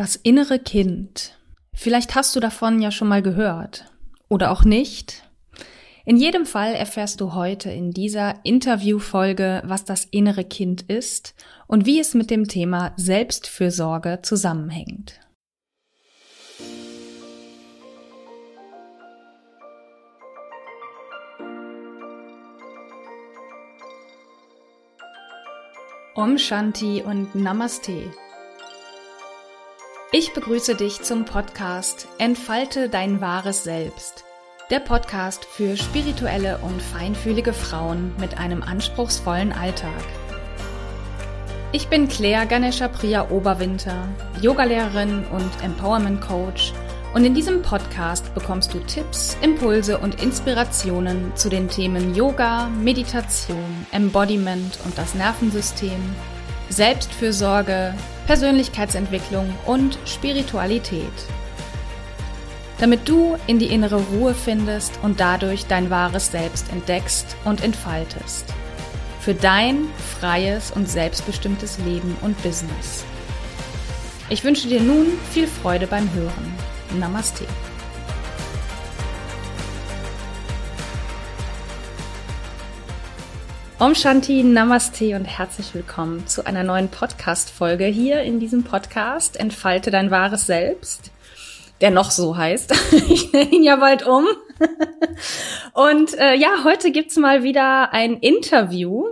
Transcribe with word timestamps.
Das 0.00 0.16
innere 0.16 0.58
Kind. 0.58 1.38
Vielleicht 1.74 2.14
hast 2.14 2.34
du 2.34 2.40
davon 2.40 2.80
ja 2.80 2.90
schon 2.90 3.06
mal 3.06 3.20
gehört. 3.20 3.84
Oder 4.30 4.50
auch 4.50 4.64
nicht. 4.64 5.24
In 6.06 6.16
jedem 6.16 6.46
Fall 6.46 6.72
erfährst 6.72 7.20
du 7.20 7.34
heute 7.34 7.70
in 7.70 7.90
dieser 7.90 8.42
Interviewfolge, 8.42 9.60
was 9.66 9.84
das 9.84 10.06
innere 10.06 10.44
Kind 10.44 10.80
ist 10.80 11.34
und 11.66 11.84
wie 11.84 12.00
es 12.00 12.14
mit 12.14 12.30
dem 12.30 12.48
Thema 12.48 12.94
Selbstfürsorge 12.96 14.20
zusammenhängt. 14.22 15.20
Om 26.14 26.38
Shanti 26.38 27.02
und 27.02 27.34
Namaste. 27.34 28.10
Ich 30.12 30.32
begrüße 30.32 30.74
dich 30.74 31.02
zum 31.02 31.24
Podcast 31.24 32.08
Entfalte 32.18 32.88
dein 32.88 33.20
wahres 33.20 33.62
Selbst. 33.62 34.24
Der 34.68 34.80
Podcast 34.80 35.44
für 35.44 35.76
spirituelle 35.76 36.58
und 36.58 36.82
feinfühlige 36.82 37.52
Frauen 37.52 38.12
mit 38.18 38.36
einem 38.36 38.64
anspruchsvollen 38.64 39.52
Alltag. 39.52 40.02
Ich 41.70 41.86
bin 41.86 42.08
Claire 42.08 42.46
Ganesha 42.46 42.88
Priya 42.88 43.30
Oberwinter, 43.30 44.08
Yogalehrerin 44.40 45.26
und 45.26 45.50
Empowerment 45.62 46.20
Coach 46.20 46.72
und 47.14 47.24
in 47.24 47.34
diesem 47.34 47.62
Podcast 47.62 48.34
bekommst 48.34 48.74
du 48.74 48.80
Tipps, 48.80 49.36
Impulse 49.42 49.96
und 49.98 50.20
Inspirationen 50.20 51.30
zu 51.36 51.48
den 51.48 51.68
Themen 51.68 52.16
Yoga, 52.16 52.68
Meditation, 52.68 53.86
Embodiment 53.92 54.76
und 54.84 54.98
das 54.98 55.14
Nervensystem, 55.14 56.00
Selbstfürsorge, 56.70 57.94
Persönlichkeitsentwicklung 58.26 59.52
und 59.66 59.98
Spiritualität. 60.06 61.02
Damit 62.78 63.08
du 63.08 63.36
in 63.46 63.58
die 63.58 63.66
innere 63.66 64.00
Ruhe 64.00 64.34
findest 64.34 64.98
und 65.02 65.20
dadurch 65.20 65.66
dein 65.66 65.90
wahres 65.90 66.30
Selbst 66.30 66.72
entdeckst 66.72 67.36
und 67.44 67.62
entfaltest. 67.62 68.46
Für 69.20 69.34
dein 69.34 69.88
freies 70.18 70.70
und 70.70 70.88
selbstbestimmtes 70.88 71.78
Leben 71.78 72.16
und 72.22 72.40
Business. 72.42 73.04
Ich 74.30 74.44
wünsche 74.44 74.68
dir 74.68 74.80
nun 74.80 75.08
viel 75.32 75.48
Freude 75.48 75.88
beim 75.88 76.10
Hören. 76.14 76.54
Namaste. 76.98 77.44
Om 83.80 83.94
Shanti, 83.94 84.42
Namaste 84.42 85.16
und 85.16 85.24
herzlich 85.24 85.74
willkommen 85.74 86.26
zu 86.26 86.44
einer 86.44 86.62
neuen 86.62 86.90
Podcast-Folge 86.90 87.86
hier 87.86 88.20
in 88.20 88.38
diesem 88.38 88.62
Podcast 88.62 89.40
Entfalte 89.40 89.90
dein 89.90 90.10
wahres 90.10 90.46
Selbst, 90.46 91.10
der 91.80 91.90
noch 91.90 92.10
so 92.10 92.36
heißt. 92.36 92.74
Ich 93.08 93.32
nenne 93.32 93.50
ihn 93.50 93.62
ja 93.62 93.76
bald 93.76 94.06
um. 94.06 94.26
Und 95.72 96.12
äh, 96.18 96.34
ja, 96.34 96.62
heute 96.62 96.90
gibt's 96.92 97.16
mal 97.16 97.42
wieder 97.42 97.94
ein 97.94 98.18
Interview 98.18 99.06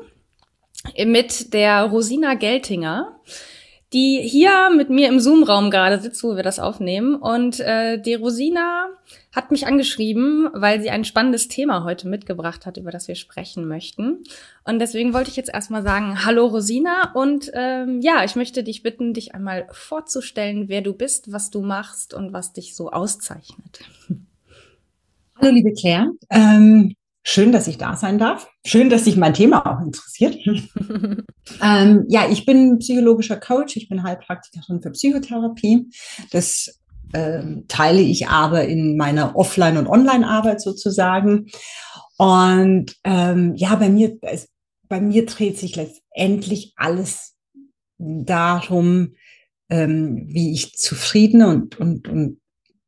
mit 1.02 1.54
der 1.54 1.84
Rosina 1.84 2.34
Geltinger 2.34 3.18
die 3.92 4.20
hier 4.20 4.68
mit 4.68 4.90
mir 4.90 5.08
im 5.08 5.18
Zoom-Raum 5.18 5.70
gerade 5.70 5.98
sitzt, 5.98 6.22
wo 6.22 6.36
wir 6.36 6.42
das 6.42 6.58
aufnehmen. 6.58 7.14
Und 7.14 7.58
äh, 7.60 7.98
die 7.98 8.14
Rosina 8.14 8.88
hat 9.32 9.50
mich 9.50 9.66
angeschrieben, 9.66 10.48
weil 10.52 10.80
sie 10.80 10.90
ein 10.90 11.04
spannendes 11.04 11.48
Thema 11.48 11.84
heute 11.84 12.08
mitgebracht 12.08 12.64
hat, 12.66 12.76
über 12.76 12.90
das 12.90 13.08
wir 13.08 13.14
sprechen 13.14 13.68
möchten. 13.68 14.24
Und 14.64 14.78
deswegen 14.78 15.12
wollte 15.12 15.30
ich 15.30 15.36
jetzt 15.36 15.52
erstmal 15.52 15.82
sagen, 15.82 16.24
hallo 16.24 16.46
Rosina. 16.46 17.12
Und 17.14 17.50
ähm, 17.54 18.00
ja, 18.00 18.24
ich 18.24 18.36
möchte 18.36 18.62
dich 18.64 18.82
bitten, 18.82 19.12
dich 19.12 19.34
einmal 19.34 19.68
vorzustellen, 19.70 20.68
wer 20.68 20.80
du 20.80 20.94
bist, 20.94 21.30
was 21.32 21.50
du 21.50 21.60
machst 21.60 22.14
und 22.14 22.32
was 22.32 22.52
dich 22.52 22.74
so 22.74 22.90
auszeichnet. 22.90 23.80
Hallo 25.36 25.52
liebe 25.52 25.72
Claire. 25.72 26.10
Ähm, 26.30 26.94
Schön, 27.30 27.52
dass 27.52 27.68
ich 27.68 27.76
da 27.76 27.94
sein 27.94 28.18
darf. 28.18 28.48
Schön, 28.64 28.88
dass 28.88 29.04
sich 29.04 29.18
mein 29.18 29.34
Thema 29.34 29.66
auch 29.66 29.84
interessiert. 29.84 30.34
ähm, 31.62 32.06
ja, 32.08 32.26
ich 32.30 32.46
bin 32.46 32.78
psychologischer 32.78 33.36
Coach. 33.36 33.76
Ich 33.76 33.90
bin 33.90 34.02
Heilpraktikerin 34.02 34.80
für 34.80 34.92
Psychotherapie. 34.92 35.90
Das 36.30 36.80
ähm, 37.12 37.64
teile 37.68 38.00
ich 38.00 38.28
aber 38.28 38.64
in 38.64 38.96
meiner 38.96 39.36
Offline- 39.36 39.76
und 39.76 39.86
Online-Arbeit 39.86 40.60
sozusagen. 40.60 41.46
Und 42.16 42.96
ähm, 43.04 43.54
ja, 43.56 43.74
bei 43.76 43.88
mir, 43.88 44.18
es, 44.22 44.48
bei 44.88 45.00
mir 45.00 45.26
dreht 45.26 45.58
sich 45.58 45.76
letztendlich 45.76 46.72
alles 46.76 47.36
darum, 47.98 49.14
ähm, 49.70 50.24
wie 50.28 50.52
ich 50.52 50.74
zufriedener 50.74 51.48
und, 51.48 51.78
und, 51.78 52.08
und 52.08 52.40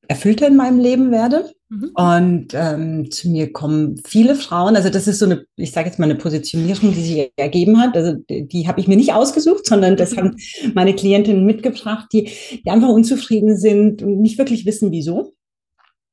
erfüllter 0.08 0.48
in 0.48 0.56
meinem 0.56 0.78
Leben 0.78 1.10
werde. 1.10 1.52
Mhm. 1.70 1.90
Und 1.94 2.48
ähm, 2.52 3.10
zu 3.12 3.30
mir 3.30 3.52
kommen 3.52 3.96
viele 4.04 4.34
Frauen. 4.34 4.74
Also 4.74 4.90
das 4.90 5.06
ist 5.06 5.20
so 5.20 5.26
eine, 5.26 5.44
ich 5.56 5.70
sage 5.70 5.88
jetzt 5.88 6.00
mal 6.00 6.06
eine 6.06 6.16
Positionierung, 6.16 6.92
die 6.92 7.02
sich 7.02 7.32
ergeben 7.36 7.80
hat. 7.80 7.96
Also 7.96 8.14
die, 8.14 8.48
die 8.48 8.66
habe 8.66 8.80
ich 8.80 8.88
mir 8.88 8.96
nicht 8.96 9.12
ausgesucht, 9.12 9.66
sondern 9.66 9.96
das 9.96 10.16
haben 10.16 10.36
meine 10.74 10.94
Klientinnen 10.94 11.46
mitgebracht, 11.46 12.08
die, 12.12 12.30
die 12.64 12.70
einfach 12.70 12.88
unzufrieden 12.88 13.56
sind 13.56 14.02
und 14.02 14.20
nicht 14.20 14.36
wirklich 14.36 14.66
wissen, 14.66 14.90
wieso. 14.90 15.32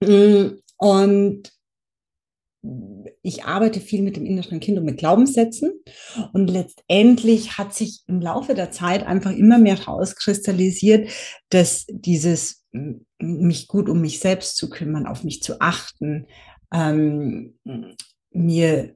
Mm, 0.03 0.59
und 0.77 1.51
ich 3.23 3.45
arbeite 3.45 3.79
viel 3.79 4.03
mit 4.03 4.15
dem 4.15 4.25
inneren 4.25 4.59
Kind 4.59 4.77
und 4.77 4.85
mit 4.85 4.97
Glaubenssätzen. 4.97 5.73
Und 6.33 6.49
letztendlich 6.49 7.57
hat 7.57 7.73
sich 7.73 8.03
im 8.07 8.21
Laufe 8.21 8.53
der 8.53 8.71
Zeit 8.71 9.07
einfach 9.07 9.31
immer 9.31 9.57
mehr 9.57 9.77
herauskristallisiert, 9.77 11.09
dass 11.49 11.85
dieses 11.89 12.63
mich 13.19 13.67
gut 13.67 13.89
um 13.89 14.01
mich 14.01 14.19
selbst 14.19 14.57
zu 14.57 14.69
kümmern, 14.69 15.07
auf 15.07 15.23
mich 15.23 15.41
zu 15.41 15.59
achten, 15.61 16.27
ähm, 16.71 17.55
mir 18.31 18.95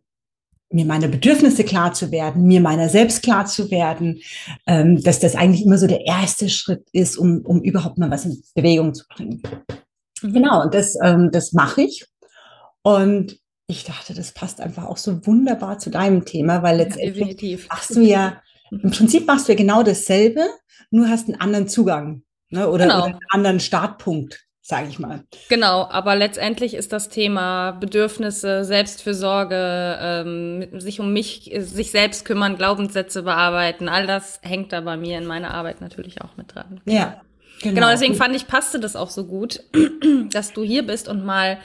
mir 0.73 0.85
meine 0.85 1.09
Bedürfnisse 1.09 1.63
klar 1.63 1.93
zu 1.93 2.11
werden, 2.11 2.43
mir 2.43 2.61
meiner 2.61 2.89
selbst 2.89 3.23
klar 3.23 3.45
zu 3.45 3.69
werden, 3.71 4.21
ähm, 4.65 5.01
dass 5.03 5.19
das 5.19 5.35
eigentlich 5.35 5.65
immer 5.65 5.77
so 5.77 5.87
der 5.87 6.05
erste 6.05 6.49
Schritt 6.49 6.87
ist, 6.93 7.17
um, 7.17 7.41
um 7.41 7.61
überhaupt 7.61 7.97
mal 7.97 8.09
was 8.09 8.25
in 8.25 8.41
Bewegung 8.55 8.93
zu 8.93 9.05
bringen. 9.07 9.41
Genau, 10.21 10.63
und 10.63 10.73
das, 10.73 10.95
ähm, 11.03 11.29
das 11.31 11.51
mache 11.53 11.81
ich. 11.81 12.05
Und 12.83 13.37
ich 13.67 13.83
dachte, 13.83 14.13
das 14.13 14.33
passt 14.33 14.61
einfach 14.61 14.85
auch 14.85 14.97
so 14.97 15.25
wunderbar 15.25 15.79
zu 15.79 15.89
deinem 15.89 16.25
Thema, 16.25 16.63
weil 16.63 16.77
letztendlich 16.77 17.41
ja, 17.41 17.57
machst 17.69 17.95
du 17.95 18.01
ja, 18.01 18.41
im 18.71 18.91
Prinzip 18.91 19.27
machst 19.27 19.47
du 19.47 19.53
ja 19.53 19.57
genau 19.57 19.83
dasselbe, 19.83 20.45
nur 20.89 21.09
hast 21.09 21.27
einen 21.27 21.39
anderen 21.39 21.67
Zugang 21.67 22.23
ne? 22.51 22.69
oder, 22.69 22.85
genau. 22.85 22.97
oder 22.97 23.05
einen 23.05 23.19
anderen 23.29 23.59
Startpunkt 23.59 24.45
sage 24.63 24.87
ich 24.87 24.99
mal. 24.99 25.23
Genau, 25.49 25.87
aber 25.89 26.15
letztendlich 26.15 26.75
ist 26.75 26.93
das 26.93 27.09
Thema 27.09 27.71
Bedürfnisse, 27.71 28.63
Selbstfürsorge, 28.63 29.97
ähm, 29.99 30.79
sich 30.79 30.99
um 30.99 31.11
mich, 31.11 31.51
sich 31.57 31.91
selbst 31.91 32.23
kümmern, 32.23 32.55
Glaubenssätze 32.55 33.23
bearbeiten, 33.23 33.89
all 33.89 34.07
das 34.07 34.39
hängt 34.43 34.71
da 34.71 34.79
bei 34.81 34.95
mir 34.95 35.17
in 35.17 35.25
meiner 35.25 35.53
Arbeit 35.53 35.81
natürlich 35.81 36.21
auch 36.21 36.37
mit 36.37 36.55
dran. 36.55 36.79
Ja. 36.85 37.21
Genau, 37.61 37.75
genau 37.75 37.89
deswegen 37.89 38.15
fand 38.15 38.35
ich, 38.35 38.47
passte 38.47 38.79
das 38.79 38.95
auch 38.95 39.09
so 39.09 39.25
gut, 39.25 39.59
dass 40.31 40.53
du 40.53 40.63
hier 40.63 40.85
bist 40.85 41.09
und 41.09 41.25
mal 41.25 41.59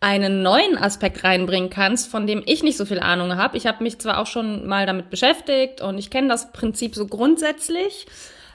einen 0.00 0.42
neuen 0.42 0.76
Aspekt 0.76 1.22
reinbringen 1.22 1.70
kannst, 1.70 2.10
von 2.10 2.26
dem 2.26 2.42
ich 2.44 2.62
nicht 2.62 2.76
so 2.76 2.84
viel 2.84 3.00
Ahnung 3.00 3.36
habe. 3.36 3.56
Ich 3.56 3.66
habe 3.66 3.82
mich 3.82 3.98
zwar 3.98 4.18
auch 4.18 4.26
schon 4.26 4.66
mal 4.66 4.84
damit 4.84 5.10
beschäftigt 5.10 5.80
und 5.80 5.96
ich 5.96 6.10
kenne 6.10 6.28
das 6.28 6.52
Prinzip 6.52 6.96
so 6.96 7.06
grundsätzlich, 7.06 8.06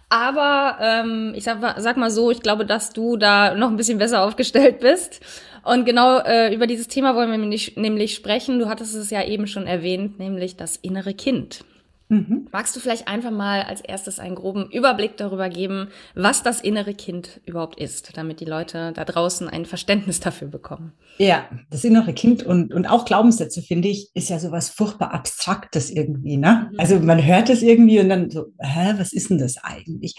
aber 0.10 0.78
ähm, 0.82 1.34
ich 1.36 1.44
sag, 1.44 1.60
sag 1.80 1.98
mal 1.98 2.12
so, 2.12 2.32
ich 2.32 2.42
glaube, 2.42 2.66
dass 2.66 2.92
du 2.92 3.18
da 3.18 3.56
noch 3.56 3.70
ein 3.70 3.78
bisschen 3.78 3.98
besser 3.98 4.24
aufgestellt 4.24 4.80
bist. 4.80 5.22
Und 5.64 5.86
genau 5.86 6.20
äh, 6.20 6.54
über 6.54 6.66
dieses 6.66 6.88
Thema 6.88 7.14
wollen 7.16 7.30
wir 7.30 7.38
nämlich, 7.38 7.76
nämlich 7.76 8.16
sprechen. 8.16 8.60
Du 8.60 8.70
hattest 8.70 8.96
es 8.96 9.10
ja 9.10 9.24
eben 9.24 9.48
schon 9.48 9.68
erwähnt, 9.68 10.18
nämlich 10.18 10.56
das 10.56 10.78
innere 10.78 11.14
Kind. 11.14 11.66
Mhm. 12.10 12.48
Magst 12.54 12.76
du 12.76 12.80
vielleicht 12.80 13.08
einfach 13.08 13.32
mal 13.32 13.64
als 13.64 13.82
erstes 13.82 14.20
einen 14.20 14.36
groben 14.36 14.70
Überblick 14.72 15.18
darüber 15.18 15.50
geben, 15.50 15.90
was 16.16 16.42
das 16.42 16.62
innere 16.62 16.94
Kind 16.94 17.42
überhaupt 17.46 17.80
ist, 17.80 18.16
damit 18.16 18.40
die 18.40 18.46
Leute 18.46 18.94
da 18.94 19.04
draußen 19.04 19.50
ein 19.50 19.66
Verständnis 19.66 20.22
dafür 20.22 20.48
bekommen? 20.48 20.94
Ja, 21.18 21.50
das 21.70 21.84
innere 21.84 22.14
Kind 22.14 22.44
und, 22.44 22.74
und 22.74 22.86
auch 22.86 23.04
Glaubenssätze, 23.04 23.62
finde 23.62 23.90
ich, 23.90 24.10
ist 24.14 24.30
ja 24.30 24.40
sowas 24.40 24.70
furchtbar 24.70 25.14
Abstraktes 25.14 25.90
irgendwie. 25.90 26.38
Ne? 26.38 26.70
Mhm. 26.72 26.80
Also 26.80 27.00
man 27.00 27.26
hört 27.26 27.50
es 27.50 27.62
irgendwie 27.62 28.00
und 28.00 28.08
dann 28.08 28.30
so, 28.30 28.46
hä, 28.60 28.94
was 28.98 29.12
ist 29.12 29.30
denn 29.30 29.40
das 29.40 29.58
eigentlich? 29.62 30.16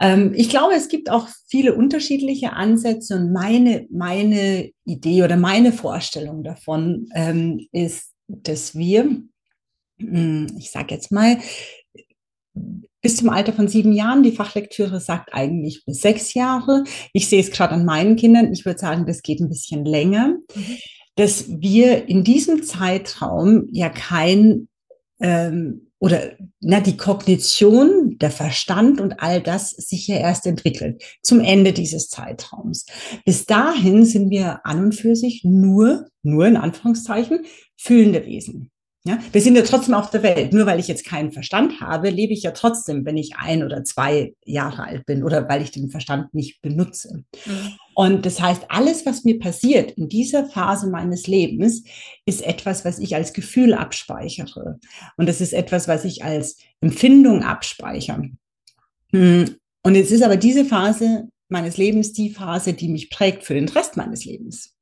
Ähm, 0.00 0.32
ich 0.34 0.50
glaube, 0.50 0.74
es 0.74 0.88
gibt 0.88 1.10
auch 1.10 1.28
viele 1.48 1.74
unterschiedliche 1.74 2.52
Ansätze 2.52 3.16
und 3.16 3.32
meine, 3.32 3.86
meine 3.90 4.70
Idee 4.84 5.22
oder 5.22 5.38
meine 5.38 5.72
Vorstellung 5.72 6.42
davon 6.42 7.08
ähm, 7.14 7.66
ist, 7.72 8.12
dass 8.28 8.74
wir 8.76 9.22
ich 10.58 10.70
sage 10.70 10.94
jetzt 10.94 11.12
mal, 11.12 11.38
bis 13.02 13.16
zum 13.16 13.30
Alter 13.30 13.52
von 13.52 13.68
sieben 13.68 13.92
Jahren. 13.92 14.22
Die 14.22 14.32
Fachlektüre 14.32 15.00
sagt 15.00 15.34
eigentlich 15.34 15.84
bis 15.84 16.00
sechs 16.00 16.34
Jahre. 16.34 16.84
Ich 17.12 17.28
sehe 17.28 17.40
es 17.40 17.50
gerade 17.50 17.74
an 17.74 17.84
meinen 17.84 18.16
Kindern. 18.16 18.52
Ich 18.52 18.64
würde 18.64 18.78
sagen, 18.78 19.06
das 19.06 19.22
geht 19.22 19.40
ein 19.40 19.48
bisschen 19.48 19.84
länger, 19.84 20.36
mhm. 20.54 20.78
dass 21.16 21.48
wir 21.48 22.08
in 22.08 22.24
diesem 22.24 22.62
Zeitraum 22.62 23.68
ja 23.72 23.88
kein 23.88 24.68
ähm, 25.20 25.88
oder 26.02 26.32
na, 26.58 26.80
die 26.80 26.96
Kognition, 26.96 28.18
der 28.18 28.32
Verstand 28.32 29.00
und 29.00 29.20
all 29.20 29.40
das 29.40 29.70
sich 29.70 30.08
ja 30.08 30.16
erst 30.16 30.48
entwickelt 30.48 31.00
zum 31.22 31.38
Ende 31.38 31.72
dieses 31.72 32.08
Zeitraums. 32.08 32.86
Bis 33.24 33.46
dahin 33.46 34.04
sind 34.04 34.30
wir 34.30 34.66
an 34.66 34.82
und 34.82 34.96
für 34.96 35.14
sich 35.14 35.44
nur, 35.44 36.08
nur 36.24 36.46
in 36.46 36.56
Anführungszeichen, 36.56 37.44
fühlende 37.76 38.26
Wesen. 38.26 38.72
Ja, 39.04 39.18
wir 39.32 39.40
sind 39.40 39.56
ja 39.56 39.62
trotzdem 39.62 39.94
auf 39.94 40.10
der 40.10 40.22
Welt. 40.22 40.52
Nur 40.52 40.64
weil 40.64 40.78
ich 40.78 40.86
jetzt 40.86 41.04
keinen 41.04 41.32
Verstand 41.32 41.80
habe, 41.80 42.08
lebe 42.10 42.32
ich 42.32 42.44
ja 42.44 42.52
trotzdem, 42.52 43.04
wenn 43.04 43.16
ich 43.16 43.34
ein 43.36 43.64
oder 43.64 43.82
zwei 43.82 44.34
Jahre 44.44 44.84
alt 44.84 45.06
bin 45.06 45.24
oder 45.24 45.48
weil 45.48 45.60
ich 45.60 45.72
den 45.72 45.90
Verstand 45.90 46.32
nicht 46.34 46.62
benutze. 46.62 47.24
Mhm. 47.44 47.72
Und 47.94 48.26
das 48.26 48.40
heißt, 48.40 48.66
alles, 48.68 49.04
was 49.04 49.24
mir 49.24 49.40
passiert 49.40 49.90
in 49.92 50.08
dieser 50.08 50.46
Phase 50.46 50.88
meines 50.88 51.26
Lebens, 51.26 51.82
ist 52.26 52.42
etwas, 52.42 52.84
was 52.84 53.00
ich 53.00 53.16
als 53.16 53.32
Gefühl 53.32 53.74
abspeichere. 53.74 54.78
Und 55.16 55.28
das 55.28 55.40
ist 55.40 55.52
etwas, 55.52 55.88
was 55.88 56.04
ich 56.04 56.22
als 56.22 56.58
Empfindung 56.80 57.42
abspeichere. 57.42 58.30
Hm. 59.10 59.56
Und 59.82 59.94
jetzt 59.96 60.12
ist 60.12 60.22
aber 60.22 60.36
diese 60.36 60.64
Phase 60.64 61.28
meines 61.48 61.76
Lebens 61.76 62.12
die 62.12 62.30
Phase, 62.30 62.72
die 62.72 62.88
mich 62.88 63.10
prägt 63.10 63.42
für 63.42 63.54
den 63.54 63.68
Rest 63.68 63.96
meines 63.96 64.24
Lebens. 64.24 64.76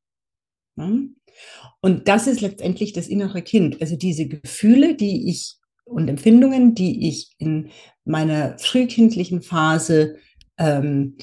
Und 1.80 2.08
das 2.08 2.26
ist 2.26 2.40
letztendlich 2.40 2.92
das 2.92 3.08
innere 3.08 3.42
Kind. 3.42 3.80
Also 3.80 3.96
diese 3.96 4.26
Gefühle, 4.26 4.94
die 4.94 5.28
ich 5.30 5.56
und 5.84 6.08
Empfindungen, 6.08 6.74
die 6.74 7.08
ich 7.08 7.32
in 7.38 7.70
meiner 8.04 8.56
frühkindlichen 8.58 9.42
Phase 9.42 10.16
ähm, 10.58 11.16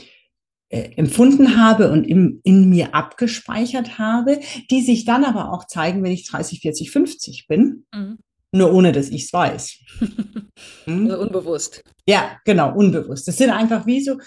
äh, 0.70 0.90
empfunden 0.98 1.62
habe 1.62 1.92
und 1.92 2.04
im, 2.04 2.42
in 2.44 2.70
mir 2.70 2.94
abgespeichert 2.94 3.98
habe, 3.98 4.40
die 4.70 4.82
sich 4.82 5.06
dann 5.06 5.24
aber 5.24 5.54
auch 5.54 5.66
zeigen, 5.66 6.04
wenn 6.04 6.12
ich 6.12 6.28
30, 6.28 6.60
40, 6.60 6.92
50 6.92 7.48
bin. 7.48 7.86
Mhm. 7.94 8.18
Nur 8.52 8.74
ohne, 8.74 8.92
dass 8.92 9.10
ich 9.10 9.26
es 9.26 9.34
weiß. 9.34 9.78
hm? 10.86 11.12
Also 11.12 11.22
unbewusst. 11.22 11.84
Ja, 12.08 12.38
genau, 12.46 12.74
unbewusst. 12.74 13.28
Das 13.28 13.38
sind 13.38 13.50
einfach 13.50 13.86
wie 13.86 14.02
so, 14.02 14.18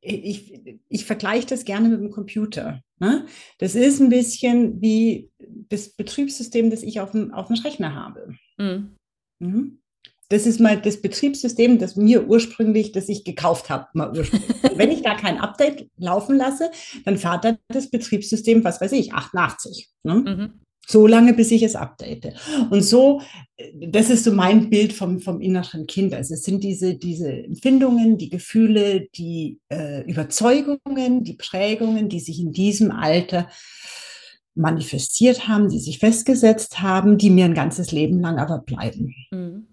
ich, 0.00 0.80
ich 0.88 1.04
vergleiche 1.04 1.46
das 1.46 1.64
gerne 1.64 1.88
mit 1.88 2.00
dem 2.00 2.10
Computer. 2.10 2.82
Ne? 2.98 3.26
Das 3.58 3.74
ist 3.74 4.00
ein 4.00 4.08
bisschen 4.08 4.80
wie 4.80 5.30
das 5.68 5.90
Betriebssystem, 5.90 6.70
das 6.70 6.82
ich 6.82 7.00
auf 7.00 7.12
dem, 7.12 7.32
auf 7.32 7.48
dem 7.48 7.56
Rechner 7.56 7.94
habe. 7.94 8.34
Mhm. 8.58 8.96
Mhm. 9.40 9.78
Das 10.30 10.46
ist 10.46 10.60
mal 10.60 10.78
das 10.78 11.00
Betriebssystem, 11.00 11.78
das 11.78 11.96
mir 11.96 12.28
ursprünglich, 12.28 12.92
das 12.92 13.08
ich 13.08 13.24
gekauft 13.24 13.70
habe. 13.70 13.86
Mal 13.94 14.16
ursprünglich. 14.16 14.50
Wenn 14.76 14.90
ich 14.90 15.02
da 15.02 15.14
kein 15.14 15.38
Update 15.38 15.88
laufen 15.96 16.36
lasse, 16.36 16.70
dann 17.04 17.16
fährt 17.16 17.44
dann 17.44 17.58
das 17.68 17.90
Betriebssystem, 17.90 18.62
was 18.62 18.80
weiß 18.80 18.92
ich, 18.92 19.14
88. 19.14 19.88
Ne? 20.02 20.14
Mhm. 20.14 20.60
So 20.90 21.06
lange, 21.06 21.34
bis 21.34 21.50
ich 21.50 21.62
es 21.62 21.76
update. 21.76 22.32
Und 22.70 22.82
so, 22.82 23.20
das 23.74 24.08
ist 24.08 24.24
so 24.24 24.32
mein 24.32 24.70
Bild 24.70 24.94
vom, 24.94 25.20
vom 25.20 25.42
inneren 25.42 25.86
Kind. 25.86 26.14
Also 26.14 26.32
es 26.32 26.44
sind 26.44 26.64
diese, 26.64 26.94
diese 26.94 27.30
Empfindungen, 27.30 28.16
die 28.16 28.30
Gefühle, 28.30 29.06
die 29.14 29.58
äh, 29.68 30.10
Überzeugungen, 30.10 31.24
die 31.24 31.34
Prägungen, 31.34 32.08
die 32.08 32.20
sich 32.20 32.40
in 32.40 32.52
diesem 32.52 32.90
Alter 32.90 33.48
manifestiert 34.54 35.46
haben, 35.46 35.68
die 35.68 35.78
sich 35.78 35.98
festgesetzt 35.98 36.80
haben, 36.80 37.18
die 37.18 37.30
mir 37.30 37.44
ein 37.44 37.54
ganzes 37.54 37.92
Leben 37.92 38.20
lang 38.20 38.38
aber 38.38 38.58
bleiben. 38.58 39.14
Mhm. 39.30 39.66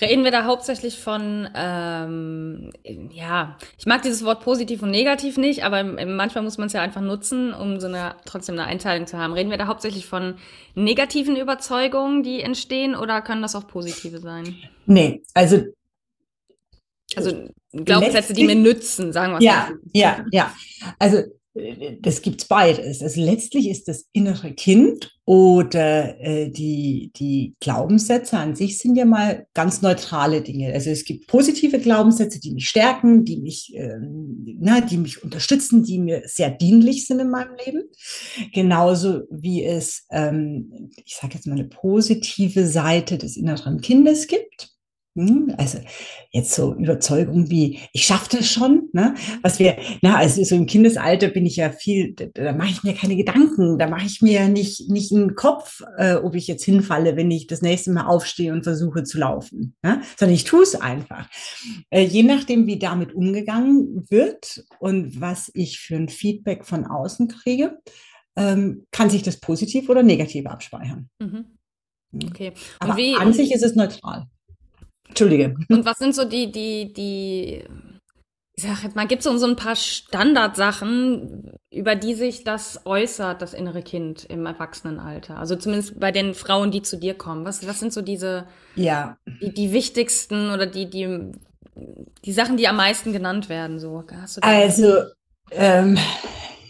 Reden 0.00 0.24
wir 0.24 0.30
da 0.30 0.44
hauptsächlich 0.44 0.98
von, 0.98 1.48
ähm, 1.54 2.70
ja, 3.10 3.56
ich 3.78 3.86
mag 3.86 4.02
dieses 4.02 4.24
Wort 4.24 4.42
positiv 4.42 4.82
und 4.82 4.90
negativ 4.90 5.36
nicht, 5.36 5.64
aber 5.64 5.82
manchmal 5.84 6.44
muss 6.44 6.58
man 6.58 6.68
es 6.68 6.72
ja 6.72 6.80
einfach 6.80 7.00
nutzen, 7.00 7.52
um 7.52 7.80
so 7.80 7.86
eine 7.86 8.16
trotzdem 8.24 8.54
eine 8.54 8.66
Einteilung 8.66 9.06
zu 9.06 9.18
haben. 9.18 9.32
Reden 9.32 9.50
wir 9.50 9.58
da 9.58 9.66
hauptsächlich 9.66 10.06
von 10.06 10.36
negativen 10.74 11.36
Überzeugungen, 11.36 12.22
die 12.22 12.40
entstehen, 12.40 12.94
oder 12.94 13.22
können 13.22 13.42
das 13.42 13.54
auch 13.54 13.66
positive 13.66 14.20
sein? 14.20 14.56
Nee, 14.86 15.22
also 15.34 15.64
also 17.16 17.48
Glaubenssätze, 17.72 18.32
die 18.32 18.44
mir 18.44 18.54
nützen, 18.54 19.12
sagen 19.12 19.32
wir 19.32 19.38
es 19.38 19.44
Ja, 19.44 19.70
ja, 19.92 20.24
ja. 20.30 20.54
Also 20.98 21.24
das 21.54 22.22
gibt's 22.22 22.44
beides. 22.44 23.02
Also 23.02 23.20
letztlich 23.20 23.68
ist 23.68 23.88
das 23.88 24.06
innere 24.12 24.52
Kind 24.52 25.10
oder 25.24 26.20
äh, 26.20 26.48
die, 26.48 27.10
die 27.16 27.54
Glaubenssätze 27.60 28.38
an 28.38 28.54
sich 28.54 28.78
sind 28.78 28.94
ja 28.94 29.04
mal 29.04 29.46
ganz 29.52 29.82
neutrale 29.82 30.42
Dinge. 30.42 30.72
Also 30.72 30.90
es 30.90 31.04
gibt 31.04 31.26
positive 31.26 31.80
Glaubenssätze, 31.80 32.40
die 32.40 32.52
mich 32.52 32.68
stärken, 32.68 33.24
die 33.24 33.40
mich, 33.40 33.74
äh, 33.74 33.98
na, 34.58 34.80
die 34.80 34.96
mich 34.96 35.24
unterstützen, 35.24 35.82
die 35.82 35.98
mir 35.98 36.22
sehr 36.26 36.50
dienlich 36.50 37.06
sind 37.06 37.18
in 37.18 37.30
meinem 37.30 37.56
Leben. 37.64 37.82
Genauso 38.52 39.22
wie 39.30 39.64
es, 39.64 40.06
ähm, 40.10 40.90
ich 41.04 41.16
sage 41.16 41.34
jetzt 41.34 41.46
mal, 41.46 41.54
eine 41.54 41.68
positive 41.68 42.66
Seite 42.66 43.18
des 43.18 43.36
inneren 43.36 43.80
Kindes 43.80 44.28
gibt. 44.28 44.69
Hm, 45.16 45.52
also 45.58 45.78
jetzt 46.30 46.54
so 46.54 46.74
Überzeugung 46.74 47.50
wie, 47.50 47.80
ich 47.92 48.04
schaffe 48.04 48.36
das 48.36 48.46
schon, 48.48 48.88
ne? 48.92 49.16
Was 49.42 49.58
wir, 49.58 49.76
na, 50.02 50.16
also 50.16 50.44
so 50.44 50.54
im 50.54 50.66
Kindesalter 50.66 51.28
bin 51.28 51.46
ich 51.46 51.56
ja 51.56 51.70
viel, 51.70 52.14
da, 52.14 52.26
da 52.26 52.52
mache 52.52 52.70
ich 52.70 52.82
mir 52.84 52.94
keine 52.94 53.16
Gedanken, 53.16 53.76
da 53.76 53.88
mache 53.88 54.06
ich 54.06 54.22
mir 54.22 54.48
nicht, 54.48 54.88
nicht 54.88 55.12
einen 55.12 55.34
Kopf, 55.34 55.82
äh, 55.98 56.14
ob 56.14 56.36
ich 56.36 56.46
jetzt 56.46 56.64
hinfalle, 56.64 57.16
wenn 57.16 57.30
ich 57.32 57.48
das 57.48 57.60
nächste 57.60 57.90
Mal 57.90 58.06
aufstehe 58.06 58.52
und 58.52 58.62
versuche 58.62 59.02
zu 59.02 59.18
laufen, 59.18 59.74
ne? 59.82 60.00
sondern 60.16 60.34
ich 60.34 60.44
tue 60.44 60.62
es 60.62 60.80
einfach. 60.80 61.28
Äh, 61.90 62.04
je 62.04 62.22
nachdem, 62.22 62.68
wie 62.68 62.78
damit 62.78 63.12
umgegangen 63.12 64.06
wird 64.10 64.64
und 64.78 65.20
was 65.20 65.50
ich 65.54 65.80
für 65.80 65.96
ein 65.96 66.08
Feedback 66.08 66.64
von 66.64 66.86
außen 66.86 67.26
kriege, 67.26 67.78
ähm, 68.36 68.86
kann 68.92 69.10
sich 69.10 69.24
das 69.24 69.40
positiv 69.40 69.88
oder 69.88 70.04
negativ 70.04 70.46
abspeichern. 70.46 71.10
Mhm. 71.18 71.46
Hm. 72.12 72.28
Okay. 72.28 72.50
Und 72.50 72.56
Aber 72.90 72.96
wie, 72.96 73.16
an 73.16 73.32
sich 73.32 73.52
ist 73.52 73.64
es 73.64 73.74
neutral. 73.74 74.26
Entschuldige. 75.10 75.56
Und 75.68 75.84
was 75.84 75.98
sind 75.98 76.14
so 76.14 76.24
die, 76.24 76.50
die, 76.50 76.92
die, 76.92 77.64
ich 78.54 78.62
sag 78.64 78.82
jetzt 78.84 78.96
mal, 78.96 79.06
gibt 79.06 79.24
es 79.24 79.40
so 79.40 79.46
ein 79.46 79.56
paar 79.56 79.76
Standardsachen, 79.76 81.52
über 81.70 81.96
die 81.96 82.14
sich 82.14 82.44
das 82.44 82.80
äußert, 82.84 83.42
das 83.42 83.52
innere 83.52 83.82
Kind 83.82 84.24
im 84.24 84.46
Erwachsenenalter? 84.46 85.36
Also 85.36 85.56
zumindest 85.56 85.98
bei 85.98 86.12
den 86.12 86.34
Frauen, 86.34 86.70
die 86.70 86.82
zu 86.82 86.96
dir 86.96 87.14
kommen. 87.14 87.44
Was, 87.44 87.66
was 87.66 87.80
sind 87.80 87.92
so 87.92 88.02
diese, 88.02 88.46
ja. 88.76 89.18
die, 89.42 89.52
die 89.52 89.72
wichtigsten 89.72 90.50
oder 90.50 90.66
die, 90.66 90.88
die, 90.88 91.32
die 92.24 92.32
Sachen, 92.32 92.56
die 92.56 92.68
am 92.68 92.76
meisten 92.76 93.12
genannt 93.12 93.48
werden? 93.48 93.80
So? 93.80 94.04
also, 94.42 94.94
ähm, 95.50 95.98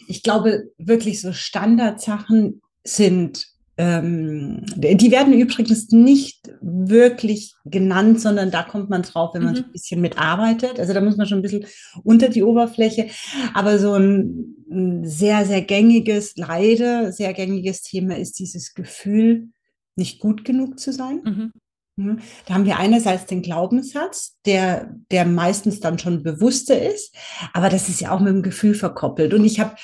ich 0.09 0.23
glaube, 0.23 0.71
wirklich 0.79 1.21
so 1.21 1.33
Standardsachen 1.33 2.63
sind 2.85 3.51
ähm, 3.81 4.63
die 4.77 5.11
werden 5.11 5.33
übrigens 5.33 5.91
nicht 5.91 6.40
wirklich 6.61 7.55
genannt, 7.65 8.21
sondern 8.21 8.51
da 8.51 8.63
kommt 8.63 8.91
man 8.91 9.03
drauf, 9.03 9.35
wenn 9.35 9.45
man 9.45 9.55
mhm. 9.55 9.65
ein 9.65 9.73
bisschen 9.73 10.01
mitarbeitet. 10.01 10.79
Also 10.79 10.93
da 10.93 11.01
muss 11.01 11.17
man 11.17 11.27
schon 11.27 11.39
ein 11.39 11.43
bisschen 11.43 11.67
unter 12.05 12.29
die 12.29 12.43
Oberfläche. 12.43 13.09
Aber 13.55 13.79
so 13.79 13.95
ein, 13.95 14.57
ein 14.71 15.05
sehr, 15.05 15.47
sehr 15.47 15.63
gängiges, 15.63 16.37
leider 16.37 17.13
sehr 17.13 17.33
gängiges 17.33 17.83
Thema 17.83 18.17
ist 18.17 18.39
dieses 18.39 18.75
Gefühl, 18.75 19.49
nicht 19.97 20.21
gut 20.21 20.45
genug 20.45 20.79
zu 20.79 20.93
sein. 20.93 21.21
Mhm. 21.25 21.53
mhm. 21.97 22.19
Da 22.47 22.55
haben 22.55 22.67
wir 22.67 22.79
einerseits 22.79 23.27
den 23.27 23.43
Glaubenssatz, 23.43 24.37
der, 24.45 24.95
der 25.11 25.25
meistens 25.25 25.81
dann 25.81 25.99
schon 25.99 26.23
bewusster 26.23 26.81
ist, 26.81 27.15
aber 27.53 27.69
das 27.69 27.89
ist 27.89 28.01
ja 28.01 28.11
auch 28.11 28.21
mit 28.21 28.35
dem 28.35 28.43
Gefühl 28.43 28.75
verkoppelt. 28.75 29.35
Und 29.35 29.45
ich 29.45 29.61
habe 29.61 29.77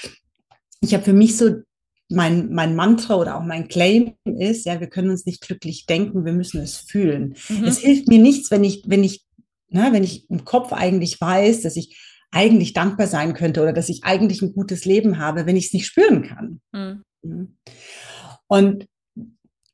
ich 0.81 0.95
habe 0.95 1.05
für 1.05 1.13
mich 1.13 1.37
so 1.37 1.63
mein, 2.09 2.53
mein 2.53 2.77
Mantra 2.77 3.17
oder 3.17 3.37
auch 3.37 3.45
mein 3.45 3.69
Claim 3.69 4.15
ist, 4.25 4.65
ja, 4.65 4.81
wir 4.81 4.87
können 4.89 5.11
uns 5.11 5.27
nicht 5.27 5.41
glücklich 5.41 5.87
denken, 5.87 6.25
wir 6.25 6.33
müssen 6.33 6.61
es 6.61 6.77
fühlen. 6.77 7.35
Mhm. 7.49 7.65
Es 7.65 7.79
hilft 7.79 8.09
mir 8.09 8.21
nichts, 8.21 8.51
wenn 8.51 8.65
ich, 8.65 8.85
wenn 8.87 9.03
ich, 9.03 9.25
na, 9.69 9.93
wenn 9.93 10.05
ich 10.05 10.31
im 10.31 10.45
Kopf 10.45 10.73
eigentlich 10.73 11.21
weiß, 11.21 11.63
dass 11.63 11.77
ich 11.77 11.99
eigentlich 12.31 12.73
dankbar 12.75 13.07
sein 13.07 13.35
könnte 13.35 13.63
oder 13.63 13.73
dass 13.73 13.89
ich 13.89 14.05
eigentlich 14.05 14.43
ein 14.43 14.53
gutes 14.53 14.85
Leben 14.85 15.19
habe, 15.19 15.47
wenn 15.47 15.57
ich 15.57 15.67
es 15.67 15.73
nicht 15.73 15.87
spüren 15.87 16.23
kann. 16.23 16.61
Mhm. 17.23 17.57
Und 18.47 18.87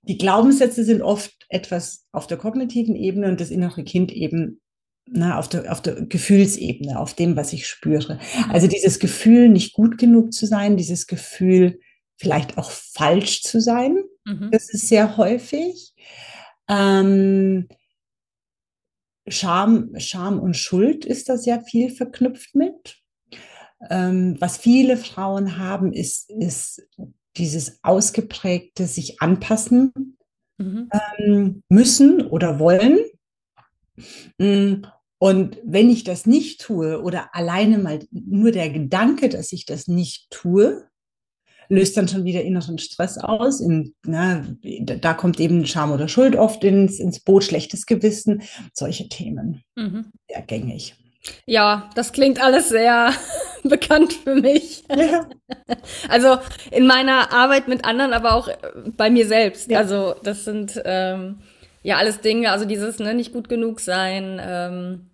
die 0.03 0.19
Glaubenssätze 0.19 0.85
sind 0.85 1.03
oft 1.03 1.33
etwas 1.49 2.07
auf 2.13 2.27
der 2.27 2.39
kognitiven 2.39 2.97
Ebene 2.97 3.29
und 3.29 3.41
das 3.41 3.51
innere 3.51 3.85
Kind 3.85 4.11
eben 4.13 4.61
na, 5.07 5.39
auf, 5.39 5.49
der, 5.49 5.71
auf 5.71 5.83
der 5.83 6.07
Gefühlsebene, 6.07 6.99
auf 6.99 7.15
dem, 7.15 7.37
was 7.37 7.53
ich 7.53 7.67
spüre. 7.67 8.15
Mhm. 8.15 8.51
Also 8.51 8.67
dieses 8.69 8.99
Gefühl, 8.99 9.49
nicht 9.49 9.75
gut 9.75 9.99
genug 9.99 10.33
zu 10.33 10.47
sein, 10.47 10.77
dieses 10.77 11.07
Gefühl, 11.07 11.79
vielleicht 12.23 12.57
auch 12.57 12.71
falsch 12.71 13.43
zu 13.43 13.61
sein. 13.61 14.05
Mhm. 14.25 14.51
Das 14.53 14.73
ist 14.73 14.87
sehr 14.89 15.17
häufig. 15.17 15.93
Ähm, 16.69 17.67
Scham, 19.27 19.91
Scham 19.99 20.39
und 20.39 20.57
Schuld 20.57 21.05
ist 21.05 21.29
da 21.29 21.37
sehr 21.37 21.63
viel 21.63 21.91
verknüpft 21.91 22.55
mit. 22.55 22.99
Ähm, 23.91 24.37
was 24.39 24.57
viele 24.57 24.97
Frauen 24.97 25.59
haben, 25.59 25.93
ist, 25.93 26.31
ist 26.31 26.87
dieses 27.37 27.81
ausgeprägte 27.83 28.87
sich 28.87 29.21
anpassen 29.21 30.17
mhm. 30.59 30.91
ähm, 31.19 31.63
müssen 31.69 32.25
oder 32.29 32.61
wollen. 32.61 33.01
Mm, 34.39 34.85
und 35.19 35.59
wenn 35.65 35.91
ich 35.91 36.05
das 36.05 36.27
nicht 36.27 36.61
tue 36.61 37.03
oder 37.03 37.35
alleine 37.35 37.79
mal 37.79 37.99
nur 38.13 38.53
der 38.53 38.71
Gedanke, 38.71 39.29
dass 39.29 39.51
ich 39.51 39.67
das 39.67 39.89
nicht 39.89 40.31
tue, 40.31 40.89
löst 41.69 41.97
dann 41.97 42.09
schon 42.09 42.25
wieder 42.25 42.43
inneren 42.43 42.79
Stress 42.79 43.19
aus. 43.19 43.61
In, 43.61 43.95
na, 44.05 44.45
da 44.63 45.15
kommt 45.15 45.41
eben 45.41 45.67
Scham 45.67 45.93
oder 45.93 46.09
Schuld 46.09 46.37
oft 46.37 46.63
ins, 46.65 46.99
ins 46.99 47.21
Boot, 47.21 47.45
schlechtes 47.45 47.87
Gewissen, 47.87 48.43
solche 48.73 49.09
Themen. 49.09 49.63
Mhm. 49.77 50.07
Sehr 50.29 50.43
gängig. 50.43 50.95
Ja, 51.47 51.89
das 51.95 52.13
klingt 52.13 52.43
alles 52.43 52.69
sehr 52.69 53.13
bekannt 53.63 54.13
für 54.13 54.35
mich. 54.35 54.85
Ja. 54.95 55.29
Also 56.09 56.39
in 56.71 56.87
meiner 56.87 57.33
Arbeit 57.33 57.69
mit 57.69 57.85
anderen, 57.85 58.13
aber 58.13 58.35
auch 58.35 58.49
bei 58.97 59.11
mir 59.11 59.27
selbst. 59.27 59.71
Ja. 59.71 59.79
Also 59.79 60.15
das 60.23 60.45
sind 60.45 60.81
ähm, 60.85 61.41
ja 61.83 61.97
alles 61.97 62.21
Dinge, 62.21 62.51
also 62.51 62.65
dieses 62.65 62.99
ne, 62.99 63.15
nicht 63.15 63.33
gut 63.33 63.49
genug 63.49 63.81
sein, 63.81 64.41
ähm, 64.43 65.11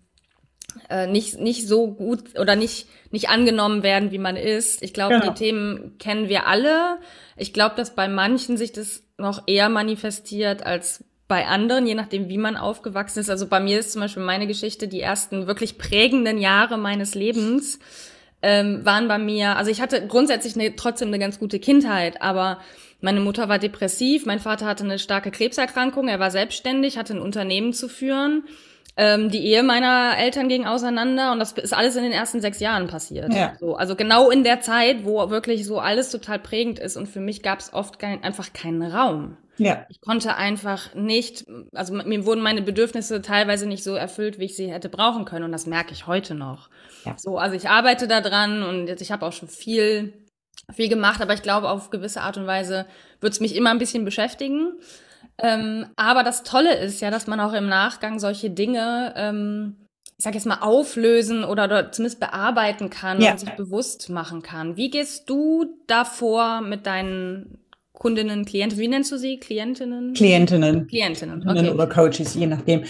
äh, 0.89 1.07
nicht, 1.07 1.39
nicht 1.39 1.67
so 1.67 1.87
gut 1.87 2.39
oder 2.39 2.55
nicht, 2.55 2.87
nicht 3.11 3.29
angenommen 3.29 3.83
werden, 3.83 4.11
wie 4.11 4.17
man 4.17 4.35
ist. 4.35 4.81
Ich 4.81 4.93
glaube, 4.93 5.19
genau. 5.19 5.31
die 5.31 5.37
Themen 5.37 5.97
kennen 5.97 6.29
wir 6.29 6.47
alle. 6.47 6.97
Ich 7.37 7.53
glaube, 7.53 7.75
dass 7.75 7.95
bei 7.95 8.07
manchen 8.07 8.57
sich 8.57 8.71
das 8.71 9.03
noch 9.17 9.43
eher 9.47 9.69
manifestiert 9.69 10.65
als 10.65 11.03
bei 11.27 11.45
anderen, 11.45 11.85
je 11.85 11.93
nachdem, 11.93 12.27
wie 12.27 12.39
man 12.39 12.57
aufgewachsen 12.57 13.19
ist. 13.19 13.29
Also 13.29 13.47
bei 13.47 13.59
mir 13.59 13.79
ist 13.79 13.91
zum 13.91 14.01
Beispiel 14.01 14.23
meine 14.23 14.47
Geschichte, 14.47 14.87
die 14.87 14.99
ersten 14.99 15.45
wirklich 15.45 15.77
prägenden 15.77 16.39
Jahre 16.39 16.77
meines 16.77 17.13
Lebens 17.13 17.79
ähm, 18.41 18.83
waren 18.83 19.07
bei 19.07 19.19
mir, 19.19 19.57
also 19.57 19.69
ich 19.69 19.81
hatte 19.81 20.07
grundsätzlich 20.07 20.55
eine, 20.55 20.75
trotzdem 20.75 21.09
eine 21.09 21.19
ganz 21.19 21.39
gute 21.39 21.59
Kindheit, 21.59 22.21
aber 22.21 22.59
meine 23.01 23.19
Mutter 23.19 23.47
war 23.47 23.59
depressiv, 23.59 24.25
mein 24.25 24.39
Vater 24.39 24.65
hatte 24.65 24.83
eine 24.83 24.97
starke 24.97 25.29
Krebserkrankung, 25.29 26.07
er 26.07 26.19
war 26.19 26.31
selbstständig, 26.31 26.97
hatte 26.97 27.13
ein 27.13 27.21
Unternehmen 27.21 27.73
zu 27.73 27.89
führen 27.89 28.43
ähm, 28.99 29.29
die 29.29 29.45
Ehe 29.45 29.63
meiner 29.63 30.17
Eltern 30.17 30.49
ging 30.49 30.65
auseinander 30.65 31.31
und 31.31 31.39
das 31.39 31.53
ist 31.53 31.73
alles 31.73 31.95
in 31.95 32.03
den 32.03 32.11
ersten 32.11 32.41
sechs 32.41 32.59
Jahren 32.59 32.87
passiert. 32.87 33.33
Ja. 33.33 33.53
So, 33.57 33.77
also 33.77 33.95
genau 33.95 34.29
in 34.29 34.43
der 34.43 34.59
Zeit, 34.59 35.05
wo 35.05 35.29
wirklich 35.29 35.65
so 35.65 35.79
alles 35.79 36.11
total 36.11 36.37
prägend 36.37 36.79
ist 36.79 36.97
und 36.97 37.07
für 37.07 37.21
mich 37.21 37.41
gab 37.41 37.59
es 37.59 37.73
oft 37.73 37.97
kein, 37.97 38.21
einfach 38.25 38.51
keinen 38.51 38.83
Raum. 38.83 39.37
Ja. 39.57 39.85
Ich 39.87 40.01
konnte 40.01 40.35
einfach 40.35 40.93
nicht, 40.95 41.45
also 41.73 41.93
mir 41.93 42.25
wurden 42.25 42.41
meine 42.41 42.61
Bedürfnisse 42.61 43.21
teilweise 43.21 43.67
nicht 43.67 43.85
so 43.85 43.95
erfüllt, 43.95 44.37
wie 44.37 44.45
ich 44.45 44.57
sie 44.57 44.69
hätte 44.69 44.89
brauchen 44.89 45.23
können 45.23 45.45
und 45.45 45.53
das 45.53 45.65
merke 45.65 45.93
ich 45.93 46.05
heute 46.05 46.35
noch. 46.35 46.69
Ja. 47.05 47.15
So, 47.17 47.37
also 47.37 47.55
ich 47.55 47.69
arbeite 47.69 48.05
da 48.05 48.19
dran 48.19 48.63
und 48.63 48.87
jetzt, 48.87 49.01
ich 49.01 49.13
habe 49.13 49.25
auch 49.25 49.33
schon 49.33 49.47
viel 49.47 50.13
viel 50.73 50.89
gemacht, 50.89 51.21
aber 51.21 51.33
ich 51.33 51.41
glaube, 51.41 51.69
auf 51.69 51.89
gewisse 51.89 52.21
Art 52.21 52.37
und 52.37 52.47
Weise 52.47 52.85
wird 53.21 53.33
es 53.33 53.39
mich 53.39 53.55
immer 53.55 53.71
ein 53.71 53.79
bisschen 53.79 54.05
beschäftigen. 54.05 54.73
Ähm, 55.41 55.87
aber 55.95 56.23
das 56.23 56.43
Tolle 56.43 56.75
ist 56.75 57.01
ja, 57.01 57.11
dass 57.11 57.27
man 57.27 57.39
auch 57.39 57.53
im 57.53 57.67
Nachgang 57.67 58.19
solche 58.19 58.49
Dinge, 58.49 59.13
ähm, 59.15 59.87
ich 60.17 60.23
sag 60.23 60.33
jetzt 60.33 60.45
mal, 60.45 60.59
auflösen 60.61 61.43
oder, 61.43 61.65
oder 61.65 61.91
zumindest 61.91 62.19
bearbeiten 62.19 62.89
kann 62.89 63.21
ja. 63.21 63.31
und 63.31 63.39
sich 63.39 63.51
bewusst 63.51 64.09
machen 64.09 64.41
kann. 64.41 64.75
Wie 64.75 64.89
gehst 64.89 65.29
du 65.29 65.65
davor 65.87 66.61
mit 66.61 66.85
deinen 66.85 67.59
Kundinnen, 67.99 68.45
Klienten, 68.45 68.79
wie 68.79 68.87
nennst 68.87 69.11
du 69.11 69.17
sie? 69.17 69.39
Klientinnen? 69.39 70.13
Klientinnen. 70.13 70.87
Klientinnen, 70.87 71.47
okay. 71.47 71.69
Oder 71.69 71.85
Coaches, 71.85 72.33
je 72.33 72.47
nachdem. 72.47 72.85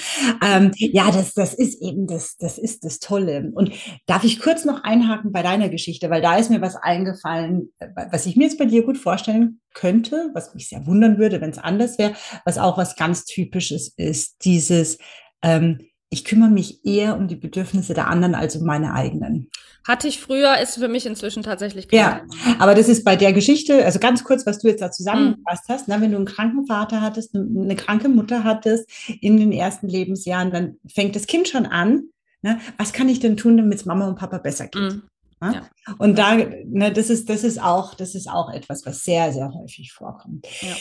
Ähm, 0.45 0.71
ja, 0.77 1.11
das, 1.11 1.33
das 1.33 1.55
ist 1.55 1.81
eben 1.81 2.05
das, 2.05 2.37
das 2.37 2.59
ist 2.59 2.85
das 2.85 2.99
Tolle. 2.99 3.51
Und 3.55 3.71
darf 4.05 4.23
ich 4.23 4.39
kurz 4.39 4.65
noch 4.65 4.83
einhaken 4.83 5.31
bei 5.31 5.41
deiner 5.41 5.69
Geschichte, 5.69 6.11
weil 6.11 6.21
da 6.21 6.37
ist 6.37 6.51
mir 6.51 6.61
was 6.61 6.75
eingefallen, 6.75 7.71
was 8.11 8.27
ich 8.27 8.35
mir 8.35 8.43
jetzt 8.43 8.59
bei 8.59 8.65
dir 8.65 8.83
gut 8.83 8.99
vorstellen 8.99 9.59
könnte, 9.73 10.29
was 10.35 10.53
mich 10.53 10.69
sehr 10.69 10.85
wundern 10.85 11.17
würde, 11.17 11.41
wenn 11.41 11.49
es 11.49 11.57
anders 11.57 11.97
wäre, 11.97 12.13
was 12.45 12.59
auch 12.59 12.77
was 12.77 12.95
ganz 12.95 13.25
Typisches 13.25 13.91
ist, 13.97 14.45
dieses, 14.45 14.99
ähm, 15.41 15.79
ich 16.09 16.25
kümmere 16.25 16.49
mich 16.49 16.85
eher 16.85 17.17
um 17.17 17.27
die 17.27 17.35
Bedürfnisse 17.35 17.93
der 17.93 18.07
anderen 18.07 18.35
als 18.35 18.55
um 18.55 18.65
meine 18.65 18.93
eigenen. 18.93 19.49
Hatte 19.87 20.07
ich 20.07 20.19
früher, 20.19 20.59
ist 20.59 20.75
für 20.77 20.87
mich 20.87 21.05
inzwischen 21.05 21.43
tatsächlich 21.43 21.87
klar. 21.87 22.21
Ja, 22.27 22.55
aber 22.59 22.75
das 22.75 22.89
ist 22.89 23.03
bei 23.03 23.15
der 23.15 23.31
Geschichte, 23.31 23.85
also 23.85 23.99
ganz 23.99 24.23
kurz, 24.23 24.45
was 24.45 24.59
du 24.59 24.67
jetzt 24.67 24.81
da 24.81 24.91
zusammengefasst 24.91 25.69
mhm. 25.69 25.73
hast, 25.73 25.87
na, 25.87 26.01
wenn 26.01 26.11
du 26.11 26.17
einen 26.17 26.25
kranken 26.25 26.65
Vater 26.65 27.01
hattest, 27.01 27.35
eine, 27.35 27.47
eine, 27.61 27.75
kranke 27.75 28.09
Mutter 28.09 28.43
hattest 28.43 28.89
in 29.21 29.37
den 29.37 29.51
ersten 29.51 29.87
Lebensjahren, 29.87 30.51
dann 30.51 30.77
fängt 30.87 31.15
das 31.15 31.27
Kind 31.27 31.47
schon 31.47 31.65
an, 31.65 32.09
na, 32.41 32.59
was 32.77 32.93
kann 32.93 33.09
ich 33.09 33.19
denn 33.19 33.37
tun, 33.37 33.57
damit 33.57 33.79
es 33.79 33.85
Mama 33.85 34.07
und 34.07 34.17
Papa 34.17 34.39
besser 34.39 34.67
geht? 34.67 34.81
Mhm. 34.81 35.03
Ja. 35.41 35.69
Und 35.97 36.17
da, 36.17 36.35
ne, 36.35 36.91
das 36.91 37.09
ist, 37.09 37.29
das 37.29 37.43
ist 37.43 37.61
auch, 37.61 37.93
das 37.93 38.13
ist 38.13 38.29
auch 38.29 38.51
etwas, 38.51 38.85
was 38.85 39.03
sehr, 39.03 39.31
sehr 39.31 39.53
häufig 39.53 39.93
vorkommt. 39.93 40.45
Ja. 40.61 40.75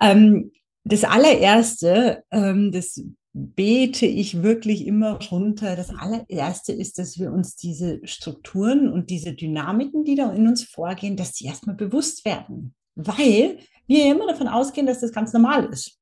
Ähm, 0.00 0.52
das 0.84 1.04
allererste, 1.04 2.22
ähm, 2.30 2.70
das 2.70 3.02
bete 3.34 4.06
ich 4.06 4.44
wirklich 4.44 4.86
immer 4.86 5.18
runter. 5.20 5.74
Das 5.74 5.90
allererste 5.90 6.72
ist, 6.72 6.98
dass 6.98 7.18
wir 7.18 7.32
uns 7.32 7.56
diese 7.56 8.00
Strukturen 8.06 8.88
und 8.88 9.10
diese 9.10 9.34
Dynamiken, 9.34 10.04
die 10.04 10.14
da 10.14 10.32
in 10.32 10.46
uns 10.46 10.62
vorgehen, 10.62 11.16
dass 11.16 11.32
die 11.32 11.46
erstmal 11.46 11.74
bewusst 11.74 12.24
werden. 12.24 12.74
Weil 12.94 13.58
wir 13.88 14.06
immer 14.06 14.28
davon 14.28 14.46
ausgehen, 14.46 14.86
dass 14.86 15.00
das 15.00 15.12
ganz 15.12 15.32
normal 15.32 15.64
ist. 15.66 15.98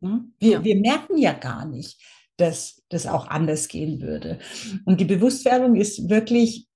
Wir, 0.00 0.50
ja. 0.52 0.64
wir 0.64 0.76
merken 0.76 1.18
ja 1.18 1.32
gar 1.32 1.66
nicht, 1.66 2.00
dass 2.36 2.80
das 2.90 3.08
auch 3.08 3.26
anders 3.26 3.66
gehen 3.66 4.00
würde. 4.00 4.38
Und 4.84 5.00
die 5.00 5.04
Bewusstwerdung 5.04 5.74
ist 5.74 6.08
wirklich, 6.08 6.68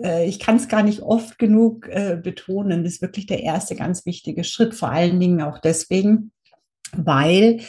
äh, 0.00 0.28
ich 0.28 0.38
kann 0.38 0.56
es 0.56 0.68
gar 0.68 0.84
nicht 0.84 1.00
oft 1.00 1.38
genug 1.38 1.88
äh, 1.88 2.20
betonen, 2.22 2.84
das 2.84 2.94
ist 2.94 3.02
wirklich 3.02 3.26
der 3.26 3.42
erste 3.42 3.74
ganz 3.74 4.06
wichtige 4.06 4.44
Schritt. 4.44 4.76
Vor 4.76 4.90
allen 4.90 5.18
Dingen 5.18 5.42
auch 5.42 5.58
deswegen, 5.58 6.30
weil 6.92 7.60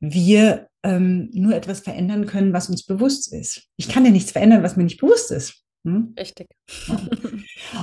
wir 0.00 0.68
ähm, 0.82 1.30
nur 1.32 1.54
etwas 1.54 1.80
verändern 1.80 2.26
können, 2.26 2.52
was 2.52 2.68
uns 2.68 2.84
bewusst 2.84 3.32
ist. 3.32 3.64
Ich 3.76 3.88
kann 3.88 4.04
ja 4.04 4.10
nichts 4.10 4.30
verändern, 4.30 4.62
was 4.62 4.76
mir 4.76 4.84
nicht 4.84 5.00
bewusst 5.00 5.30
ist. 5.30 5.62
Hm? 5.84 6.14
Richtig. 6.18 6.48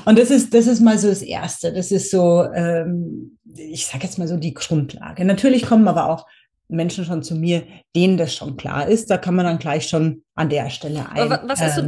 Und 0.06 0.20
das 0.20 0.32
ist, 0.32 0.54
das 0.54 0.68
ist 0.68 0.82
mal 0.82 0.98
so 0.98 1.08
das 1.08 1.22
Erste. 1.22 1.74
Das 1.74 1.92
ist 1.92 2.12
so, 2.12 2.44
ähm, 2.54 3.38
ich 3.54 3.86
sage 3.86 4.04
jetzt 4.04 4.18
mal 4.18 4.28
so 4.28 4.38
die 4.38 4.54
Grundlage. 4.54 5.26
Natürlich 5.26 5.66
kommen 5.66 5.88
aber 5.88 6.10
auch 6.10 6.26
Menschen 6.68 7.06
schon 7.06 7.24
zu 7.24 7.36
mir, 7.36 7.64
denen 7.96 8.18
das 8.18 8.34
schon 8.34 8.58
klar 8.58 8.88
ist. 8.88 9.10
Da 9.10 9.18
kann 9.18 9.36
man 9.36 9.46
dann 9.46 9.60
gleich 9.60 9.88
schon 9.88 10.24
an 10.36 10.50
der 10.50 10.70
Stelle 10.70 11.10
ein. 11.10 11.32
Aber 11.32 11.48
was 11.48 11.62
ist 11.62 11.76
so 11.76 11.82
ähm, 11.82 11.88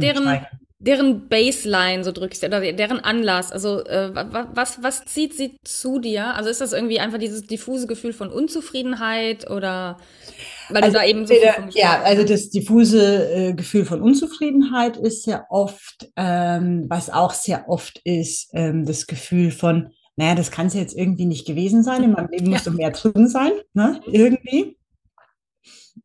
deren, 0.80 1.28
Baseline, 1.28 2.04
so 2.04 2.12
drückst 2.12 2.42
du, 2.42 2.46
oder 2.46 2.72
deren 2.72 3.00
Anlass? 3.00 3.50
Also 3.50 3.84
äh, 3.84 4.14
was, 4.54 4.82
was 4.82 5.04
zieht 5.06 5.34
sie 5.34 5.58
zu 5.64 5.98
dir? 5.98 6.34
Also 6.34 6.50
ist 6.50 6.60
das 6.60 6.72
irgendwie 6.72 7.00
einfach 7.00 7.18
dieses 7.18 7.46
diffuse 7.46 7.86
Gefühl 7.86 8.12
von 8.12 8.30
Unzufriedenheit 8.30 9.50
oder 9.50 9.98
weil 10.70 10.82
also, 10.82 10.94
du 10.94 10.98
da 10.98 11.06
eben 11.06 11.26
so 11.26 11.34
Ja, 11.74 12.02
also 12.02 12.24
das 12.24 12.50
diffuse 12.50 13.32
äh, 13.32 13.52
Gefühl 13.54 13.84
von 13.84 14.02
Unzufriedenheit 14.02 14.96
ist 14.96 15.24
sehr 15.24 15.46
oft, 15.50 16.10
ähm, 16.16 16.86
was 16.88 17.10
auch 17.10 17.32
sehr 17.32 17.68
oft 17.68 18.00
ist, 18.04 18.50
ähm, 18.52 18.84
das 18.84 19.06
Gefühl 19.06 19.50
von, 19.50 19.90
naja, 20.16 20.34
das 20.34 20.50
kann 20.50 20.66
es 20.66 20.74
jetzt 20.74 20.96
irgendwie 20.96 21.26
nicht 21.26 21.46
gewesen 21.46 21.82
sein, 21.82 22.04
in 22.04 22.12
meinem 22.12 22.28
Leben 22.30 22.50
muss 22.50 22.64
doch 22.64 22.72
mehr 22.72 22.90
drin 22.90 23.28
sein, 23.28 23.52
ne? 23.72 24.00
irgendwie. 24.06 24.76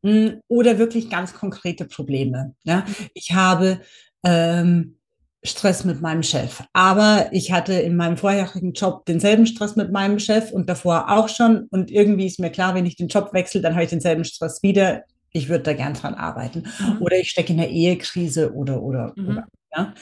Mm, 0.02 0.40
oder 0.48 0.78
wirklich 0.78 1.10
ganz 1.10 1.34
konkrete 1.34 1.84
Probleme. 1.84 2.54
Ja? 2.64 2.84
Ich 3.14 3.32
habe 3.32 3.80
ähm, 4.24 4.96
Stress 5.42 5.84
mit 5.84 6.00
meinem 6.00 6.22
Chef. 6.22 6.62
Aber 6.72 7.28
ich 7.32 7.52
hatte 7.52 7.74
in 7.74 7.96
meinem 7.96 8.16
vorherigen 8.16 8.72
Job 8.72 9.04
denselben 9.04 9.46
Stress 9.46 9.76
mit 9.76 9.92
meinem 9.92 10.18
Chef 10.18 10.50
und 10.50 10.68
davor 10.68 11.10
auch 11.10 11.28
schon. 11.28 11.66
Und 11.70 11.90
irgendwie 11.90 12.26
ist 12.26 12.40
mir 12.40 12.50
klar, 12.50 12.74
wenn 12.74 12.86
ich 12.86 12.96
den 12.96 13.08
Job 13.08 13.32
wechsle, 13.32 13.60
dann 13.60 13.74
habe 13.74 13.84
ich 13.84 13.90
denselben 13.90 14.24
Stress 14.24 14.62
wieder. 14.62 15.04
Ich 15.32 15.48
würde 15.48 15.64
da 15.64 15.72
gern 15.74 15.94
dran 15.94 16.14
arbeiten. 16.14 16.64
Mhm. 16.78 17.02
Oder 17.02 17.18
ich 17.18 17.30
stecke 17.30 17.52
in 17.52 17.58
der 17.58 17.70
Ehekrise 17.70 18.54
oder, 18.54 18.82
oder, 18.82 19.12
mhm. 19.16 19.28
oder. 19.28 19.46
Ja? 19.76 19.94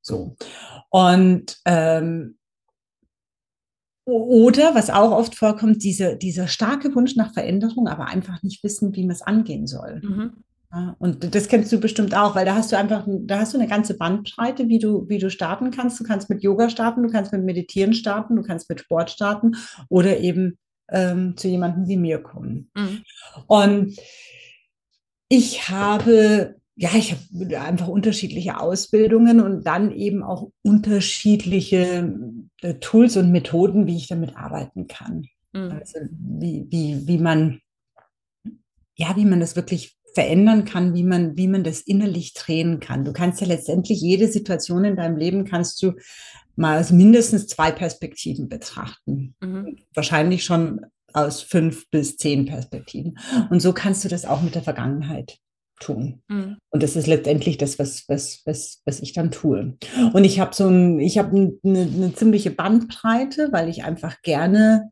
So. 0.00 0.36
Und 0.90 1.58
und 1.66 2.36
oder, 4.06 4.74
was 4.74 4.90
auch 4.90 5.12
oft 5.12 5.34
vorkommt, 5.34 5.82
diese, 5.82 6.16
dieser 6.16 6.46
starke 6.46 6.94
Wunsch 6.94 7.16
nach 7.16 7.32
Veränderung, 7.32 7.88
aber 7.88 8.06
einfach 8.06 8.42
nicht 8.42 8.62
wissen, 8.62 8.94
wie 8.94 9.02
man 9.02 9.12
es 9.12 9.22
angehen 9.22 9.66
soll. 9.66 10.02
Mhm. 10.04 10.44
Und 10.98 11.34
das 11.34 11.48
kennst 11.48 11.72
du 11.72 11.78
bestimmt 11.78 12.16
auch, 12.16 12.34
weil 12.34 12.44
da 12.44 12.54
hast 12.54 12.72
du 12.72 12.76
einfach, 12.76 13.06
da 13.06 13.40
hast 13.40 13.54
du 13.54 13.58
eine 13.58 13.68
ganze 13.68 13.96
Bandbreite, 13.96 14.68
wie 14.68 14.78
du, 14.78 15.08
wie 15.08 15.18
du 15.18 15.30
starten 15.30 15.70
kannst. 15.70 16.00
Du 16.00 16.04
kannst 16.04 16.30
mit 16.30 16.42
Yoga 16.42 16.68
starten, 16.68 17.02
du 17.02 17.10
kannst 17.10 17.32
mit 17.32 17.44
Meditieren 17.44 17.94
starten, 17.94 18.36
du 18.36 18.42
kannst 18.42 18.68
mit 18.68 18.80
Sport 18.80 19.10
starten 19.10 19.56
oder 19.88 20.18
eben 20.18 20.58
ähm, 20.90 21.36
zu 21.36 21.48
jemandem 21.48 21.88
wie 21.88 21.96
mir 21.96 22.22
kommen. 22.22 22.70
Mhm. 22.74 23.02
Und 23.46 23.96
ich 25.28 25.68
habe, 25.68 26.56
ja, 26.76 26.90
ich 26.94 27.12
habe 27.12 27.60
einfach 27.60 27.88
unterschiedliche 27.88 28.60
Ausbildungen 28.60 29.40
und 29.40 29.66
dann 29.66 29.92
eben 29.92 30.22
auch 30.22 30.50
unterschiedliche 30.62 32.14
äh, 32.62 32.74
Tools 32.74 33.16
und 33.16 33.32
Methoden, 33.32 33.86
wie 33.86 33.96
ich 33.96 34.08
damit 34.08 34.36
arbeiten 34.36 34.86
kann. 34.86 35.26
Mhm. 35.52 35.70
Also 35.70 35.98
wie, 36.10 36.66
wie, 36.70 37.06
wie 37.06 37.18
man, 37.18 37.60
ja, 38.96 39.16
wie 39.16 39.24
man 39.24 39.40
das 39.40 39.56
wirklich 39.56 39.96
verändern 40.14 40.64
kann, 40.64 40.94
wie 40.94 41.02
man, 41.02 41.36
wie 41.36 41.48
man 41.48 41.64
das 41.64 41.80
innerlich 41.80 42.34
drehen 42.34 42.80
kann. 42.80 43.04
Du 43.04 43.12
kannst 43.12 43.40
ja 43.40 43.46
letztendlich 43.46 44.00
jede 44.00 44.28
Situation 44.28 44.84
in 44.84 44.96
deinem 44.96 45.16
Leben 45.16 45.44
kannst 45.44 45.82
du 45.82 45.92
mal 46.56 46.78
aus 46.78 46.92
mindestens 46.92 47.48
zwei 47.48 47.72
Perspektiven 47.72 48.48
betrachten. 48.48 49.34
Mhm. 49.40 49.78
Wahrscheinlich 49.92 50.44
schon 50.44 50.86
aus 51.12 51.42
fünf 51.42 51.90
bis 51.90 52.16
zehn 52.16 52.46
Perspektiven. 52.46 53.18
Und 53.50 53.60
so 53.60 53.72
kannst 53.72 54.04
du 54.04 54.08
das 54.08 54.24
auch 54.24 54.42
mit 54.42 54.54
der 54.54 54.62
Vergangenheit 54.62 55.38
tun. 55.80 56.22
Mhm. 56.28 56.56
Und 56.70 56.82
das 56.82 56.96
ist 56.96 57.06
letztendlich 57.06 57.58
das, 57.58 57.78
was, 57.78 58.04
was, 58.08 58.42
was, 58.44 58.82
was 58.84 59.00
ich 59.00 59.12
dann 59.12 59.30
tue. 59.30 59.76
Und 60.12 60.24
ich 60.24 60.40
habe 60.40 60.54
so 60.54 60.68
ein, 60.68 61.00
ich 61.00 61.18
habe 61.18 61.36
eine, 61.36 61.80
eine 61.80 62.14
ziemliche 62.14 62.50
Bandbreite, 62.50 63.48
weil 63.52 63.68
ich 63.68 63.84
einfach 63.84 64.22
gerne 64.22 64.90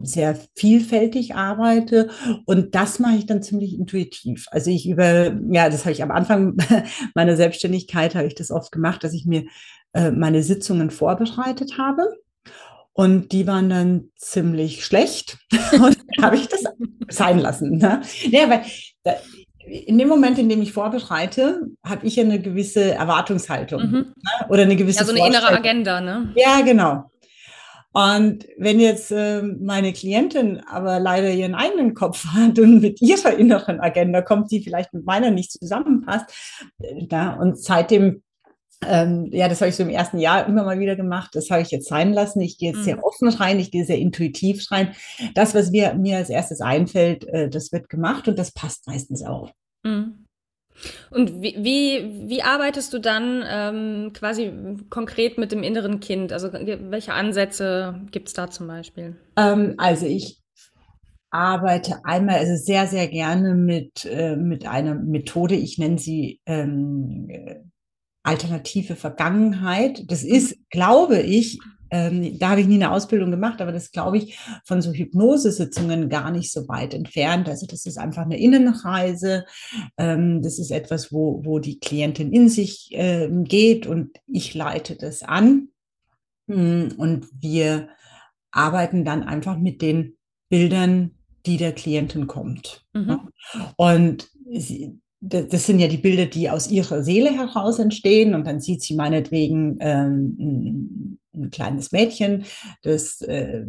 sehr 0.00 0.36
vielfältig 0.54 1.34
arbeite 1.34 2.10
und 2.46 2.74
das 2.74 2.98
mache 2.98 3.16
ich 3.16 3.26
dann 3.26 3.42
ziemlich 3.42 3.74
intuitiv. 3.74 4.46
Also 4.50 4.70
ich 4.70 4.88
über, 4.88 5.36
ja, 5.50 5.70
das 5.70 5.84
habe 5.84 5.92
ich 5.92 6.02
am 6.02 6.10
Anfang 6.10 6.56
meiner 7.14 7.36
Selbstständigkeit 7.36 8.14
habe 8.14 8.26
ich 8.26 8.34
das 8.34 8.50
oft 8.50 8.72
gemacht, 8.72 9.04
dass 9.04 9.12
ich 9.12 9.26
mir 9.26 9.44
äh, 9.92 10.10
meine 10.10 10.42
Sitzungen 10.42 10.90
vorbereitet 10.90 11.78
habe 11.78 12.08
und 12.94 13.32
die 13.32 13.46
waren 13.46 13.70
dann 13.70 14.10
ziemlich 14.16 14.84
schlecht 14.84 15.38
und 15.72 15.96
habe 16.20 16.36
ich 16.36 16.48
das 16.48 16.64
sein 17.08 17.38
lassen. 17.38 17.78
Ne? 17.78 18.02
Ja, 18.30 18.50
weil 18.50 18.62
da, 19.02 19.14
in 19.64 19.96
dem 19.96 20.08
Moment, 20.08 20.38
in 20.38 20.48
dem 20.48 20.60
ich 20.60 20.72
vorbereite, 20.72 21.62
habe 21.84 22.06
ich 22.06 22.16
ja 22.16 22.24
eine 22.24 22.40
gewisse 22.40 22.92
Erwartungshaltung 22.92 23.82
mhm. 23.82 23.92
ne? 23.92 24.14
oder 24.48 24.62
eine 24.62 24.76
gewisse. 24.76 25.00
Ja, 25.00 25.04
so 25.04 25.12
eine 25.12 25.26
innere 25.26 25.48
Agenda, 25.48 26.00
ne? 26.00 26.32
Ja, 26.34 26.60
genau. 26.62 27.11
Und 27.92 28.46
wenn 28.56 28.80
jetzt 28.80 29.12
äh, 29.12 29.42
meine 29.42 29.92
Klientin 29.92 30.60
aber 30.66 30.98
leider 30.98 31.30
ihren 31.30 31.54
eigenen 31.54 31.94
Kopf 31.94 32.24
hat 32.32 32.58
und 32.58 32.80
mit 32.80 33.00
ihrer 33.02 33.36
inneren 33.36 33.80
Agenda 33.80 34.22
kommt, 34.22 34.50
die 34.50 34.62
vielleicht 34.62 34.94
mit 34.94 35.04
meiner 35.04 35.30
nicht 35.30 35.52
zusammenpasst, 35.52 36.26
äh, 36.80 37.06
da, 37.06 37.34
und 37.34 37.58
seitdem 37.58 38.22
ähm, 38.84 39.28
ja, 39.30 39.48
das 39.48 39.60
habe 39.60 39.68
ich 39.68 39.76
so 39.76 39.84
im 39.84 39.90
ersten 39.90 40.18
Jahr 40.18 40.46
immer 40.46 40.64
mal 40.64 40.80
wieder 40.80 40.96
gemacht. 40.96 41.30
Das 41.34 41.50
habe 41.50 41.62
ich 41.62 41.70
jetzt 41.70 41.88
sein 41.88 42.12
lassen. 42.12 42.40
Ich 42.40 42.58
gehe 42.58 42.70
jetzt 42.70 42.80
mhm. 42.80 42.84
sehr 42.84 43.04
offen 43.04 43.28
rein, 43.28 43.60
ich 43.60 43.70
gehe 43.70 43.84
sehr 43.84 43.98
intuitiv 43.98 44.70
rein. 44.70 44.94
Das, 45.34 45.54
was 45.54 45.70
mir, 45.70 45.94
mir 45.94 46.16
als 46.16 46.30
erstes 46.30 46.60
einfällt, 46.60 47.24
äh, 47.28 47.48
das 47.48 47.72
wird 47.72 47.88
gemacht 47.88 48.26
und 48.28 48.38
das 48.38 48.50
passt 48.50 48.86
meistens 48.86 49.22
auch. 49.22 49.52
Mhm. 49.84 50.21
Und 51.10 51.42
wie, 51.42 51.56
wie, 51.58 52.28
wie 52.28 52.42
arbeitest 52.42 52.92
du 52.92 52.98
dann 52.98 53.44
ähm, 53.46 54.12
quasi 54.12 54.52
konkret 54.90 55.38
mit 55.38 55.52
dem 55.52 55.62
inneren 55.62 56.00
Kind? 56.00 56.32
Also 56.32 56.52
welche 56.52 57.14
Ansätze 57.14 58.00
gibt 58.10 58.28
es 58.28 58.34
da 58.34 58.50
zum 58.50 58.66
Beispiel? 58.66 59.16
Ähm, 59.36 59.74
also 59.78 60.06
ich 60.06 60.42
arbeite 61.30 62.04
einmal 62.04 62.36
also 62.36 62.56
sehr, 62.56 62.86
sehr 62.86 63.08
gerne 63.08 63.54
mit, 63.54 64.04
äh, 64.04 64.36
mit 64.36 64.66
einer 64.66 64.94
Methode, 64.94 65.54
ich 65.54 65.78
nenne 65.78 65.98
sie 65.98 66.40
ähm, 66.46 67.28
alternative 68.22 68.96
Vergangenheit. 68.96 70.04
Das 70.10 70.22
ist, 70.22 70.56
glaube 70.70 71.20
ich, 71.20 71.58
ähm, 71.92 72.38
da 72.38 72.50
habe 72.50 72.62
ich 72.62 72.66
nie 72.66 72.76
eine 72.76 72.90
Ausbildung 72.90 73.30
gemacht, 73.30 73.60
aber 73.60 73.70
das 73.70 73.92
glaube 73.92 74.16
ich 74.16 74.38
von 74.64 74.80
so 74.80 74.92
Hypnosesitzungen 74.92 76.08
gar 76.08 76.30
nicht 76.30 76.50
so 76.50 76.66
weit 76.66 76.94
entfernt. 76.94 77.50
Also 77.50 77.66
das 77.66 77.84
ist 77.84 77.98
einfach 77.98 78.22
eine 78.22 78.40
Innenreise. 78.40 79.44
Ähm, 79.98 80.40
das 80.40 80.58
ist 80.58 80.70
etwas, 80.70 81.12
wo, 81.12 81.44
wo 81.44 81.58
die 81.58 81.78
Klientin 81.78 82.32
in 82.32 82.48
sich 82.48 82.88
äh, 82.92 83.28
geht 83.30 83.86
und 83.86 84.16
ich 84.26 84.54
leite 84.54 84.96
das 84.96 85.22
an. 85.22 85.68
Hm, 86.48 86.94
und 86.96 87.28
wir 87.38 87.90
arbeiten 88.50 89.04
dann 89.04 89.22
einfach 89.22 89.58
mit 89.58 89.82
den 89.82 90.16
Bildern, 90.48 91.10
die 91.44 91.58
der 91.58 91.72
Klientin 91.72 92.26
kommt. 92.26 92.86
Mhm. 92.94 93.28
Und 93.76 94.30
sie, 94.50 94.98
das 95.20 95.66
sind 95.66 95.78
ja 95.78 95.88
die 95.88 95.98
Bilder, 95.98 96.24
die 96.24 96.48
aus 96.48 96.70
ihrer 96.70 97.02
Seele 97.02 97.32
heraus 97.32 97.78
entstehen. 97.78 98.34
Und 98.34 98.46
dann 98.46 98.60
sieht 98.60 98.82
sie 98.82 98.94
meinetwegen 98.94 99.76
ähm, 99.80 101.18
ein, 101.34 101.44
ein, 101.44 101.50
kleines 101.50 101.92
Mädchen, 101.92 102.44
das 102.82 103.20
äh, 103.22 103.64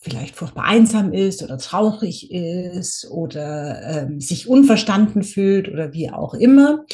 vielleicht 0.00 0.36
furchtbar 0.36 0.64
einsam 0.64 1.12
ist 1.12 1.42
oder 1.42 1.58
traurig 1.58 2.30
ist 2.30 3.10
oder 3.10 3.82
ähm, 3.82 4.20
sich 4.20 4.48
unverstanden 4.48 5.22
fühlt 5.22 5.68
oder 5.68 5.92
wie 5.92 6.10
auch 6.10 6.34
immer. 6.34 6.84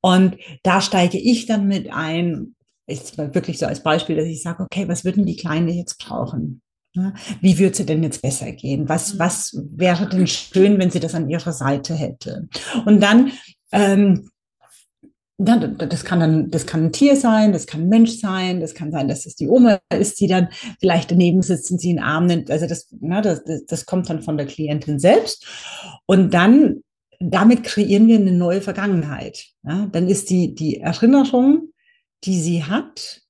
Und 0.00 0.36
da 0.62 0.80
steige 0.80 1.18
ich 1.18 1.46
dann 1.46 1.66
mit 1.66 1.92
ein, 1.92 2.54
ist 2.86 3.18
wirklich 3.18 3.58
so 3.58 3.66
als 3.66 3.82
Beispiel, 3.82 4.16
dass 4.16 4.26
ich 4.26 4.42
sage, 4.42 4.62
okay, 4.62 4.86
was 4.88 5.04
würden 5.04 5.26
die 5.26 5.36
Kleine 5.36 5.72
jetzt 5.72 5.98
brauchen? 5.98 6.60
Wie 7.40 7.58
würde 7.58 7.76
sie 7.76 7.86
denn 7.86 8.04
jetzt 8.04 8.22
besser 8.22 8.52
gehen? 8.52 8.88
Was, 8.88 9.14
mhm. 9.14 9.18
was 9.18 9.58
wäre 9.72 10.08
denn 10.08 10.26
schön, 10.26 10.78
wenn 10.78 10.90
sie 10.90 11.00
das 11.00 11.14
an 11.14 11.28
ihrer 11.28 11.52
Seite 11.52 11.94
hätte? 11.94 12.48
Und 12.84 13.02
dann, 13.02 13.32
ähm, 13.72 14.30
das 15.36 16.04
kann 16.04 16.20
dann, 16.20 16.50
das 16.50 16.66
kann 16.66 16.84
ein 16.84 16.92
Tier 16.92 17.16
sein, 17.16 17.52
das 17.52 17.66
kann 17.66 17.82
ein 17.82 17.88
Mensch 17.88 18.18
sein, 18.18 18.60
das 18.60 18.74
kann 18.74 18.92
sein, 18.92 19.08
dass 19.08 19.26
es 19.26 19.34
die 19.34 19.48
Oma 19.48 19.80
ist, 19.92 20.20
die 20.20 20.28
dann 20.28 20.48
vielleicht 20.78 21.10
daneben 21.10 21.42
sitzt 21.42 21.70
und 21.72 21.80
sie 21.80 21.90
in 21.90 21.96
den 21.96 22.04
Arm 22.04 22.26
nimmt. 22.26 22.50
Also 22.50 22.66
das, 22.66 22.88
na, 23.00 23.20
das, 23.20 23.42
das 23.66 23.86
kommt 23.86 24.08
dann 24.08 24.22
von 24.22 24.36
der 24.36 24.46
Klientin 24.46 25.00
selbst. 25.00 25.46
Und 26.06 26.32
dann, 26.34 26.82
damit 27.18 27.64
kreieren 27.64 28.06
wir 28.06 28.16
eine 28.16 28.32
neue 28.32 28.60
Vergangenheit. 28.60 29.46
Ja? 29.64 29.88
Dann 29.90 30.08
ist 30.08 30.30
die, 30.30 30.54
die 30.54 30.78
Erinnerung, 30.80 31.72
die 32.22 32.40
sie 32.40 32.62
hat, 32.64 33.22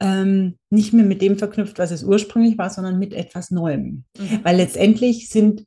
ähm, 0.00 0.58
nicht 0.68 0.92
mehr 0.92 1.04
mit 1.04 1.22
dem 1.22 1.38
verknüpft, 1.38 1.78
was 1.78 1.92
es 1.92 2.02
ursprünglich 2.02 2.58
war, 2.58 2.70
sondern 2.70 2.98
mit 2.98 3.14
etwas 3.14 3.52
Neuem. 3.52 4.04
Mhm. 4.18 4.40
Weil 4.42 4.56
letztendlich 4.56 5.28
sind, 5.28 5.64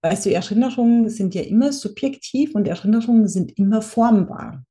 weißt 0.00 0.26
du, 0.26 0.32
Erinnerungen 0.32 1.10
sind 1.10 1.34
ja 1.34 1.42
immer 1.42 1.70
subjektiv 1.70 2.54
und 2.54 2.66
Erinnerungen 2.66 3.28
sind 3.28 3.56
immer 3.58 3.82
formbar. 3.82 4.64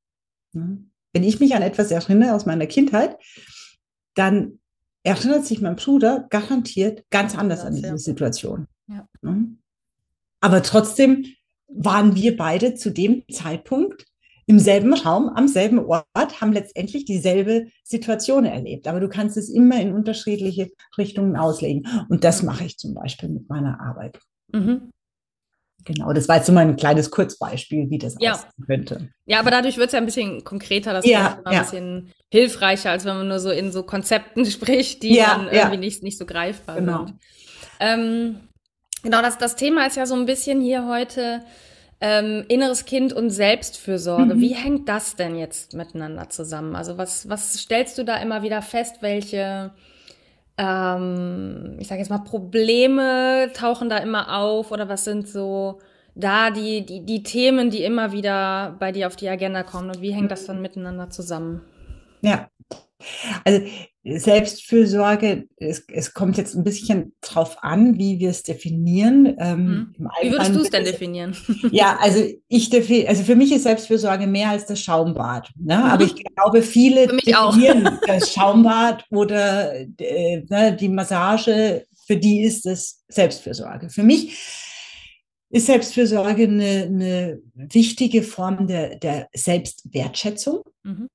Ne? 0.54 0.84
Wenn 1.14 1.24
ich 1.24 1.40
mich 1.40 1.56
an 1.56 1.62
etwas 1.62 1.92
erinnere 1.92 2.34
aus 2.34 2.46
meiner 2.46 2.68
Kindheit, 2.68 3.18
dann 4.16 4.60
erinnert 5.04 5.46
sich 5.46 5.62
mein 5.62 5.76
Bruder 5.76 6.28
garantiert 6.30 7.04
ganz 7.10 7.38
anders 7.38 7.62
an 7.62 7.76
diese 7.76 7.98
Situation. 7.98 8.68
Ja. 8.88 9.08
Ne? 9.22 9.56
Aber 10.40 10.64
trotzdem 10.64 11.26
waren 11.68 12.16
wir 12.16 12.36
beide 12.36 12.76
zu 12.76 12.92
dem 12.92 13.24
Zeitpunkt 13.32 14.06
im 14.48 14.60
selben 14.60 14.94
Raum, 14.94 15.30
am 15.30 15.48
selben 15.48 15.80
Ort, 15.80 16.42
haben 16.42 16.52
letztendlich 16.52 17.06
dieselbe 17.06 17.68
Situation 17.84 18.46
erlebt. 18.46 18.88
Aber 18.88 19.00
du 19.00 19.08
kannst 19.08 19.38
es 19.38 19.50
immer 19.50 19.80
in 19.80 19.94
unterschiedliche 19.94 20.72
Richtungen 20.98 21.38
auslegen. 21.38 21.88
Und 22.10 22.24
das 22.24 22.44
mache 22.44 22.66
ich 22.66 22.78
zum 22.78 22.94
Beispiel 22.94 23.30
mit 23.30 23.48
meiner 23.50 23.80
Arbeit. 23.80 24.20
Mhm. 24.52 24.92
Genau, 25.86 26.13
das 26.13 26.28
war 26.28 26.38
jetzt 26.38 26.46
so 26.46 26.54
mal 26.54 26.62
ein 26.62 26.76
kleines 26.76 27.12
Kurzbeispiel, 27.12 27.89
wie 27.89 27.98
das 27.98 28.15
ja. 28.20 28.34
aussehen 28.34 28.65
könnte. 28.65 29.10
Ja, 29.26 29.39
aber 29.39 29.52
dadurch 29.52 29.78
wird 29.78 29.88
es 29.88 29.94
ja 29.94 30.00
ein 30.00 30.06
bisschen 30.06 30.44
konkreter, 30.44 30.94
das 30.94 31.06
ja, 31.06 31.28
ist 31.28 31.48
ein 31.48 31.54
ja. 31.54 31.60
bisschen 31.62 32.13
hilfreicher, 32.30 32.91
als 32.91 33.06
wenn 33.06 33.17
man 33.17 33.28
nur 33.28 33.39
so 33.39 33.50
in 33.50 33.72
so 33.72 33.84
Konzepten 33.84 34.46
spricht, 34.52 35.04
die 35.04 35.15
ja, 35.15 35.36
dann 35.36 35.50
irgendwie 35.50 35.78
nicht, 35.78 36.04
nicht 36.04 36.17
so 36.17 36.26
greifbar 36.26 36.76
genau. 36.78 37.06
sind. 37.06 37.20
Ähm, 37.80 38.36
genau, 39.02 39.22
das, 39.22 39.38
das 39.38 39.56
Thema 39.56 39.88
ist 39.88 39.98
ja 39.98 40.06
so 40.06 40.15
ein 40.15 40.26
bisschen 40.26 40.62
hier 40.62 40.88
heute 40.88 41.41
ähm, 42.02 42.46
inneres 42.48 42.86
Kind 42.86 43.13
und 43.13 43.30
Selbstfürsorge. 43.30 44.36
Mhm. 44.36 44.41
Wie 44.41 44.56
hängt 44.56 44.89
das 44.89 45.15
denn 45.15 45.38
jetzt 45.38 45.76
miteinander 45.76 46.30
zusammen? 46.30 46.76
Also 46.76 46.98
was, 46.98 47.30
was 47.30 47.54
stellst 47.54 47.98
du 47.98 48.04
da 48.04 48.17
immer 48.17 48.41
wieder 48.41 48.63
fest? 48.63 48.98
Welche, 49.02 49.72
ähm, 50.58 51.78
ich 51.80 51.88
sage 51.88 52.00
jetzt 52.00 52.10
mal, 52.10 52.20
Probleme 52.20 53.52
tauchen 53.54 53.90
da 53.90 53.98
immer 53.98 54.38
auf 54.38 54.72
oder 54.72 54.90
was 54.90 55.04
sind 55.04 55.28
so 55.28 55.80
da 56.16 56.52
die, 56.52 56.86
die, 56.86 57.06
die 57.06 57.24
Themen, 57.24 57.70
die 57.70 57.84
immer 57.84 58.12
wieder 58.12 58.76
bei 58.80 58.92
dir 58.92 59.08
auf 59.08 59.16
die 59.16 59.30
Agenda 59.30 59.64
kommen 59.64 59.90
und 59.90 60.02
wie 60.02 60.12
hängt 60.12 60.32
das 60.32 60.46
dann 60.46 60.62
miteinander 60.62 61.10
zusammen? 61.10 61.62
Ja, 62.22 62.50
also 63.44 63.62
Selbstfürsorge, 64.04 65.48
es, 65.58 65.86
es 65.88 66.14
kommt 66.14 66.38
jetzt 66.38 66.56
ein 66.56 66.64
bisschen 66.64 67.14
drauf 67.22 67.58
an, 67.62 68.00
wie 68.00 68.20
wir 68.20 68.32
es 68.32 68.42
definieren. 68.42 69.36
Ähm, 69.38 69.94
mhm. 69.98 70.10
Wie 70.22 70.32
würdest 70.32 70.56
du 70.56 70.62
es 70.62 70.70
denn 70.72 70.86
definieren? 70.86 71.36
Ja, 71.72 71.98
also 72.02 72.24
ich 72.48 72.70
definiere, 72.72 73.10
also 73.10 73.24
für 73.24 73.36
mich 73.36 73.52
ist 73.52 73.64
Selbstfürsorge 73.64 74.26
mehr 74.26 74.50
als 74.50 74.66
das 74.66 74.82
Schaumbad. 74.82 75.52
Ne? 75.56 75.78
Mhm. 75.78 75.84
Aber 75.84 76.04
ich 76.04 76.16
glaube, 76.16 76.64
viele 76.64 77.08
definieren 77.08 77.88
auch. 77.88 78.00
das 78.08 78.34
Schaumbad 78.34 79.06
oder 79.12 79.74
äh, 79.76 80.44
ne, 80.50 80.76
die 80.76 80.90
Massage, 80.90 81.86
für 82.08 82.18
die 82.18 82.42
ist 82.42 82.66
es 82.66 83.04
Selbstfürsorge. 83.08 83.90
Für 83.90 84.04
mich 84.04 84.36
ist 85.52 85.68
Selbstfürsorge 85.68 86.44
eine, 86.44 86.84
eine 86.84 87.42
wichtige 87.54 88.24
Form 88.24 88.66
der, 88.66 88.96
der 88.96 89.28
Selbstwertschätzung. 89.34 90.64
Mhm. 90.84 91.08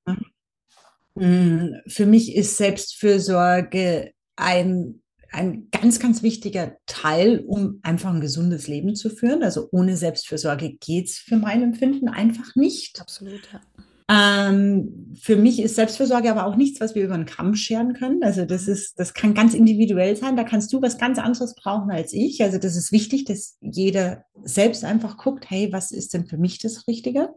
Mm, 1.19 1.75
für 1.87 2.05
mich 2.05 2.35
ist 2.35 2.57
Selbstfürsorge 2.57 4.11
ein, 4.35 5.01
ein 5.31 5.67
ganz, 5.71 5.99
ganz 5.99 6.23
wichtiger 6.23 6.77
Teil, 6.85 7.43
um 7.45 7.79
einfach 7.83 8.13
ein 8.13 8.21
gesundes 8.21 8.67
Leben 8.67 8.95
zu 8.95 9.09
führen. 9.09 9.43
Also 9.43 9.67
ohne 9.71 9.97
Selbstfürsorge 9.97 10.73
geht 10.79 11.07
es 11.07 11.17
für 11.17 11.37
mein 11.37 11.63
Empfinden 11.63 12.07
einfach 12.07 12.55
nicht. 12.55 13.01
Absolut, 13.01 13.41
ja. 13.51 13.61
Ähm, 14.09 15.13
für 15.19 15.35
mich 15.35 15.61
ist 15.61 15.75
Selbstfürsorge 15.75 16.31
aber 16.31 16.45
auch 16.45 16.55
nichts, 16.55 16.79
was 16.79 16.95
wir 16.95 17.03
über 17.03 17.17
den 17.17 17.25
Kamm 17.25 17.55
scheren 17.55 17.93
können. 17.93 18.23
Also 18.23 18.45
das 18.45 18.69
ist, 18.69 18.97
das 18.97 19.13
kann 19.13 19.33
ganz 19.33 19.53
individuell 19.53 20.15
sein. 20.15 20.37
Da 20.37 20.45
kannst 20.45 20.71
du 20.71 20.81
was 20.81 20.97
ganz 20.97 21.19
anderes 21.19 21.55
brauchen 21.55 21.91
als 21.91 22.13
ich. 22.13 22.41
Also 22.41 22.57
das 22.57 22.77
ist 22.77 22.93
wichtig, 22.93 23.25
dass 23.25 23.57
jeder 23.59 24.23
selbst 24.43 24.85
einfach 24.85 25.17
guckt, 25.17 25.49
hey, 25.49 25.73
was 25.73 25.91
ist 25.91 26.13
denn 26.13 26.25
für 26.25 26.37
mich 26.37 26.59
das 26.59 26.87
Richtige? 26.87 27.33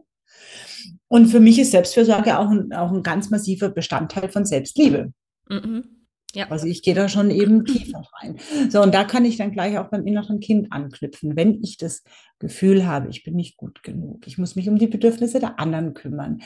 Und 1.07 1.27
für 1.27 1.39
mich 1.39 1.59
ist 1.59 1.71
Selbstfürsorge 1.71 2.37
auch 2.39 2.49
ein, 2.49 2.73
auch 2.73 2.91
ein 2.91 3.03
ganz 3.03 3.29
massiver 3.29 3.69
Bestandteil 3.69 4.29
von 4.29 4.45
Selbstliebe. 4.45 5.11
Mhm. 5.49 6.01
Ja. 6.33 6.49
Also 6.49 6.65
ich 6.65 6.81
gehe 6.81 6.95
da 6.95 7.09
schon 7.09 7.29
eben 7.29 7.65
tiefer 7.65 8.03
rein. 8.13 8.37
So, 8.69 8.81
und 8.81 8.93
da 8.93 9.03
kann 9.03 9.25
ich 9.25 9.37
dann 9.37 9.51
gleich 9.51 9.77
auch 9.77 9.89
beim 9.89 10.07
inneren 10.07 10.39
Kind 10.39 10.71
anknüpfen. 10.71 11.35
Wenn 11.35 11.61
ich 11.63 11.77
das 11.77 12.03
Gefühl 12.39 12.85
habe, 12.85 13.09
ich 13.09 13.23
bin 13.23 13.35
nicht 13.35 13.57
gut 13.57 13.83
genug, 13.83 14.25
ich 14.27 14.37
muss 14.37 14.55
mich 14.55 14.69
um 14.69 14.77
die 14.77 14.87
Bedürfnisse 14.87 15.39
der 15.39 15.59
anderen 15.59 15.93
kümmern, 15.93 16.41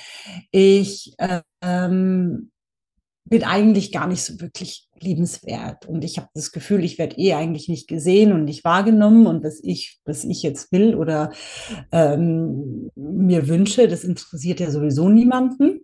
ich 0.51 1.15
ähm, 1.61 2.51
bin 3.25 3.43
eigentlich 3.43 3.91
gar 3.91 4.07
nicht 4.07 4.23
so 4.23 4.39
wirklich 4.39 4.84
liebenswert. 4.99 5.85
Und 5.85 6.03
ich 6.03 6.17
habe 6.17 6.29
das 6.33 6.51
Gefühl, 6.51 6.83
ich 6.83 6.97
werde 6.97 7.17
eh 7.17 7.33
eigentlich 7.33 7.67
nicht 7.67 7.87
gesehen 7.87 8.31
und 8.31 8.45
nicht 8.45 8.63
wahrgenommen. 8.63 9.27
Und 9.27 9.43
was 9.43 9.59
ich, 9.63 9.99
was 10.05 10.23
ich 10.23 10.41
jetzt 10.43 10.71
will 10.71 10.95
oder 10.95 11.31
ähm, 11.91 12.89
mir 12.95 13.47
wünsche, 13.47 13.87
das 13.87 14.03
interessiert 14.03 14.59
ja 14.59 14.71
sowieso 14.71 15.09
niemanden. 15.09 15.81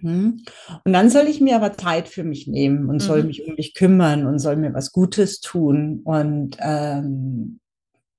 Hm. 0.00 0.42
Und 0.84 0.92
dann 0.92 1.08
soll 1.08 1.26
ich 1.26 1.40
mir 1.40 1.56
aber 1.56 1.72
Zeit 1.72 2.08
für 2.08 2.22
mich 2.22 2.46
nehmen 2.46 2.90
und 2.90 2.96
mhm. 2.96 3.00
soll 3.00 3.22
mich 3.24 3.46
um 3.46 3.54
mich 3.54 3.72
kümmern 3.74 4.26
und 4.26 4.38
soll 4.38 4.56
mir 4.56 4.74
was 4.74 4.92
Gutes 4.92 5.40
tun 5.40 6.02
und 6.04 6.58
ähm, 6.60 7.60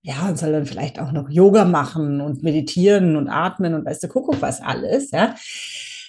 ja, 0.02 0.28
und 0.28 0.40
soll 0.40 0.54
dann 0.54 0.66
vielleicht 0.66 1.00
auch 1.00 1.12
noch 1.12 1.30
Yoga 1.30 1.66
machen 1.66 2.20
und 2.20 2.42
meditieren 2.42 3.16
und 3.16 3.28
atmen 3.28 3.76
und 3.76 3.86
weißt 3.86 4.04
du, 4.04 4.08
Kuckuck 4.08 4.42
was 4.42 4.62
alles, 4.62 5.12
ja. 5.12 5.36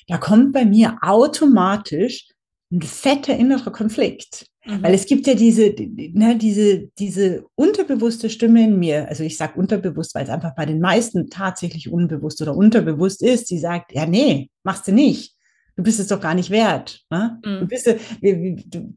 Da 0.07 0.17
kommt 0.17 0.55
bei 0.55 0.65
mir 0.65 0.97
automatisch 1.03 2.29
ein 2.71 2.83
fetter 2.83 3.37
innerer 3.37 3.71
Konflikt. 3.71 4.47
Mhm. 4.65 4.83
Weil 4.83 4.95
es 4.95 5.07
gibt 5.07 5.27
ja 5.27 5.35
diese, 5.35 5.75
ne, 5.79 6.37
diese, 6.37 6.89
diese 6.99 7.47
unterbewusste 7.55 8.29
Stimme 8.29 8.65
in 8.65 8.79
mir, 8.79 9.09
also 9.09 9.23
ich 9.23 9.37
sage 9.37 9.59
unterbewusst, 9.59 10.15
weil 10.15 10.25
es 10.25 10.31
einfach 10.31 10.55
bei 10.55 10.67
den 10.67 10.81
meisten 10.81 11.31
tatsächlich 11.31 11.91
unbewusst 11.91 12.43
oder 12.43 12.55
unterbewusst 12.55 13.23
ist, 13.23 13.51
die 13.51 13.59
sagt, 13.59 13.93
ja, 13.95 14.07
nee, 14.07 14.51
machst 14.63 14.87
du 14.87 14.93
nicht 14.93 15.35
du 15.79 15.85
bist 15.85 16.01
es 16.01 16.09
doch 16.09 16.21
gar 16.21 16.35
nicht 16.35 16.51
wert. 16.51 17.03
Ne? 17.09 17.41
Mhm. 17.45 17.61
Du 17.61 17.67
bist, 17.67 17.87
du, 17.87 17.97
du, 18.21 18.95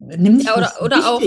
nimm 0.00 0.38
dich 0.38 0.48
ja, 0.48 0.56
oder, 0.56 0.82
oder 0.82 1.10
auch, 1.10 1.22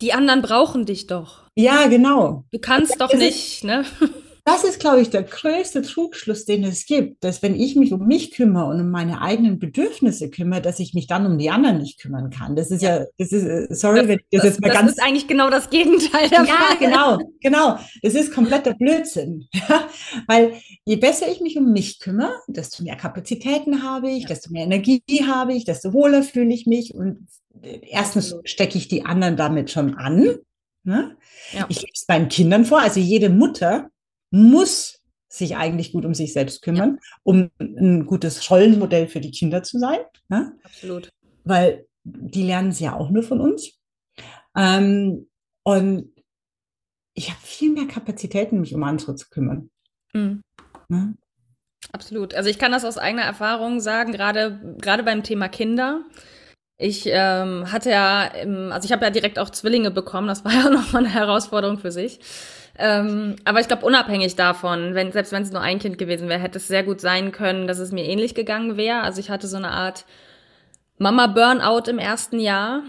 die 0.00 0.12
anderen 0.12 0.42
brauchen 0.42 0.86
dich 0.86 1.06
doch. 1.06 1.48
Ja, 1.54 1.86
genau. 1.86 2.44
Du 2.50 2.58
kannst 2.58 3.00
doch 3.00 3.12
nicht, 3.14 3.64
ne? 3.64 3.84
Das 4.48 4.62
ist, 4.62 4.78
glaube 4.78 5.00
ich, 5.00 5.10
der 5.10 5.24
größte 5.24 5.82
Trugschluss, 5.82 6.44
den 6.44 6.62
es 6.62 6.86
gibt, 6.86 7.24
dass 7.24 7.42
wenn 7.42 7.56
ich 7.58 7.74
mich 7.74 7.92
um 7.92 8.06
mich 8.06 8.30
kümmere 8.30 8.66
und 8.66 8.80
um 8.80 8.90
meine 8.92 9.20
eigenen 9.20 9.58
Bedürfnisse 9.58 10.30
kümmere, 10.30 10.62
dass 10.62 10.78
ich 10.78 10.94
mich 10.94 11.08
dann 11.08 11.26
um 11.26 11.36
die 11.36 11.50
anderen 11.50 11.78
nicht 11.78 11.98
kümmern 11.98 12.30
kann. 12.30 12.54
Das 12.54 12.70
ist 12.70 12.80
ja, 12.80 13.06
das 13.18 13.32
ist, 13.32 13.42
äh, 13.42 13.66
sorry, 13.74 13.98
das, 13.98 14.08
wenn 14.08 14.18
ich 14.20 14.26
das, 14.30 14.42
das 14.42 14.50
jetzt 14.50 14.60
mal 14.60 14.68
das 14.68 14.76
ganz. 14.76 14.86
Das 14.92 14.98
ist 14.98 15.04
eigentlich 15.04 15.26
genau 15.26 15.50
das 15.50 15.68
Gegenteil 15.68 16.28
der 16.28 16.44
Ja, 16.44 16.54
Fall. 16.54 16.76
genau, 16.78 17.18
genau. 17.40 17.78
Das 18.02 18.14
ist 18.14 18.32
kompletter 18.32 18.74
Blödsinn. 18.74 19.48
Ja? 19.68 19.88
Weil 20.28 20.52
je 20.84 20.94
besser 20.94 21.28
ich 21.28 21.40
mich 21.40 21.56
um 21.56 21.72
mich 21.72 21.98
kümmere, 21.98 22.30
desto 22.46 22.84
mehr 22.84 22.94
Kapazitäten 22.94 23.82
habe 23.82 24.10
ich, 24.10 24.22
ja. 24.22 24.28
desto 24.28 24.52
mehr 24.52 24.62
Energie 24.62 25.02
habe 25.26 25.54
ich, 25.54 25.64
desto 25.64 25.92
wohler 25.92 26.22
fühle 26.22 26.54
ich 26.54 26.66
mich 26.66 26.94
und 26.94 27.26
äh, 27.62 27.80
erstens 27.88 28.36
stecke 28.44 28.78
ich 28.78 28.86
die 28.86 29.04
anderen 29.04 29.36
damit 29.36 29.72
schon 29.72 29.96
an. 29.96 30.36
Ne? 30.84 31.16
Ja. 31.52 31.66
Ich 31.68 31.80
gebe 31.80 31.90
es 31.92 32.04
meinen 32.06 32.28
Kindern 32.28 32.64
vor, 32.64 32.80
also 32.80 33.00
jede 33.00 33.28
Mutter 33.28 33.90
muss 34.36 35.02
sich 35.28 35.56
eigentlich 35.56 35.92
gut 35.92 36.04
um 36.04 36.14
sich 36.14 36.32
selbst 36.32 36.62
kümmern, 36.62 36.98
ja. 37.00 37.16
um 37.22 37.50
ein 37.58 38.06
gutes 38.06 38.50
Rollenmodell 38.50 39.08
für 39.08 39.20
die 39.20 39.30
Kinder 39.30 39.62
zu 39.62 39.78
sein. 39.78 39.98
Ne? 40.28 40.56
Absolut. 40.62 41.10
Weil 41.44 41.86
die 42.04 42.44
lernen 42.44 42.70
es 42.70 42.80
ja 42.80 42.94
auch 42.94 43.10
nur 43.10 43.22
von 43.22 43.40
uns. 43.40 43.72
Ähm, 44.56 45.28
und 45.64 46.12
ich 47.14 47.30
habe 47.30 47.40
viel 47.42 47.72
mehr 47.72 47.86
Kapazitäten, 47.86 48.60
mich 48.60 48.74
um 48.74 48.82
andere 48.84 49.16
zu 49.16 49.28
kümmern. 49.28 49.70
Mhm. 50.12 50.42
Ne? 50.88 51.16
Absolut. 51.92 52.34
Also 52.34 52.48
ich 52.48 52.58
kann 52.58 52.72
das 52.72 52.84
aus 52.84 52.98
eigener 52.98 53.22
Erfahrung 53.22 53.80
sagen, 53.80 54.12
gerade 54.12 54.76
gerade 54.80 55.02
beim 55.02 55.22
Thema 55.22 55.48
Kinder. 55.48 56.04
Ich 56.78 57.06
ähm, 57.06 57.72
hatte 57.72 57.90
ja, 57.90 58.30
also 58.70 58.84
ich 58.84 58.92
habe 58.92 59.04
ja 59.04 59.10
direkt 59.10 59.38
auch 59.38 59.50
Zwillinge 59.50 59.90
bekommen. 59.90 60.28
Das 60.28 60.44
war 60.44 60.52
ja 60.64 60.70
noch 60.70 60.92
mal 60.92 61.00
eine 61.00 61.12
Herausforderung 61.12 61.78
für 61.78 61.90
sich. 61.90 62.20
Ähm, 62.78 63.36
aber 63.44 63.60
ich 63.60 63.68
glaube, 63.68 63.86
unabhängig 63.86 64.36
davon, 64.36 64.94
wenn, 64.94 65.12
selbst 65.12 65.32
wenn 65.32 65.42
es 65.42 65.52
nur 65.52 65.62
ein 65.62 65.78
Kind 65.78 65.98
gewesen 65.98 66.28
wäre, 66.28 66.40
hätte 66.40 66.58
es 66.58 66.68
sehr 66.68 66.82
gut 66.82 67.00
sein 67.00 67.32
können, 67.32 67.66
dass 67.66 67.78
es 67.78 67.92
mir 67.92 68.04
ähnlich 68.04 68.34
gegangen 68.34 68.76
wäre. 68.76 69.00
Also 69.00 69.20
ich 69.20 69.30
hatte 69.30 69.46
so 69.46 69.56
eine 69.56 69.70
Art 69.70 70.04
Mama-Burnout 70.98 71.90
im 71.90 71.98
ersten 71.98 72.38
Jahr, 72.38 72.82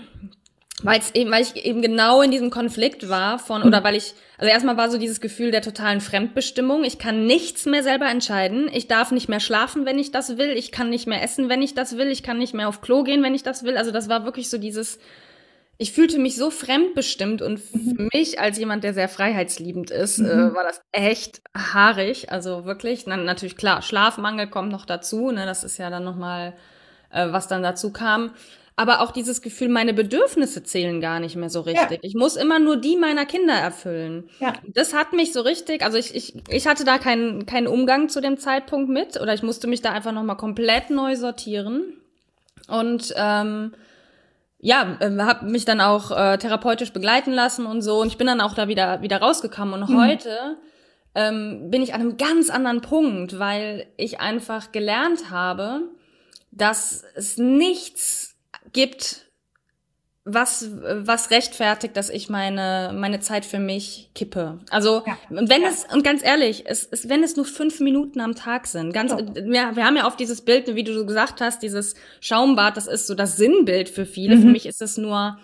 weil 0.84 1.02
eben, 1.14 1.32
weil 1.32 1.42
ich 1.42 1.66
eben 1.66 1.82
genau 1.82 2.22
in 2.22 2.32
diesem 2.32 2.52
Konflikt 2.52 3.10
war 3.10 3.40
von, 3.40 3.64
oder 3.64 3.84
weil 3.84 3.96
ich, 3.96 4.14
also 4.38 4.52
erstmal 4.52 4.78
war 4.78 4.92
so 4.92 4.98
dieses 4.98 5.22
Gefühl 5.22 5.52
der 5.52 5.62
totalen 5.62 6.02
Fremdbestimmung. 6.02 6.84
Ich 6.84 7.00
kann 7.00 7.26
nichts 7.26 7.66
mehr 7.66 7.82
selber 7.82 8.08
entscheiden. 8.08 8.70
Ich 8.72 8.88
darf 8.88 9.12
nicht 9.12 9.28
mehr 9.28 9.40
schlafen, 9.40 9.86
wenn 9.86 9.98
ich 9.98 10.12
das 10.12 10.38
will. 10.38 10.50
Ich 10.50 10.72
kann 10.72 10.90
nicht 10.90 11.08
mehr 11.08 11.24
essen, 11.24 11.50
wenn 11.50 11.62
ich 11.62 11.74
das 11.74 11.98
will. 11.98 12.10
Ich 12.10 12.22
kann 12.24 12.38
nicht 12.38 12.54
mehr 12.54 12.70
auf 12.70 12.82
Klo 12.82 13.04
gehen, 13.04 13.24
wenn 13.24 13.34
ich 13.34 13.44
das 13.44 13.64
will. 13.64 13.78
Also 13.78 13.92
das 13.92 14.08
war 14.08 14.26
wirklich 14.26 14.50
so 14.50 14.58
dieses, 14.58 15.00
ich 15.78 15.92
fühlte 15.92 16.18
mich 16.18 16.36
so 16.36 16.50
fremdbestimmt 16.50 17.42
und 17.42 17.62
mhm. 17.74 17.96
für 17.96 18.10
mich 18.14 18.40
als 18.40 18.58
jemand, 18.58 18.84
der 18.84 18.94
sehr 18.94 19.10
freiheitsliebend 19.10 19.92
ist, 19.92 20.20
äh, 20.20 20.24
mhm. 20.24 20.52
äh, 20.52 20.56
war 20.56 20.64
das 20.64 20.82
echt 20.92 21.42
haarig. 21.56 22.32
Also 22.32 22.66
wirklich, 22.66 23.06
dann 23.06 23.26
natürlich 23.26 23.58
klar, 23.58 23.82
Schlafmangel 23.82 24.48
kommt 24.48 24.72
noch 24.72 24.86
dazu, 24.86 25.32
ne, 25.32 25.46
das 25.46 25.64
ist 25.64 25.78
ja 25.78 25.90
dann 25.90 26.04
nochmal, 26.04 26.54
äh, 27.12 27.32
was 27.32 27.48
dann 27.48 27.62
dazu 27.62 27.92
kam. 27.92 28.32
Aber 28.80 29.02
auch 29.02 29.12
dieses 29.12 29.42
Gefühl, 29.42 29.70
meine 29.70 29.94
Bedürfnisse 29.94 30.62
zählen 30.62 31.02
gar 31.02 31.20
nicht 31.20 31.36
mehr 31.36 31.50
so 31.50 31.62
richtig. 31.62 31.92
Ja. 31.92 31.98
Ich 32.04 32.14
muss 32.14 32.36
immer 32.36 32.60
nur 32.60 32.78
die 32.78 32.96
meiner 32.96 33.26
Kinder 33.26 33.56
erfüllen. 33.56 34.30
Ja. 34.40 34.54
Das 34.68 34.94
hat 34.94 35.14
mich 35.14 35.34
so 35.34 35.42
richtig, 35.42 35.84
also 35.84 35.98
ich, 35.98 36.14
ich, 36.14 36.36
ich 36.48 36.68
hatte 36.68 36.86
da 36.86 37.00
keinen, 37.00 37.48
keinen 37.48 37.66
Umgang 37.66 38.08
zu 38.08 38.22
dem 38.22 38.38
Zeitpunkt 38.38 38.90
mit 38.90 39.20
oder 39.20 39.34
ich 39.34 39.42
musste 39.42 39.66
mich 39.66 39.82
da 39.82 39.94
einfach 39.94 40.12
nochmal 40.12 40.38
komplett 40.38 40.92
neu 40.92 41.16
sortieren. 41.16 41.94
Und 42.68 43.16
ähm, 43.18 43.74
ja, 44.68 44.98
äh, 45.00 45.18
habe 45.20 45.46
mich 45.46 45.64
dann 45.64 45.80
auch 45.80 46.12
äh, 46.12 46.38
therapeutisch 46.38 46.92
begleiten 46.92 47.32
lassen 47.32 47.66
und 47.66 47.82
so. 47.82 48.02
Und 48.02 48.08
ich 48.08 48.18
bin 48.18 48.28
dann 48.28 48.42
auch 48.42 48.54
da 48.54 48.68
wieder, 48.68 49.02
wieder 49.02 49.22
rausgekommen. 49.22 49.82
Und 49.82 49.90
mhm. 49.90 50.06
heute 50.06 50.58
ähm, 51.16 51.70
bin 51.72 51.82
ich 51.82 51.94
an 51.94 52.02
einem 52.02 52.18
ganz 52.18 52.50
anderen 52.50 52.82
Punkt, 52.82 53.40
weil 53.40 53.88
ich 53.96 54.20
einfach 54.20 54.74
gelernt 54.74 55.32
habe, 55.32 55.84
dass 56.52 57.06
es 57.16 57.38
nichts 57.38 58.36
gibt, 58.74 59.27
was, 60.28 60.70
was 60.72 61.32
rechtfertigt, 61.32 61.96
dass 61.96 62.10
ich 62.10 62.30
meine, 62.30 62.92
meine 62.94 63.22
Zeit 63.22 63.46
für 63.46 63.60
mich 63.60 64.10
kippe. 64.14 64.60
Also, 64.70 65.04
ja. 65.06 65.18
wenn 65.30 65.62
ja. 65.62 65.70
es, 65.70 65.86
und 65.92 66.04
ganz 66.04 66.24
ehrlich, 66.24 66.64
es, 66.66 66.86
es, 66.92 67.08
wenn 67.08 67.24
es 67.24 67.38
nur 67.38 67.46
fünf 67.46 67.80
Minuten 67.80 68.20
am 68.20 68.36
Tag 68.36 68.68
sind, 68.68 68.94
ganz, 68.94 69.12
ja. 69.12 69.20
wir, 69.20 69.76
wir 69.76 69.86
haben 69.86 69.96
ja 69.96 70.06
oft 70.06 70.20
dieses 70.20 70.42
Bild, 70.42 70.76
wie 70.76 70.84
du 70.84 70.94
so 70.94 71.06
gesagt 71.06 71.40
hast, 71.40 71.64
dieses 71.64 71.96
Schaumbad, 72.20 72.76
das 72.76 72.88
ist 72.88 73.08
so 73.08 73.16
das 73.16 73.38
Sinnbild 73.38 73.88
für 73.88 74.06
viele. 74.06 74.36
Mhm. 74.36 74.42
Für 74.42 74.48
mich 74.48 74.66
ist 74.66 74.82
es 74.82 74.98
nur 74.98 75.38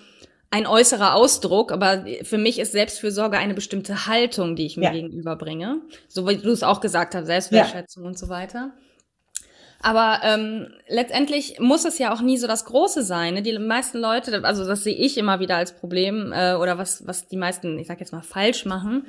ein 0.52 0.67
äußerer 0.67 1.15
Ausdruck, 1.15 1.72
aber 1.72 2.06
für 2.24 2.38
mich 2.38 2.60
ist 2.60 2.74
Selbstfürsorge 2.74 3.38
eine 3.38 3.54
bestimmte 3.54 4.06
Haltung, 4.06 4.56
die 4.56 4.65
ich 4.65 4.78
mir 4.78 4.91
gegenüberbringe. 4.91 5.82
So 6.08 6.28
wie 6.28 6.38
du 6.38 6.52
es 6.52 6.62
auch 6.62 6.82
gesagt 6.82 7.15
hast, 7.15 7.26
Selbstwertschätzung 7.26 8.06
und 8.06 8.19
so 8.19 8.30
weiter. 8.30 8.72
Aber 9.84 10.22
ähm, 10.24 10.74
letztendlich 10.88 11.60
muss 11.60 11.84
es 11.84 12.00
ja 12.00 12.13
auch 12.13 12.22
nie 12.22 12.38
so 12.38 12.48
das 12.48 12.63
Große 12.63 13.04
sein. 13.04 13.34
Ne? 13.34 13.41
Die 13.41 13.60
meisten 13.60 14.00
Leute, 14.00 14.46
also 14.46 14.65
das 14.65 14.86
sehe 14.86 14.96
ich 14.96 15.17
immer 15.17 15.41
wieder 15.41 15.58
als 15.58 15.74
Problem 15.74 16.32
äh, 16.32 16.56
oder 16.56 16.78
was, 16.78 17.06
was 17.06 17.28
die 17.28 17.36
meisten, 17.36 17.78
ich 17.78 17.88
sag 17.88 18.00
jetzt 18.00 18.13
mal, 18.13 18.22
falsch 18.22 18.63
machen. 18.63 19.06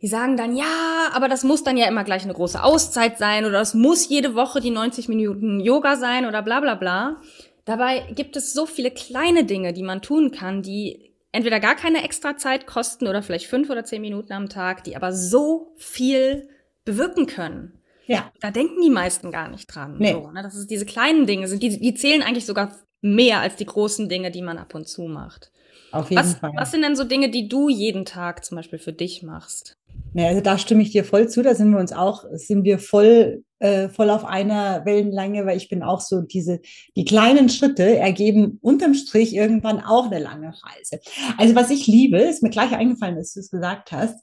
Die 0.00 0.08
sagen 0.08 0.38
dann, 0.38 0.56
ja, 0.56 1.10
aber 1.12 1.28
das 1.28 1.44
muss 1.44 1.64
dann 1.64 1.76
ja 1.76 1.86
immer 1.86 2.04
gleich 2.04 2.24
eine 2.24 2.32
große 2.32 2.62
Auszeit 2.62 3.18
sein 3.18 3.44
oder 3.44 3.60
es 3.60 3.74
muss 3.74 4.08
jede 4.08 4.34
Woche 4.34 4.60
die 4.60 4.70
90 4.70 5.08
Minuten 5.08 5.60
Yoga 5.60 5.96
sein 5.96 6.24
oder 6.24 6.40
bla 6.40 6.60
bla 6.60 6.76
bla. 6.76 7.20
Dabei 7.66 8.06
gibt 8.14 8.36
es 8.36 8.54
so 8.54 8.64
viele 8.64 8.90
kleine 8.90 9.44
Dinge, 9.44 9.74
die 9.74 9.82
man 9.82 10.00
tun 10.00 10.30
kann, 10.30 10.62
die 10.62 11.12
entweder 11.30 11.60
gar 11.60 11.74
keine 11.74 12.02
extra 12.04 12.38
Zeit 12.38 12.66
kosten 12.66 13.06
oder 13.06 13.22
vielleicht 13.22 13.48
fünf 13.48 13.68
oder 13.68 13.84
zehn 13.84 14.00
Minuten 14.00 14.32
am 14.32 14.48
Tag, 14.48 14.82
die 14.84 14.96
aber 14.96 15.12
so 15.12 15.74
viel 15.76 16.48
bewirken 16.86 17.26
können. 17.26 17.79
Ja. 18.10 18.32
Da 18.40 18.50
denken 18.50 18.80
die 18.82 18.90
meisten 18.90 19.30
gar 19.30 19.48
nicht 19.48 19.66
dran. 19.72 19.96
Nee. 19.98 20.12
So, 20.12 20.30
ne? 20.30 20.42
Dass 20.42 20.54
es 20.54 20.66
diese 20.66 20.84
kleinen 20.84 21.26
Dinge 21.26 21.46
sind, 21.46 21.62
die, 21.62 21.78
die 21.78 21.94
zählen 21.94 22.22
eigentlich 22.22 22.46
sogar 22.46 22.76
mehr 23.00 23.40
als 23.40 23.56
die 23.56 23.66
großen 23.66 24.08
Dinge, 24.08 24.30
die 24.30 24.42
man 24.42 24.58
ab 24.58 24.74
und 24.74 24.88
zu 24.88 25.02
macht. 25.02 25.52
Auf 25.92 26.10
jeden 26.10 26.22
was, 26.22 26.34
Fall. 26.34 26.52
Was 26.56 26.72
sind 26.72 26.82
denn 26.82 26.96
so 26.96 27.04
Dinge, 27.04 27.30
die 27.30 27.48
du 27.48 27.68
jeden 27.68 28.04
Tag 28.04 28.44
zum 28.44 28.56
Beispiel 28.56 28.80
für 28.80 28.92
dich 28.92 29.22
machst? 29.22 29.76
Ja, 30.14 30.26
also 30.26 30.40
da 30.40 30.58
stimme 30.58 30.82
ich 30.82 30.90
dir 30.90 31.04
voll 31.04 31.28
zu. 31.28 31.42
Da 31.42 31.54
sind 31.54 31.70
wir 31.70 31.78
uns 31.78 31.92
auch, 31.92 32.24
sind 32.32 32.64
wir 32.64 32.80
voll, 32.80 33.44
äh, 33.60 33.88
voll 33.88 34.10
auf 34.10 34.24
einer 34.24 34.84
Wellenlänge, 34.84 35.46
weil 35.46 35.56
ich 35.56 35.68
bin 35.68 35.84
auch 35.84 36.00
so 36.00 36.20
diese, 36.20 36.60
die 36.96 37.04
kleinen 37.04 37.48
Schritte 37.48 37.96
ergeben 37.96 38.58
unterm 38.60 38.94
Strich 38.94 39.34
irgendwann 39.34 39.80
auch 39.80 40.06
eine 40.06 40.18
lange 40.18 40.48
Reise. 40.48 41.00
Also 41.38 41.54
was 41.54 41.70
ich 41.70 41.86
liebe, 41.86 42.18
ist 42.18 42.42
mir 42.42 42.50
gleich 42.50 42.72
eingefallen, 42.72 43.16
dass 43.16 43.34
du 43.34 43.40
es 43.40 43.50
gesagt 43.50 43.92
hast. 43.92 44.16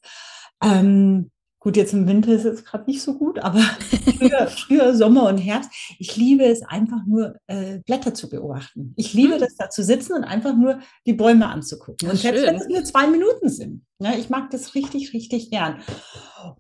Ähm, 0.61 1.31
Gut, 1.67 1.75
jetzt 1.75 1.91
im 1.91 2.07
Winter 2.07 2.31
ist 2.31 2.45
es 2.45 2.63
gerade 2.63 2.85
nicht 2.89 3.01
so 3.01 3.17
gut, 3.17 3.39
aber 3.39 3.59
früher, 3.59 4.47
früher, 4.47 4.95
Sommer 4.95 5.27
und 5.27 5.37
Herbst. 5.37 5.69
Ich 5.99 6.15
liebe 6.15 6.45
es 6.45 6.63
einfach 6.63 7.05
nur, 7.05 7.35
äh, 7.47 7.79
Blätter 7.79 8.13
zu 8.13 8.29
beobachten. 8.29 8.93
Ich 8.95 9.13
liebe 9.13 9.33
hm. 9.33 9.41
das, 9.41 9.57
da 9.57 9.69
zu 9.69 9.83
sitzen 9.83 10.13
und 10.13 10.23
einfach 10.23 10.55
nur 10.55 10.79
die 11.05 11.11
Bäume 11.11 11.49
anzugucken. 11.49 12.09
Und 12.09 12.15
selbst 12.15 12.45
wenn 12.45 12.55
es 12.55 12.69
nur 12.69 12.85
zwei 12.85 13.07
Minuten 13.07 13.49
sind. 13.49 13.85
Ja, 13.99 14.13
ich 14.17 14.29
mag 14.29 14.49
das 14.51 14.75
richtig, 14.75 15.11
richtig 15.11 15.51
gern. 15.51 15.81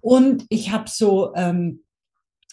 Und 0.01 0.45
ich 0.49 0.73
habe 0.73 0.89
so, 0.89 1.33
ähm, 1.35 1.85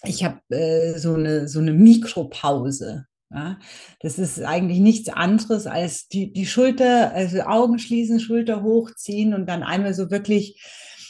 ich 0.04 0.22
habe 0.22 0.38
äh, 0.50 0.96
so 0.96 1.14
eine 1.14 1.48
so 1.48 1.58
eine 1.58 1.72
Mikropause. 1.72 3.06
Ja? 3.32 3.58
Das 3.98 4.20
ist 4.20 4.40
eigentlich 4.40 4.78
nichts 4.78 5.08
anderes 5.08 5.66
als 5.66 6.06
die, 6.06 6.32
die 6.32 6.46
Schulter, 6.46 7.10
also 7.14 7.40
Augen 7.40 7.80
schließen, 7.80 8.20
Schulter 8.20 8.62
hochziehen 8.62 9.34
und 9.34 9.46
dann 9.46 9.64
einmal 9.64 9.92
so 9.92 10.12
wirklich 10.12 10.62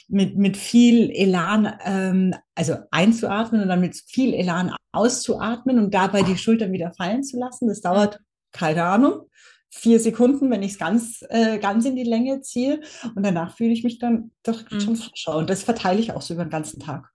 mit, 0.08 0.36
mit 0.36 0.56
viel 0.56 1.10
Elan, 1.10 1.72
ähm, 1.84 2.34
also 2.54 2.76
einzuatmen 2.90 3.62
und 3.62 3.68
dann 3.68 3.80
mit 3.80 3.96
viel 4.06 4.34
Elan 4.34 4.74
auszuatmen 4.92 5.78
und 5.78 5.94
dabei 5.94 6.22
die 6.22 6.38
Schultern 6.38 6.72
wieder 6.72 6.92
fallen 6.92 7.22
zu 7.22 7.38
lassen. 7.38 7.68
Das 7.68 7.80
dauert, 7.80 8.20
keine 8.52 8.84
Ahnung, 8.84 9.28
vier 9.70 9.98
Sekunden, 9.98 10.50
wenn 10.50 10.62
ich 10.62 10.72
es 10.72 10.78
ganz, 10.78 11.24
äh, 11.30 11.58
ganz 11.58 11.84
in 11.84 11.96
die 11.96 12.04
Länge 12.04 12.40
ziehe. 12.40 12.80
Und 13.14 13.24
danach 13.24 13.56
fühle 13.56 13.72
ich 13.72 13.82
mich 13.82 13.98
dann 13.98 14.30
doch 14.42 14.70
mhm. 14.70 14.80
schon 14.80 14.96
frischer. 14.96 15.36
Und 15.36 15.50
das 15.50 15.62
verteile 15.62 16.00
ich 16.00 16.12
auch 16.12 16.22
so 16.22 16.34
über 16.34 16.44
den 16.44 16.50
ganzen 16.50 16.80
Tag. 16.80 17.10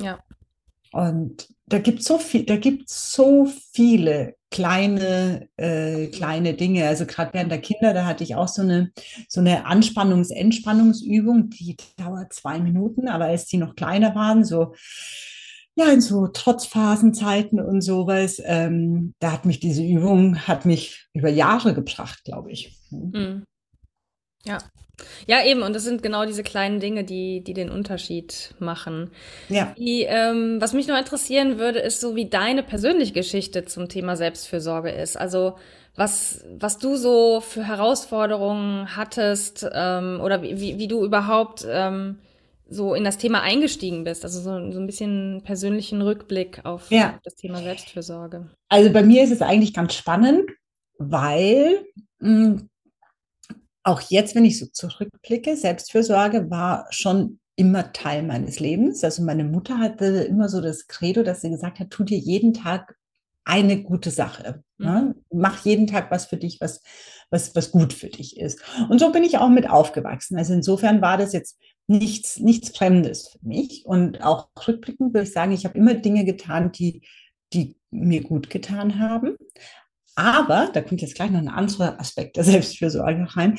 Ja. 0.00 0.18
Und 0.92 1.48
da 1.66 1.78
gibt 1.78 2.02
so 2.02 2.18
viel, 2.18 2.44
da 2.44 2.56
gibt 2.56 2.88
so 2.88 3.46
viele 3.72 4.36
kleine, 4.50 5.48
äh, 5.56 6.06
kleine 6.06 6.54
Dinge. 6.54 6.86
Also 6.86 7.04
gerade 7.04 7.34
während 7.34 7.50
der 7.50 7.60
Kinder, 7.60 7.92
da 7.92 8.06
hatte 8.06 8.24
ich 8.24 8.34
auch 8.34 8.48
so 8.48 8.62
eine, 8.62 8.90
so 9.28 9.40
eine 9.40 9.66
Anspannungs-, 9.66 10.32
Entspannungsübung, 10.32 11.50
die 11.50 11.76
dauert 11.96 12.32
zwei 12.32 12.58
Minuten, 12.58 13.08
aber 13.08 13.26
als 13.26 13.46
die 13.46 13.58
noch 13.58 13.76
kleiner 13.76 14.14
waren, 14.14 14.44
so 14.44 14.74
ja, 15.78 15.92
in 15.92 16.00
so 16.00 16.26
Trotzphasenzeiten 16.26 17.60
und 17.60 17.82
sowas, 17.82 18.42
ähm, 18.44 19.14
da 19.20 19.30
hat 19.30 19.44
mich 19.44 19.60
diese 19.60 19.84
Übung, 19.84 20.36
hat 20.48 20.64
mich 20.64 21.06
über 21.12 21.28
Jahre 21.28 21.72
gebracht, 21.72 22.24
glaube 22.24 22.50
ich. 22.50 22.76
Mhm. 22.90 23.44
Ja. 24.44 24.58
Ja, 25.26 25.44
eben, 25.44 25.62
und 25.62 25.74
das 25.74 25.84
sind 25.84 26.02
genau 26.02 26.26
diese 26.26 26.42
kleinen 26.42 26.80
Dinge, 26.80 27.04
die, 27.04 27.42
die 27.42 27.54
den 27.54 27.70
Unterschied 27.70 28.54
machen. 28.58 29.10
Ja. 29.48 29.74
Die, 29.78 30.02
ähm, 30.02 30.60
was 30.60 30.72
mich 30.72 30.88
noch 30.88 30.98
interessieren 30.98 31.58
würde, 31.58 31.78
ist 31.78 32.00
so, 32.00 32.16
wie 32.16 32.28
deine 32.28 32.64
persönliche 32.64 33.12
Geschichte 33.12 33.64
zum 33.64 33.88
Thema 33.88 34.16
Selbstfürsorge 34.16 34.90
ist. 34.90 35.16
Also 35.16 35.54
was, 35.94 36.44
was 36.58 36.78
du 36.78 36.96
so 36.96 37.40
für 37.40 37.66
Herausforderungen 37.66 38.96
hattest 38.96 39.68
ähm, 39.72 40.20
oder 40.22 40.42
wie, 40.42 40.78
wie 40.78 40.88
du 40.88 41.04
überhaupt 41.04 41.66
ähm, 41.68 42.18
so 42.68 42.94
in 42.94 43.04
das 43.04 43.18
Thema 43.18 43.42
eingestiegen 43.42 44.04
bist. 44.04 44.24
Also 44.24 44.40
so, 44.40 44.72
so 44.72 44.78
ein 44.78 44.86
bisschen 44.86 45.42
persönlichen 45.44 46.02
Rückblick 46.02 46.64
auf 46.64 46.90
ja. 46.90 47.18
das 47.24 47.34
Thema 47.34 47.58
Selbstfürsorge. 47.62 48.48
Also 48.68 48.92
bei 48.92 49.02
mir 49.02 49.24
ist 49.24 49.32
es 49.32 49.42
eigentlich 49.42 49.74
ganz 49.74 49.94
spannend, 49.94 50.50
weil 50.98 51.84
mh, 52.20 52.28
hm, 52.28 52.68
auch 53.88 54.00
jetzt, 54.02 54.34
wenn 54.34 54.44
ich 54.44 54.58
so 54.58 54.66
zurückblicke, 54.66 55.56
Selbstfürsorge 55.56 56.50
war 56.50 56.86
schon 56.90 57.40
immer 57.56 57.92
Teil 57.92 58.22
meines 58.22 58.60
Lebens. 58.60 59.02
Also 59.02 59.22
meine 59.22 59.44
Mutter 59.44 59.78
hatte 59.78 60.04
immer 60.04 60.48
so 60.48 60.60
das 60.60 60.86
Credo, 60.86 61.22
dass 61.22 61.40
sie 61.40 61.50
gesagt 61.50 61.80
hat, 61.80 61.90
tu 61.90 62.04
dir 62.04 62.18
jeden 62.18 62.54
Tag 62.54 62.94
eine 63.44 63.82
gute 63.82 64.10
Sache. 64.10 64.62
Mhm. 64.76 64.86
Ne? 64.86 65.14
Mach 65.32 65.64
jeden 65.64 65.86
Tag 65.86 66.10
was 66.10 66.26
für 66.26 66.36
dich, 66.36 66.60
was, 66.60 66.82
was, 67.30 67.56
was 67.56 67.72
gut 67.72 67.92
für 67.92 68.08
dich 68.08 68.38
ist. 68.38 68.60
Und 68.90 69.00
so 69.00 69.10
bin 69.10 69.24
ich 69.24 69.38
auch 69.38 69.48
mit 69.48 69.68
aufgewachsen. 69.68 70.36
Also 70.36 70.52
insofern 70.52 71.00
war 71.00 71.16
das 71.16 71.32
jetzt 71.32 71.58
nichts, 71.86 72.38
nichts 72.38 72.76
Fremdes 72.76 73.28
für 73.28 73.46
mich. 73.46 73.86
Und 73.86 74.22
auch 74.22 74.50
rückblickend 74.66 75.14
würde 75.14 75.26
ich 75.26 75.32
sagen, 75.32 75.52
ich 75.52 75.64
habe 75.64 75.78
immer 75.78 75.94
Dinge 75.94 76.24
getan, 76.24 76.70
die, 76.72 77.02
die 77.54 77.76
mir 77.90 78.22
gut 78.22 78.50
getan 78.50 78.98
haben. 78.98 79.36
Aber, 80.18 80.68
da 80.72 80.80
kommt 80.80 81.00
jetzt 81.00 81.14
gleich 81.14 81.30
noch 81.30 81.38
ein 81.38 81.48
anderer 81.48 82.00
Aspekt 82.00 82.36
der 82.36 82.42
Selbstfürsorge 82.44 83.24
rein. 83.36 83.56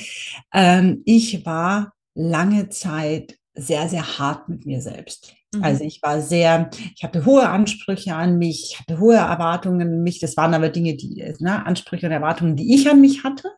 Ähm, 0.53 1.03
ich 1.05 1.45
war 1.45 1.93
lange 2.15 2.67
Zeit 2.67 3.37
sehr, 3.53 3.87
sehr 3.87 4.19
hart 4.19 4.49
mit 4.49 4.65
mir 4.65 4.81
selbst. 4.81 5.33
Mhm. 5.55 5.63
Also 5.63 5.85
ich 5.85 6.01
war 6.03 6.21
sehr, 6.21 6.69
ich 6.97 7.01
hatte 7.01 7.25
hohe 7.25 7.47
Ansprüche 7.47 8.13
an 8.13 8.37
mich, 8.37 8.71
ich 8.71 8.79
hatte 8.79 8.99
hohe 8.99 9.15
Erwartungen 9.15 9.81
an 9.81 10.03
mich. 10.03 10.19
Das 10.19 10.35
waren 10.35 10.53
aber 10.53 10.67
Dinge, 10.67 10.97
die, 10.97 11.33
ne, 11.39 11.65
Ansprüche 11.65 12.07
und 12.07 12.11
Erwartungen, 12.11 12.57
die 12.57 12.75
ich 12.75 12.89
an 12.89 12.99
mich 12.99 13.23
hatte. 13.23 13.51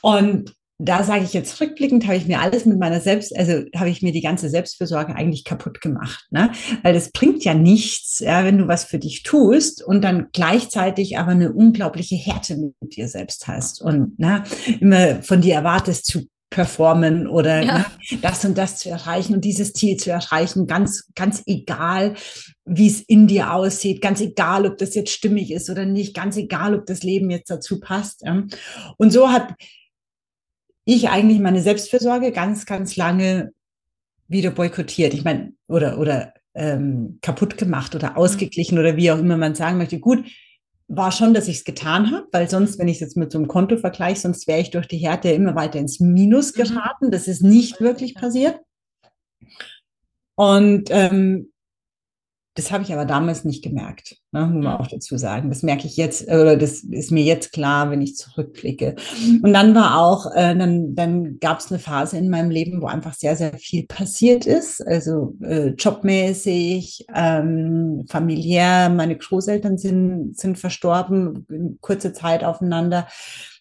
Und 0.00 0.54
da 0.78 1.02
sage 1.02 1.24
ich 1.24 1.32
jetzt 1.32 1.60
rückblickend, 1.60 2.06
habe 2.06 2.16
ich 2.16 2.26
mir 2.26 2.40
alles 2.40 2.64
mit 2.64 2.78
meiner 2.78 3.00
Selbst, 3.00 3.36
also 3.36 3.64
habe 3.74 3.90
ich 3.90 4.00
mir 4.00 4.12
die 4.12 4.20
ganze 4.20 4.48
Selbstfürsorge 4.48 5.14
eigentlich 5.14 5.44
kaputt 5.44 5.80
gemacht, 5.80 6.26
ne? 6.30 6.52
Weil 6.82 6.94
das 6.94 7.10
bringt 7.10 7.44
ja 7.44 7.52
nichts, 7.52 8.20
ja, 8.20 8.44
wenn 8.44 8.58
du 8.58 8.68
was 8.68 8.84
für 8.84 8.98
dich 8.98 9.24
tust 9.24 9.82
und 9.82 10.02
dann 10.02 10.28
gleichzeitig 10.32 11.18
aber 11.18 11.32
eine 11.32 11.52
unglaubliche 11.52 12.14
Härte 12.14 12.56
mit 12.56 12.96
dir 12.96 13.08
selbst 13.08 13.48
hast 13.48 13.82
und 13.82 14.18
ne, 14.20 14.44
immer 14.80 15.20
von 15.22 15.40
dir 15.40 15.54
erwartest 15.54 16.06
zu 16.06 16.28
performen 16.50 17.26
oder 17.26 17.62
ja. 17.62 17.78
ne, 17.78 17.84
das 18.22 18.44
und 18.44 18.56
das 18.56 18.78
zu 18.78 18.88
erreichen 18.88 19.34
und 19.34 19.44
dieses 19.44 19.72
Ziel 19.72 19.96
zu 19.96 20.10
erreichen, 20.10 20.66
ganz, 20.66 21.08
ganz 21.14 21.42
egal, 21.46 22.14
wie 22.64 22.86
es 22.86 23.00
in 23.00 23.26
dir 23.26 23.52
aussieht, 23.52 24.00
ganz 24.00 24.20
egal, 24.20 24.64
ob 24.64 24.78
das 24.78 24.94
jetzt 24.94 25.10
stimmig 25.10 25.50
ist 25.50 25.68
oder 25.70 25.84
nicht, 25.84 26.14
ganz 26.14 26.36
egal, 26.36 26.74
ob 26.74 26.86
das 26.86 27.02
Leben 27.02 27.30
jetzt 27.30 27.50
dazu 27.50 27.80
passt. 27.80 28.22
Ja. 28.22 28.44
Und 28.96 29.12
so 29.12 29.30
hat 29.30 29.54
ich 30.88 31.10
eigentlich 31.10 31.38
meine 31.38 31.60
Selbstfürsorge 31.60 32.32
ganz, 32.32 32.64
ganz 32.64 32.96
lange 32.96 33.52
wieder 34.26 34.50
boykottiert. 34.50 35.12
Ich 35.12 35.22
meine, 35.22 35.52
oder, 35.66 35.98
oder 35.98 36.32
ähm, 36.54 37.18
kaputt 37.20 37.58
gemacht 37.58 37.94
oder 37.94 38.16
ausgeglichen 38.16 38.78
oder 38.78 38.96
wie 38.96 39.10
auch 39.10 39.18
immer 39.18 39.36
man 39.36 39.54
sagen 39.54 39.76
möchte. 39.76 40.00
Gut, 40.00 40.24
war 40.88 41.12
schon, 41.12 41.34
dass 41.34 41.46
ich 41.46 41.58
es 41.58 41.64
getan 41.64 42.10
habe, 42.10 42.26
weil 42.32 42.48
sonst, 42.48 42.78
wenn 42.78 42.88
ich 42.88 42.96
es 42.96 43.00
jetzt 43.00 43.18
mit 43.18 43.30
so 43.30 43.36
einem 43.36 43.48
Konto 43.48 43.76
vergleiche, 43.76 44.22
sonst 44.22 44.48
wäre 44.48 44.60
ich 44.60 44.70
durch 44.70 44.88
die 44.88 44.96
Härte 44.96 45.28
immer 45.28 45.54
weiter 45.54 45.78
ins 45.78 46.00
Minus 46.00 46.56
mhm. 46.56 46.62
geraten. 46.62 47.10
Das 47.10 47.28
ist 47.28 47.42
nicht 47.42 47.82
wirklich 47.82 48.14
passiert. 48.14 48.58
Und 50.36 50.88
ähm, 50.90 51.52
das 52.58 52.72
habe 52.72 52.82
ich 52.82 52.92
aber 52.92 53.04
damals 53.04 53.44
nicht 53.44 53.62
gemerkt, 53.62 54.16
ne, 54.32 54.44
muss 54.44 54.64
man 54.64 54.78
auch 54.78 54.88
dazu 54.88 55.16
sagen. 55.16 55.48
Das 55.48 55.62
merke 55.62 55.86
ich 55.86 55.96
jetzt, 55.96 56.26
oder 56.26 56.56
das 56.56 56.80
ist 56.80 57.12
mir 57.12 57.22
jetzt 57.22 57.52
klar, 57.52 57.88
wenn 57.92 58.02
ich 58.02 58.16
zurückblicke. 58.16 58.96
Und 59.42 59.52
dann 59.52 59.76
war 59.76 60.00
auch, 60.00 60.26
äh, 60.34 60.56
dann, 60.56 60.96
dann 60.96 61.38
gab 61.38 61.60
es 61.60 61.70
eine 61.70 61.78
Phase 61.78 62.18
in 62.18 62.30
meinem 62.30 62.50
Leben, 62.50 62.82
wo 62.82 62.86
einfach 62.86 63.14
sehr, 63.14 63.36
sehr 63.36 63.52
viel 63.52 63.86
passiert 63.86 64.44
ist. 64.44 64.84
Also 64.84 65.36
äh, 65.40 65.68
jobmäßig, 65.68 67.06
ähm, 67.14 68.04
familiär. 68.10 68.88
Meine 68.88 69.16
Großeltern 69.16 69.78
sind, 69.78 70.36
sind 70.36 70.58
verstorben, 70.58 71.46
in 71.48 71.78
kurzer 71.80 72.12
Zeit 72.12 72.42
aufeinander, 72.42 73.06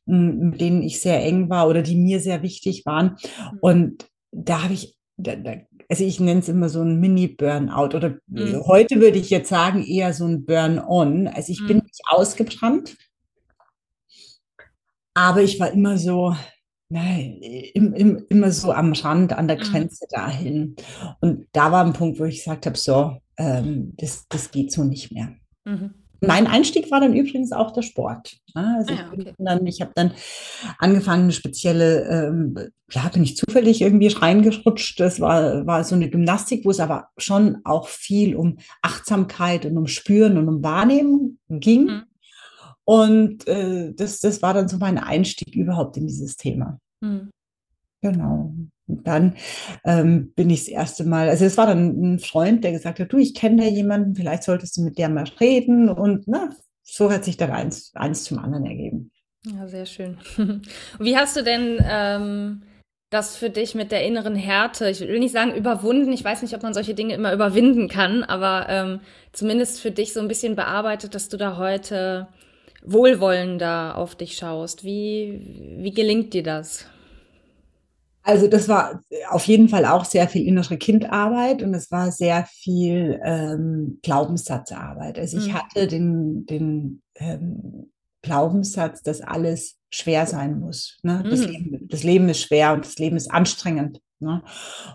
mit 0.07 0.59
denen 0.59 0.81
ich 0.81 1.01
sehr 1.01 1.23
eng 1.23 1.51
war 1.51 1.67
oder 1.67 1.83
die 1.83 1.97
mir 1.97 2.19
sehr 2.19 2.41
wichtig 2.41 2.83
waren. 2.87 3.17
Mhm. 3.51 3.57
Und 3.61 4.07
da 4.31 4.63
habe 4.63 4.73
ich 4.73 4.97
da, 5.17 5.35
da 5.35 5.55
also 5.89 6.03
ich 6.03 6.19
nenne 6.19 6.41
es 6.41 6.49
immer 6.49 6.69
so 6.69 6.81
ein 6.81 6.99
Mini-Burnout 6.99 7.95
oder 7.95 8.17
mhm. 8.27 8.61
heute 8.65 8.99
würde 8.99 9.17
ich 9.17 9.29
jetzt 9.29 9.49
sagen 9.49 9.83
eher 9.83 10.13
so 10.13 10.25
ein 10.25 10.45
Burn-on. 10.45 11.27
Also 11.27 11.51
ich 11.51 11.61
mhm. 11.61 11.67
bin 11.67 11.77
nicht 11.77 12.01
ausgebrannt, 12.07 12.97
aber 15.13 15.41
ich 15.41 15.59
war 15.59 15.71
immer 15.71 15.97
so, 15.97 16.35
nein, 16.89 17.39
im, 17.73 17.93
im, 17.93 18.25
immer 18.29 18.51
so 18.51 18.71
am 18.71 18.93
Rand, 18.93 19.33
an 19.33 19.47
der 19.47 19.57
mhm. 19.57 19.61
Grenze 19.61 20.05
mhm. 20.05 20.15
dahin. 20.15 20.75
Und 21.21 21.47
da 21.53 21.71
war 21.71 21.85
ein 21.85 21.93
Punkt, 21.93 22.19
wo 22.19 22.25
ich 22.25 22.37
gesagt 22.37 22.65
habe, 22.65 22.77
so, 22.77 23.17
ähm, 23.37 23.93
das, 23.97 24.27
das 24.27 24.51
geht 24.51 24.71
so 24.71 24.83
nicht 24.83 25.11
mehr. 25.11 25.35
Mein 26.21 26.47
Einstieg 26.47 26.89
war 26.91 26.99
dann 26.99 27.13
übrigens 27.13 27.51
auch 27.51 27.71
der 27.71 27.81
Sport. 27.81 28.37
Also 28.53 28.93
ah, 28.93 29.11
ich, 29.13 29.21
okay. 29.21 29.33
dann, 29.37 29.65
ich 29.67 29.81
habe 29.81 29.91
dann 29.95 30.11
angefangen, 30.79 31.23
eine 31.23 31.31
spezielle, 31.31 32.05
ähm, 32.05 32.57
ja, 32.89 33.07
bin 33.09 33.23
ich 33.23 33.37
zufällig 33.37 33.81
irgendwie 33.81 34.07
reingerutscht. 34.07 34.99
Das 34.99 35.19
war, 35.19 35.65
war 35.67 35.83
so 35.83 35.95
eine 35.95 36.09
Gymnastik, 36.09 36.65
wo 36.65 36.71
es 36.71 36.79
aber 36.79 37.09
schon 37.17 37.59
auch 37.63 37.87
viel 37.87 38.35
um 38.35 38.57
Achtsamkeit 38.81 39.65
und 39.65 39.77
um 39.77 39.87
Spüren 39.87 40.37
und 40.37 40.47
um 40.47 40.63
Wahrnehmen 40.63 41.39
ging. 41.49 41.85
Mhm. 41.85 42.03
Und 42.83 43.47
äh, 43.47 43.93
das, 43.93 44.21
das 44.21 44.41
war 44.41 44.53
dann 44.53 44.69
so 44.69 44.77
mein 44.77 44.97
Einstieg 44.97 45.55
überhaupt 45.55 45.97
in 45.97 46.07
dieses 46.07 46.37
Thema. 46.37 46.79
Mhm. 47.01 47.29
Genau. 48.01 48.53
Dann 48.87 49.35
ähm, 49.83 50.31
bin 50.35 50.49
ich 50.49 50.61
das 50.61 50.69
erste 50.69 51.03
Mal, 51.03 51.29
also 51.29 51.45
es 51.45 51.57
war 51.57 51.67
dann 51.67 52.15
ein 52.15 52.19
Freund, 52.19 52.63
der 52.63 52.71
gesagt 52.71 52.99
hat, 52.99 53.11
du, 53.11 53.17
ich 53.17 53.33
kenne 53.33 53.63
da 53.63 53.67
jemanden, 53.67 54.15
vielleicht 54.15 54.43
solltest 54.43 54.77
du 54.77 54.81
mit 54.81 54.97
der 54.97 55.09
mal 55.09 55.25
reden. 55.39 55.89
Und 55.89 56.27
na, 56.27 56.49
so 56.83 57.11
hat 57.11 57.25
sich 57.25 57.37
dann 57.37 57.51
eins, 57.51 57.91
eins 57.95 58.23
zum 58.23 58.39
anderen 58.39 58.65
ergeben. 58.65 59.11
Ja, 59.45 59.67
sehr 59.67 59.85
schön. 59.85 60.17
Wie 60.99 61.17
hast 61.17 61.35
du 61.35 61.43
denn 61.43 61.77
ähm, 61.85 62.63
das 63.09 63.37
für 63.37 63.49
dich 63.49 63.75
mit 63.75 63.91
der 63.91 64.05
inneren 64.05 64.35
Härte, 64.35 64.89
ich 64.89 64.99
will 64.99 65.19
nicht 65.19 65.31
sagen 65.31 65.55
überwunden, 65.55 66.11
ich 66.11 66.23
weiß 66.23 66.41
nicht, 66.41 66.53
ob 66.55 66.63
man 66.63 66.73
solche 66.73 66.93
Dinge 66.93 67.13
immer 67.13 67.33
überwinden 67.33 67.87
kann, 67.87 68.23
aber 68.23 68.67
ähm, 68.69 68.99
zumindest 69.31 69.81
für 69.81 69.91
dich 69.91 70.13
so 70.13 70.19
ein 70.19 70.27
bisschen 70.27 70.55
bearbeitet, 70.55 71.15
dass 71.15 71.29
du 71.29 71.37
da 71.37 71.57
heute 71.57 72.27
wohlwollender 72.83 73.97
auf 73.97 74.15
dich 74.15 74.35
schaust. 74.35 74.83
Wie, 74.83 75.75
wie 75.77 75.91
gelingt 75.91 76.33
dir 76.33 76.43
das? 76.43 76.85
Also 78.27 78.47
das 78.47 78.67
war 78.67 79.01
auf 79.29 79.45
jeden 79.45 79.69
Fall 79.69 79.85
auch 79.85 80.03
sehr 80.03 80.27
viel 80.27 80.45
innere 80.45 80.75
Kindarbeit 80.77 81.63
und 81.63 81.73
es 81.73 81.89
war 81.91 82.11
sehr 82.11 82.45
viel 82.45 83.21
ähm, 83.23 83.99
Glaubenssatzarbeit. 84.03 85.17
Also 85.17 85.37
ich 85.37 85.47
mhm. 85.47 85.53
hatte 85.53 85.87
den, 85.87 86.45
den 86.45 87.01
ähm, 87.15 87.89
Glaubenssatz, 88.21 89.01
dass 89.01 89.21
alles 89.21 89.77
schwer 89.89 90.25
sein 90.25 90.59
muss. 90.59 90.99
Ne? 91.03 91.23
Mhm. 91.23 91.29
Das, 91.29 91.39
Leben, 91.39 91.87
das, 91.87 92.03
Leben, 92.03 92.27
ist 92.27 92.41
schwer 92.41 92.73
und 92.73 92.85
das 92.85 92.97
Leben 92.97 93.15
ist 93.15 93.31
anstrengend. 93.31 94.01
Ne? 94.19 94.43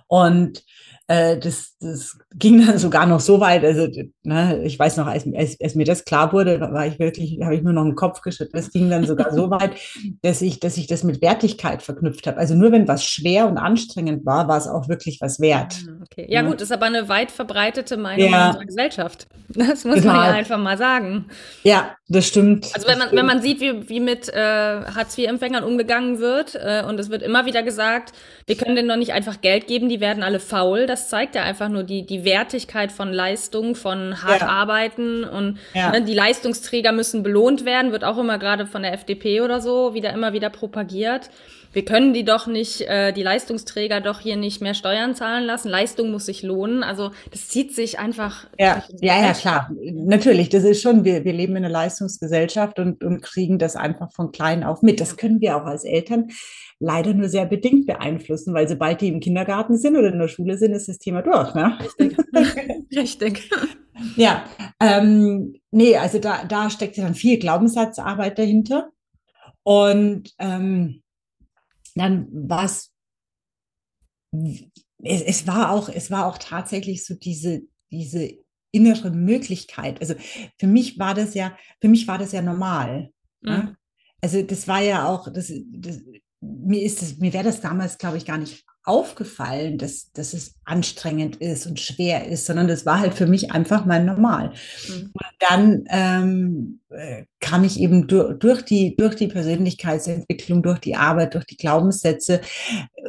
Und 0.09 0.63
äh, 1.13 1.39
das, 1.39 1.77
das 1.79 2.17
ging 2.35 2.65
dann 2.65 2.79
sogar 2.79 3.05
noch 3.05 3.21
so 3.21 3.39
weit, 3.39 3.65
also 3.65 3.87
ne, 4.23 4.63
ich 4.65 4.79
weiß 4.79 4.97
noch, 4.97 5.07
als, 5.07 5.27
als, 5.37 5.61
als 5.61 5.75
mir 5.75 5.85
das 5.85 6.07
klar 6.07 6.33
wurde, 6.33 6.59
war 6.61 6.87
ich 6.87 6.99
wirklich, 6.99 7.39
habe 7.43 7.55
ich 7.55 7.63
nur 7.63 7.75
noch 7.75 7.85
den 7.85 7.97
Kopf 7.97 8.23
geschüttelt. 8.23 8.55
Das 8.55 8.71
ging 8.71 8.89
dann 8.89 9.05
sogar 9.05 9.33
so 9.35 9.51
weit, 9.51 9.73
dass 10.23 10.41
ich, 10.41 10.59
dass 10.59 10.79
ich 10.79 10.87
das 10.87 11.05
mit 11.05 11.21
Wertigkeit 11.21 11.83
verknüpft 11.83 12.27
habe. 12.27 12.39
Also 12.39 12.55
nur 12.55 12.73
wenn 12.73 12.89
was 12.89 13.05
schwer 13.05 13.47
und 13.47 13.59
anstrengend 13.59 14.25
war, 14.25 14.49
war 14.49 14.57
es 14.57 14.67
auch 14.67 14.89
wirklich 14.89 15.21
was 15.21 15.39
wert. 15.39 15.75
Ah, 15.87 16.03
okay. 16.03 16.27
Ja, 16.31 16.41
ja. 16.41 16.49
gut, 16.49 16.63
ist 16.63 16.73
aber 16.73 16.87
eine 16.87 17.09
weit 17.11 17.31
verbreitete 17.31 17.99
Meinung 17.99 18.31
ja. 18.31 18.41
in 18.41 18.47
unserer 18.49 18.67
Gesellschaft. 18.67 19.27
Das 19.55 19.85
muss 19.85 19.97
genau. 19.97 20.15
man 20.15 20.25
ja 20.25 20.33
einfach 20.33 20.57
mal 20.57 20.79
sagen. 20.79 21.27
Ja, 21.63 21.95
das 22.09 22.27
stimmt. 22.27 22.71
Also 22.75 22.89
wenn 22.89 22.99
man, 22.99 23.09
wenn 23.13 23.27
man 23.27 23.43
sieht, 23.43 23.61
wie, 23.61 23.87
wie 23.87 24.01
mit 24.01 24.31
äh, 24.31 24.35
Hartz-IV-Empfängern 24.35 25.63
umgegangen 25.63 26.21
wird, 26.21 26.55
äh, 26.55 26.83
und 26.89 26.99
es 26.99 27.11
wird 27.11 27.23
immer 27.23 27.45
wieder 27.45 27.63
gesagt, 27.63 28.13
wir 28.47 28.57
können 28.57 28.77
denen 28.77 28.89
noch 28.89 28.97
nicht 28.97 29.13
einfach 29.13 29.43
Geld 29.43 29.67
geben, 29.67 29.91
die 29.91 30.01
werden 30.01 30.23
alle 30.23 30.41
faul. 30.41 30.87
Das 30.87 31.02
zeigt 31.09 31.35
ja 31.35 31.43
einfach 31.43 31.69
nur 31.69 31.85
die, 31.85 32.05
die 32.05 32.25
Wertigkeit 32.25 32.93
von 32.93 33.13
Leistung, 33.13 33.75
von 33.75 34.23
hart 34.23 34.41
ja. 34.41 34.49
arbeiten 34.49 35.25
und 35.25 35.59
ja. 35.75 35.91
ne, 35.91 36.03
die 36.03 36.15
Leistungsträger 36.15 36.93
müssen 36.93 37.23
belohnt 37.23 37.65
werden, 37.65 37.93
wird 37.93 38.05
auch 38.05 38.19
immer 38.19 38.39
gerade 38.39 38.67
von 38.67 38.83
der 38.83 38.93
FDP 38.93 39.41
oder 39.41 39.61
so 39.61 39.95
wieder 39.95 40.13
immer 40.13 40.33
wieder 40.33 40.51
propagiert. 40.51 41.31
Wir 41.73 41.85
können 41.85 42.13
die 42.13 42.25
doch 42.25 42.47
nicht, 42.47 42.83
äh, 42.83 43.13
die 43.13 43.23
Leistungsträger 43.23 44.01
doch 44.01 44.21
hier 44.21 44.37
nicht 44.37 44.61
mehr 44.61 44.75
Steuern 44.75 45.15
zahlen 45.15 45.45
lassen. 45.45 45.71
Leistung 45.71 46.11
muss 46.11 46.27
sich 46.27 46.43
lohnen. 46.43 46.83
Also 46.83 47.13
das 47.31 47.49
zieht 47.49 47.75
sich 47.75 47.99
einfach. 47.99 48.47
Ja, 48.59 48.83
ja, 49.01 49.23
ja, 49.23 49.33
klar. 49.33 49.71
Natürlich, 49.81 50.51
das 50.51 50.65
ist 50.65 50.83
schon, 50.83 51.05
wir, 51.05 51.25
wir 51.25 51.33
leben 51.33 51.57
in 51.57 51.65
einer 51.65 51.73
Leistungsgesellschaft 51.73 52.79
und, 52.79 53.03
und 53.03 53.23
kriegen 53.23 53.59
das 53.59 53.77
einfach 53.77 54.13
von 54.13 54.33
klein 54.33 54.65
auf 54.65 54.83
mit. 54.83 55.01
Das 55.01 55.17
können 55.17 55.41
wir 55.41 55.57
auch 55.57 55.65
als 55.65 55.85
Eltern 55.85 56.29
leider 56.83 57.15
nur 57.15 57.29
sehr 57.29 57.47
bedingt 57.47 57.87
beeinflussen, 57.87 58.55
weil 58.55 58.69
sobald 58.69 59.01
die 59.01 59.09
im 59.09 59.21
Kindergarten 59.21 59.79
sind 59.79 59.97
oder 59.97 60.13
in 60.13 60.19
der 60.19 60.29
Schule 60.29 60.59
sind, 60.59 60.73
ist 60.73 60.89
das 60.89 60.99
Thema 60.99 61.23
durch. 61.23 61.55
Ne? 61.55 61.79
Richtig. 61.81 62.17
Richtig. 62.97 63.51
Ja, 64.17 64.45
ähm, 64.81 65.55
nee, 65.71 65.97
also 65.97 66.19
da, 66.19 66.45
da 66.45 66.71
steckt 66.71 66.97
ja 66.97 67.05
dann 67.05 67.15
viel 67.15 67.39
Glaubenssatzarbeit 67.39 68.37
dahinter. 68.39 68.91
Und 69.63 70.35
ähm, 70.39 71.03
dann 71.95 72.27
war 72.33 72.65
es, 72.65 72.93
es 75.05 75.47
war 75.47 75.71
auch, 75.71 75.89
es 75.89 76.11
war 76.11 76.27
auch 76.27 76.39
tatsächlich 76.39 77.07
so 77.07 77.15
diese, 77.15 77.63
diese 77.93 78.33
innere 78.73 79.11
Möglichkeit. 79.11 80.01
Also 80.01 80.15
für 80.59 80.67
mich 80.67 80.99
war 80.99 81.15
das 81.15 81.35
ja, 81.35 81.57
für 81.81 81.89
mich 81.89 82.09
war 82.09 82.19
das 82.19 82.33
ja 82.33 82.43
normal. 82.43 83.13
Mhm. 83.43 83.51
Ja? 83.51 83.77
Also 84.21 84.43
das 84.43 84.67
war 84.67 84.81
ja 84.81 85.07
auch, 85.07 85.33
das, 85.33 85.53
das, 85.73 86.01
mir 86.43 86.83
ist 86.83 87.03
es, 87.03 87.19
mir 87.19 87.33
wäre 87.33 87.45
das 87.45 87.61
damals, 87.61 87.99
glaube 87.99 88.17
ich, 88.17 88.27
gar 88.27 88.39
nicht 88.39 88.65
aufgefallen, 88.85 89.79
dass, 89.79 90.11
dass 90.11 90.35
es 90.35 90.57
anstrengend 90.65 91.37
ist 91.37 91.67
und 91.67 91.79
schwer 91.79 92.27
ist, 92.27 92.47
sondern 92.47 92.67
das 92.67 92.85
war 92.85 92.99
halt 92.99 93.15
für 93.15 93.27
mich 93.27 93.53
einfach 93.53 93.85
mal 93.85 94.05
normal. 94.05 94.53
Mhm. 94.89 95.11
Und 95.13 95.27
dann 95.49 95.85
ähm, 95.89 96.81
äh, 96.91 97.27
kam 97.39 97.63
ich 97.63 97.79
eben 97.79 98.09
durch, 98.09 98.37
durch, 98.41 98.63
die, 98.63 98.97
durch 98.97 99.15
die 99.15 99.29
Persönlichkeitsentwicklung, 99.29 100.65
durch 100.65 100.81
die 100.81 100.97
Arbeit, 100.97 101.35
durch 101.35 101.45
die 101.45 101.57
Glaubenssätze, 101.57 102.41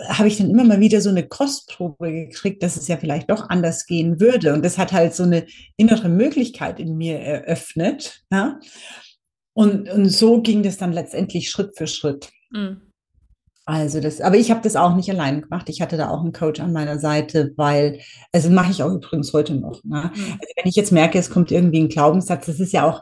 habe 0.10 0.28
ich 0.28 0.38
dann 0.38 0.52
immer 0.52 0.64
mal 0.64 0.80
wieder 0.80 1.02
so 1.02 1.10
eine 1.10 1.28
Kostprobe 1.28 2.12
gekriegt, 2.12 2.62
dass 2.62 2.78
es 2.78 2.88
ja 2.88 2.98
vielleicht 2.98 3.32
doch 3.32 3.50
anders 3.50 3.88
gehen 3.88 4.20
würde. 4.20 4.54
Und 4.54 4.64
das 4.64 4.78
hat 4.78 4.92
halt 4.92 5.16
so 5.16 5.24
eine 5.24 5.48
innere 5.76 6.08
Möglichkeit 6.08 6.80
in 6.80 6.98
mir 6.98 7.20
eröffnet. 7.20 8.22
Ja? 8.32 8.60
Und, 9.54 9.90
und 9.90 10.10
so 10.10 10.40
ging 10.44 10.62
das 10.62 10.78
dann 10.78 10.94
letztendlich 10.94 11.50
Schritt 11.50 11.76
für 11.76 11.88
Schritt. 11.88 12.30
Mhm. 12.52 12.93
Also 13.66 14.02
das, 14.02 14.20
aber 14.20 14.36
ich 14.36 14.52
habe 14.52 14.62
das 14.62 14.76
auch 14.76 14.94
nicht 14.96 15.10
allein 15.10 15.42
gemacht. 15.42 15.70
Ich 15.70 15.82
hatte 15.82 15.96
da 15.96 16.10
auch 16.10 16.22
einen 16.22 16.34
Coach 16.34 16.60
an 16.60 16.74
meiner 16.74 17.00
Seite, 17.00 17.54
weil, 17.56 18.00
also 18.34 18.50
mache 18.50 18.72
ich 18.72 18.84
auch 18.84 18.92
übrigens 18.92 19.32
heute 19.32 19.56
noch. 19.56 19.82
Ne? 19.86 20.12
Mhm. 20.14 20.22
Also 20.22 20.54
wenn 20.58 20.70
ich 20.70 20.76
jetzt 20.76 20.92
merke, 20.92 21.18
es 21.18 21.30
kommt 21.30 21.50
irgendwie 21.50 21.80
ein 21.80 21.88
Glaubenssatz, 21.88 22.46
das 22.46 22.60
ist 22.60 22.74
ja 22.74 22.86
auch, 22.90 23.02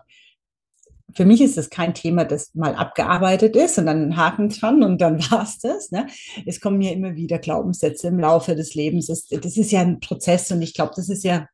für 1.15 1.25
mich 1.25 1.41
ist 1.41 1.57
das 1.57 1.71
kein 1.71 1.95
Thema, 1.95 2.25
das 2.25 2.53
mal 2.53 2.75
abgearbeitet 2.75 3.55
ist 3.55 3.79
und 3.79 3.87
dann 3.87 4.03
einen 4.03 4.17
Haken 4.17 4.49
dran 4.49 4.83
und 4.83 5.01
dann 5.01 5.19
war 5.31 5.43
es 5.43 5.57
das. 5.57 5.89
Ne? 5.89 6.05
Es 6.45 6.61
kommen 6.61 6.79
ja 6.81 6.91
immer 6.91 7.15
wieder 7.15 7.39
Glaubenssätze 7.39 8.09
im 8.09 8.19
Laufe 8.19 8.55
des 8.55 8.75
Lebens. 8.75 9.07
Das, 9.07 9.27
das 9.27 9.57
ist 9.57 9.71
ja 9.71 9.81
ein 9.81 9.99
Prozess 9.99 10.51
und 10.51 10.61
ich 10.61 10.75
glaube, 10.75 10.93
das 10.95 11.09
ist 11.09 11.23
ja 11.23 11.47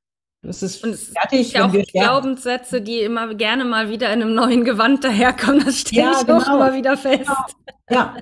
das 0.47 0.63
ist 0.63 0.81
und 0.81 0.91
es 0.91 1.09
fertig. 1.09 1.51
Ja, 1.51 1.65
auch 1.65 1.73
Glaubenssätze, 1.73 2.79
die 2.81 3.01
immer 3.01 3.33
gerne 3.35 3.65
mal 3.65 3.89
wieder 3.89 4.13
in 4.13 4.21
einem 4.21 4.33
neuen 4.33 4.63
Gewand 4.63 5.03
daherkommen. 5.03 5.65
Das 5.65 5.79
stelle 5.81 6.03
ja, 6.03 6.11
ich 6.13 6.25
genau. 6.25 6.39
auch 6.39 6.47
immer 6.47 6.73
wieder 6.73 6.95
fest. 6.95 7.25
Genau. 7.25 7.35
Ja, 7.89 8.15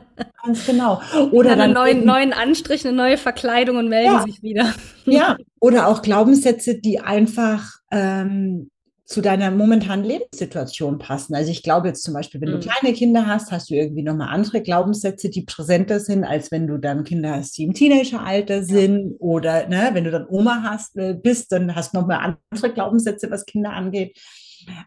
ganz 0.44 0.66
genau. 0.66 1.02
Oder 1.32 1.52
dann, 1.52 1.62
einen 1.62 1.74
neuen, 1.74 2.06
neuen 2.06 2.34
Anstrich, 2.34 2.86
eine 2.86 2.98
neue 2.98 3.18
Verkleidung 3.18 3.78
und 3.78 3.90
melden 3.90 4.14
ja. 4.14 4.24
sich 4.24 4.42
wieder. 4.42 4.74
Ja, 5.06 5.38
oder 5.60 5.88
auch 5.88 6.02
Glaubenssätze, 6.02 6.80
die 6.80 7.00
einfach 7.00 7.64
ähm, 7.92 8.72
zu 9.06 9.22
deiner 9.22 9.52
momentanen 9.52 10.04
Lebenssituation 10.04 10.98
passen. 10.98 11.36
Also 11.36 11.52
ich 11.52 11.62
glaube 11.62 11.88
jetzt 11.88 12.04
zum 12.04 12.15
Beispiel, 12.15 12.41
wenn 12.41 12.50
du 12.50 12.58
mhm. 12.58 12.62
kleine 12.62 12.96
Kinder 12.96 13.28
hast, 13.28 13.52
hast 13.52 13.70
du 13.70 13.76
irgendwie 13.76 14.02
nochmal 14.02 14.30
andere 14.30 14.62
Glaubenssätze, 14.62 15.30
die 15.30 15.44
präsenter 15.44 16.00
sind, 16.00 16.24
als 16.24 16.52
wenn 16.52 16.65
du 16.65 16.80
dann 16.80 17.04
Kinder 17.04 17.36
hast, 17.36 17.56
die 17.58 17.65
im 17.65 17.74
Teenageralter 17.74 18.63
sind. 18.63 19.12
Ja. 19.12 19.18
Oder 19.20 19.68
ne, 19.68 19.91
wenn 19.94 20.06
du 20.06 20.12
dann 20.12 20.28
Oma 20.28 20.63
hast, 20.63 20.98
äh, 20.98 21.13
bist, 21.13 21.52
dann 21.52 21.76
hast 21.76 21.94
du 21.94 22.00
nochmal 22.00 22.36
andere 22.50 22.74
Glaubenssätze, 22.74 23.30
was 23.30 23.46
Kinder 23.46 23.74
angeht. 23.74 24.20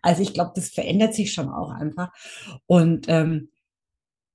Also 0.02 0.22
ich 0.22 0.34
glaube, 0.34 0.50
das 0.56 0.70
verändert 0.70 1.14
sich 1.14 1.32
schon 1.32 1.48
auch 1.48 1.70
einfach. 1.70 2.10
Und 2.66 3.06
ähm, 3.08 3.50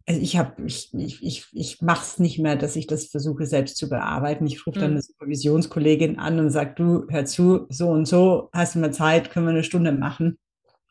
also 0.05 0.19
ich 0.19 0.37
habe, 0.37 0.61
ich, 0.65 0.93
ich, 0.93 1.23
ich, 1.23 1.47
ich 1.53 1.81
mache 1.81 2.03
es 2.03 2.19
nicht 2.19 2.39
mehr, 2.39 2.55
dass 2.55 2.75
ich 2.75 2.87
das 2.87 3.05
versuche 3.05 3.45
selbst 3.45 3.77
zu 3.77 3.87
bearbeiten. 3.87 4.45
Ich 4.45 4.67
rufe 4.67 4.79
dann 4.79 4.91
mhm. 4.91 4.95
eine 4.95 5.01
Supervisionskollegin 5.01 6.19
an 6.19 6.39
und 6.39 6.49
sage, 6.49 6.73
du, 6.75 7.07
hör 7.09 7.25
zu, 7.25 7.67
so 7.69 7.89
und 7.89 8.05
so, 8.05 8.49
hast 8.53 8.75
du 8.75 8.79
mal 8.79 8.93
Zeit, 8.93 9.31
können 9.31 9.45
wir 9.45 9.51
eine 9.51 9.63
Stunde 9.63 9.93
machen. 9.93 10.37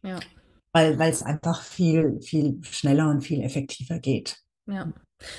Ja. 0.02 0.18
Weil, 0.72 0.98
weil 0.98 1.10
es 1.10 1.22
einfach 1.22 1.62
viel, 1.62 2.20
viel 2.22 2.60
schneller 2.64 3.10
und 3.10 3.20
viel 3.20 3.42
effektiver 3.42 3.98
geht. 3.98 4.38
Ja. 4.66 4.90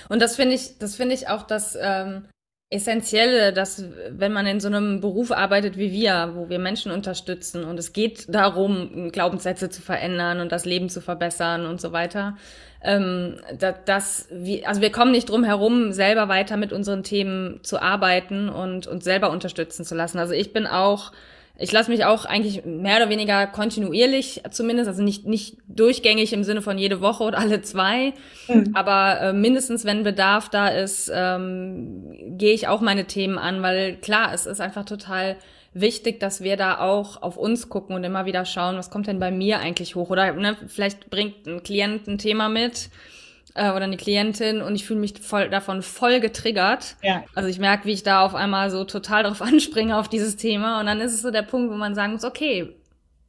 Und 0.08 0.22
das 0.22 0.36
finde 0.36 0.56
ich, 0.56 0.78
das 0.78 0.96
finde 0.96 1.16
ich 1.16 1.28
auch 1.28 1.44
das 1.44 1.76
ähm, 1.80 2.28
Essentielle, 2.74 3.54
dass 3.54 3.86
wenn 4.10 4.34
man 4.34 4.48
in 4.48 4.60
so 4.60 4.68
einem 4.68 5.00
Beruf 5.00 5.32
arbeitet 5.32 5.78
wie 5.78 5.92
wir, 5.92 6.32
wo 6.36 6.50
wir 6.50 6.60
Menschen 6.60 6.92
unterstützen 6.92 7.64
und 7.64 7.78
es 7.78 7.94
geht 7.94 8.34
darum, 8.34 9.12
Glaubenssätze 9.12 9.70
zu 9.70 9.82
verändern 9.82 10.40
und 10.40 10.52
das 10.52 10.66
Leben 10.66 10.90
zu 10.90 11.00
verbessern 11.00 11.66
und 11.66 11.80
so 11.80 11.92
weiter, 11.92 12.36
ähm, 12.84 13.38
dass, 13.58 13.76
dass 13.86 14.28
wir, 14.32 14.68
also 14.68 14.82
wir 14.82 14.92
kommen 14.92 15.12
nicht 15.12 15.30
drum 15.30 15.44
herum, 15.44 15.92
selber 15.94 16.28
weiter 16.28 16.58
mit 16.58 16.74
unseren 16.74 17.04
Themen 17.04 17.60
zu 17.64 17.82
arbeiten 17.82 18.50
und 18.50 18.88
uns 18.88 19.04
selber 19.04 19.30
unterstützen 19.30 19.86
zu 19.86 19.96
lassen. 19.96 20.18
Also 20.18 20.34
ich 20.34 20.52
bin 20.52 20.68
auch 20.68 21.12
ich 21.58 21.72
lasse 21.72 21.92
mich 21.92 22.04
auch 22.04 22.26
eigentlich 22.26 22.66
mehr 22.66 22.98
oder 22.98 23.10
weniger 23.10 23.46
kontinuierlich 23.46 24.42
zumindest, 24.50 24.88
also 24.88 25.04
nicht, 25.04 25.26
nicht 25.28 25.58
durchgängig 25.68 26.34
im 26.34 26.44
Sinne 26.44 26.64
von 26.64 26.78
jede 26.80 27.00
Woche 27.00 27.24
oder 27.24 27.38
alle 27.38 27.62
zwei, 27.62 28.14
mhm. 28.48 28.72
aber 28.74 29.22
äh, 29.22 29.34
mindestens, 29.34 29.86
wenn 29.86 30.04
Bedarf 30.04 30.50
da 30.50 30.68
ist, 30.70 31.12
ähm, 31.14 32.38
gehe 32.38 32.54
ich 32.54 32.68
auch 32.68 32.82
meine 32.82 33.06
Themen 33.06 33.38
an, 33.38 33.62
weil 33.62 33.98
klar, 33.98 34.34
es 34.34 34.48
ist 34.48 34.62
einfach 34.62 34.86
total 34.86 35.38
wichtig, 35.74 36.20
dass 36.20 36.42
wir 36.42 36.58
da 36.58 36.80
auch 36.80 37.22
auf 37.22 37.38
uns 37.38 37.70
gucken 37.70 37.96
und 37.96 38.04
immer 38.04 38.26
wieder 38.26 38.46
schauen, 38.46 38.78
was 38.78 38.90
kommt 38.90 39.08
denn 39.08 39.20
bei 39.20 39.32
mir 39.32 39.60
eigentlich 39.60 39.96
hoch? 39.96 40.10
Oder 40.10 40.34
ne, 40.34 40.58
vielleicht 40.68 41.10
bringt 41.10 41.46
ein 41.48 41.64
Klient 41.64 42.08
ein 42.08 42.18
Thema 42.18 42.50
mit 42.50 42.90
äh, 43.56 43.70
oder 43.70 43.84
eine 43.84 43.98
Klientin 43.98 44.62
und 44.62 44.76
ich 44.76 44.86
fühle 44.86 45.00
mich 45.00 45.20
voll 45.20 45.50
davon 45.50 45.82
voll 45.82 46.20
getriggert. 46.20 46.96
Ja. 47.02 47.24
Also 47.36 47.50
ich 47.50 47.60
merke, 47.60 47.86
wie 47.86 47.94
ich 47.94 48.04
da 48.04 48.22
auf 48.22 48.36
einmal 48.36 48.70
so 48.70 48.84
total 48.84 49.24
drauf 49.24 49.42
anspringe 49.44 49.98
auf 49.98 50.08
dieses 50.08 50.36
Thema 50.36 50.80
und 50.80 50.86
dann 50.86 51.02
ist 51.02 51.14
es 51.14 51.22
so 51.22 51.32
der 51.32 51.44
Punkt, 51.44 51.72
wo 51.72 51.78
man 51.78 51.96
sagen 51.96 52.14
muss, 52.14 52.24
okay, 52.24 52.76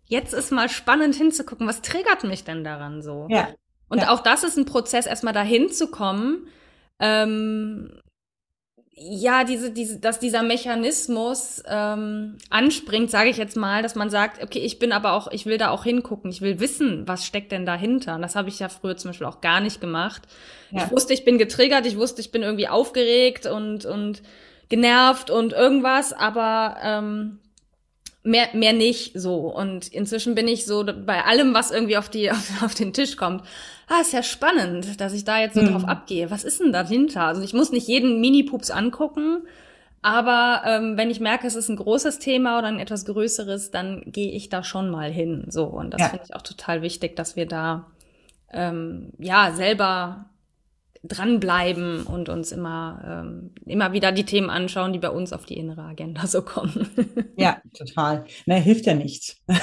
jetzt 0.07 0.35
ist 0.35 0.53
mal 0.53 0.69
spannend 0.69 1.15
hinzugucken, 1.15 1.67
was 1.67 1.83
triggert 1.83 2.25
mich 2.25 2.45
denn 2.45 2.65
daran 2.65 3.03
so? 3.03 3.27
Ja. 3.31 3.49
Und 3.89 3.99
ja. 3.99 4.11
auch 4.11 4.21
das 4.21 4.45
ist 4.45 4.57
ein 4.57 4.65
Prozess, 4.65 5.07
erstmal 5.07 5.35
dahin 5.35 5.71
zu 5.71 5.89
kommen, 5.89 6.49
ähm, 6.99 8.01
ja, 8.97 9.43
diese, 9.43 9.71
diese, 9.71 9.99
dass 9.99 10.21
dieser 10.21 10.43
Mechanismus 10.43 11.63
ähm, 11.69 12.37
anspringt, 12.49 13.11
sage 13.11 13.29
ich 13.29 13.37
jetzt 13.37 13.57
mal, 13.57 13.83
dass 13.83 13.97
man 13.97 14.09
sagt, 14.09 14.43
okay, 14.43 14.61
ich 14.61 14.79
bin 14.79 14.93
aber 14.93 15.15
auch, 15.15 15.33
ich 15.33 15.47
will 15.47 15.59
da 15.59 15.71
auch 15.71 15.83
hingucken, 15.83 16.31
ich 16.31 16.43
will 16.43 16.61
wissen, 16.61 17.09
was 17.09 17.27
steckt 17.27 17.51
denn 17.51 17.67
dahinter. 17.67 18.15
Und 18.15 18.23
das 18.23 18.37
habe 18.37 18.49
ich 18.49 18.61
ja 18.61 18.69
früher 18.69 18.97
zum 18.97 19.11
Beispiel 19.11 19.27
auch 19.27 19.41
gar 19.41 19.61
nicht 19.61 19.81
gemacht. 19.81 20.23
Ja. 20.71 20.85
Ich 20.85 20.93
wusste, 20.93 21.13
ich 21.13 21.25
bin 21.25 21.39
getriggert, 21.39 21.87
ich 21.87 21.97
wusste, 21.97 22.21
ich 22.21 22.31
bin 22.31 22.43
irgendwie 22.43 22.69
aufgeregt 22.69 23.47
und, 23.47 23.85
und 23.85 24.23
genervt 24.69 25.29
und 25.29 25.53
irgendwas, 25.53 26.13
aber 26.13 26.77
ähm, 26.83 27.41
mehr, 28.25 28.49
mehr 28.53 28.73
nicht 28.73 29.13
so. 29.19 29.37
Und 29.37 29.89
inzwischen 29.89 30.35
bin 30.35 30.49
ich 30.49 30.67
so 30.67 30.85
bei 30.85 31.25
allem, 31.25 31.55
was 31.55 31.71
irgendwie 31.71 31.97
auf, 31.97 32.09
die, 32.09 32.31
auf, 32.31 32.51
auf 32.63 32.75
den 32.75 32.93
Tisch 32.93 33.17
kommt 33.17 33.43
ah, 33.89 34.01
ist 34.01 34.13
ja 34.13 34.23
spannend, 34.23 35.01
dass 35.01 35.13
ich 35.13 35.25
da 35.25 35.39
jetzt 35.41 35.55
so 35.55 35.63
mhm. 35.63 35.73
drauf 35.73 35.85
abgehe. 35.85 36.31
Was 36.31 36.45
ist 36.45 36.61
denn 36.61 36.73
dahinter? 36.73 37.23
Also 37.23 37.43
ich 37.43 37.55
muss 37.55 37.73
nicht 37.73 37.89
jeden 37.89 38.21
Mini-Pups 38.21 38.71
angucken, 38.71 39.47
aber 40.03 40.63
ähm, 40.67 40.97
wenn 40.97 41.11
ich 41.11 41.21
merke, 41.21 41.47
es 41.47 41.55
ist 41.55 41.69
ein 41.69 41.77
großes 41.77 42.19
Thema 42.19 42.59
oder 42.59 42.69
ein 42.69 42.79
etwas 42.79 43.05
größeres, 43.07 43.71
dann 43.71 44.03
gehe 44.07 44.33
ich 44.33 44.49
da 44.49 44.63
schon 44.63 44.91
mal 44.91 45.11
hin. 45.11 45.47
So, 45.49 45.65
und 45.65 45.93
das 45.93 46.01
ja. 46.01 46.09
finde 46.09 46.25
ich 46.27 46.35
auch 46.35 46.43
total 46.43 46.83
wichtig, 46.83 47.17
dass 47.17 47.37
wir 47.37 47.47
da 47.47 47.87
ähm, 48.53 49.13
ja 49.19 49.53
selber 49.53 50.27
dranbleiben 51.07 52.05
und 52.05 52.29
uns 52.29 52.51
immer, 52.51 53.25
ähm, 53.27 53.51
immer 53.67 53.93
wieder 53.93 54.11
die 54.11 54.25
Themen 54.25 54.51
anschauen, 54.51 54.93
die 54.93 54.99
bei 54.99 55.11
uns 55.11 55.33
auf 55.33 55.45
die 55.45 55.57
innere 55.57 55.83
Agenda 55.83 56.27
so 56.27 56.43
kommen. 56.43 56.89
Ja, 57.37 57.61
total. 57.77 58.27
Na, 58.47 58.55
hilft 58.55 58.87
ja 58.87 58.95
nichts. 58.95 59.37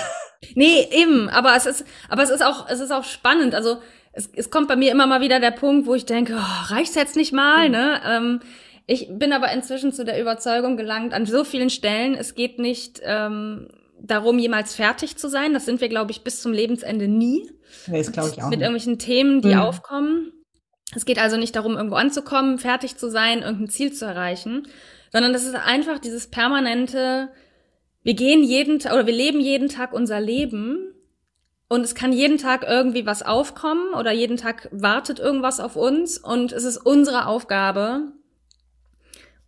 Nee, 0.55 0.87
eben, 0.91 1.29
aber 1.29 1.55
es 1.55 1.67
ist, 1.67 1.85
aber 2.09 2.23
es 2.23 2.31
ist 2.31 2.43
auch, 2.43 2.67
es 2.67 2.79
ist 2.79 2.91
auch 2.91 3.03
spannend. 3.03 3.53
Also 3.53 3.77
es, 4.11 4.27
es 4.35 4.49
kommt 4.49 4.67
bei 4.67 4.75
mir 4.75 4.91
immer 4.91 5.05
mal 5.05 5.21
wieder 5.21 5.39
der 5.39 5.51
Punkt, 5.51 5.85
wo 5.85 5.93
ich 5.93 6.07
denke, 6.07 6.35
oh, 6.35 6.73
reicht's 6.73 6.95
jetzt 6.95 7.15
nicht 7.15 7.31
mal, 7.31 7.67
mhm. 7.67 7.71
ne? 7.71 8.01
Ähm, 8.03 8.39
ich 8.87 9.07
bin 9.11 9.33
aber 9.33 9.51
inzwischen 9.51 9.93
zu 9.93 10.03
der 10.03 10.19
Überzeugung 10.19 10.77
gelangt, 10.77 11.13
an 11.13 11.27
so 11.27 11.43
vielen 11.43 11.69
Stellen, 11.69 12.15
es 12.15 12.33
geht 12.33 12.57
nicht 12.57 13.01
ähm, 13.03 13.67
darum, 14.01 14.39
jemals 14.39 14.75
fertig 14.75 15.15
zu 15.15 15.29
sein. 15.29 15.53
Das 15.53 15.65
sind 15.65 15.79
wir, 15.79 15.89
glaube 15.89 16.11
ich, 16.11 16.23
bis 16.23 16.41
zum 16.41 16.51
Lebensende 16.51 17.07
nie. 17.07 17.49
Nee, 17.85 17.99
das 17.99 18.11
glaube 18.11 18.29
ich 18.33 18.41
auch. 18.41 18.49
Mit 18.49 18.59
nicht. 18.59 18.67
irgendwelchen 18.67 18.97
Themen, 18.97 19.41
die 19.41 19.53
mhm. 19.53 19.61
aufkommen. 19.61 20.33
Es 20.95 21.05
geht 21.05 21.19
also 21.19 21.37
nicht 21.37 21.55
darum, 21.55 21.75
irgendwo 21.75 21.95
anzukommen, 21.95 22.57
fertig 22.57 22.97
zu 22.97 23.09
sein, 23.09 23.41
irgendein 23.41 23.69
Ziel 23.69 23.93
zu 23.93 24.05
erreichen, 24.05 24.67
sondern 25.11 25.33
das 25.33 25.45
ist 25.45 25.55
einfach 25.55 25.99
dieses 25.99 26.27
permanente, 26.27 27.29
wir 28.03 28.13
gehen 28.13 28.43
jeden 28.43 28.79
Tag 28.79 28.93
oder 28.93 29.05
wir 29.05 29.13
leben 29.13 29.39
jeden 29.39 29.69
Tag 29.69 29.93
unser 29.93 30.19
Leben 30.19 30.93
und 31.69 31.81
es 31.81 31.95
kann 31.95 32.11
jeden 32.11 32.37
Tag 32.37 32.65
irgendwie 32.67 33.05
was 33.05 33.23
aufkommen 33.23 33.93
oder 33.93 34.11
jeden 34.11 34.37
Tag 34.37 34.67
wartet 34.71 35.19
irgendwas 35.19 35.59
auf 35.59 35.75
uns 35.75 36.17
und 36.17 36.51
es 36.51 36.63
ist 36.63 36.77
unsere 36.77 37.27
Aufgabe, 37.27 38.11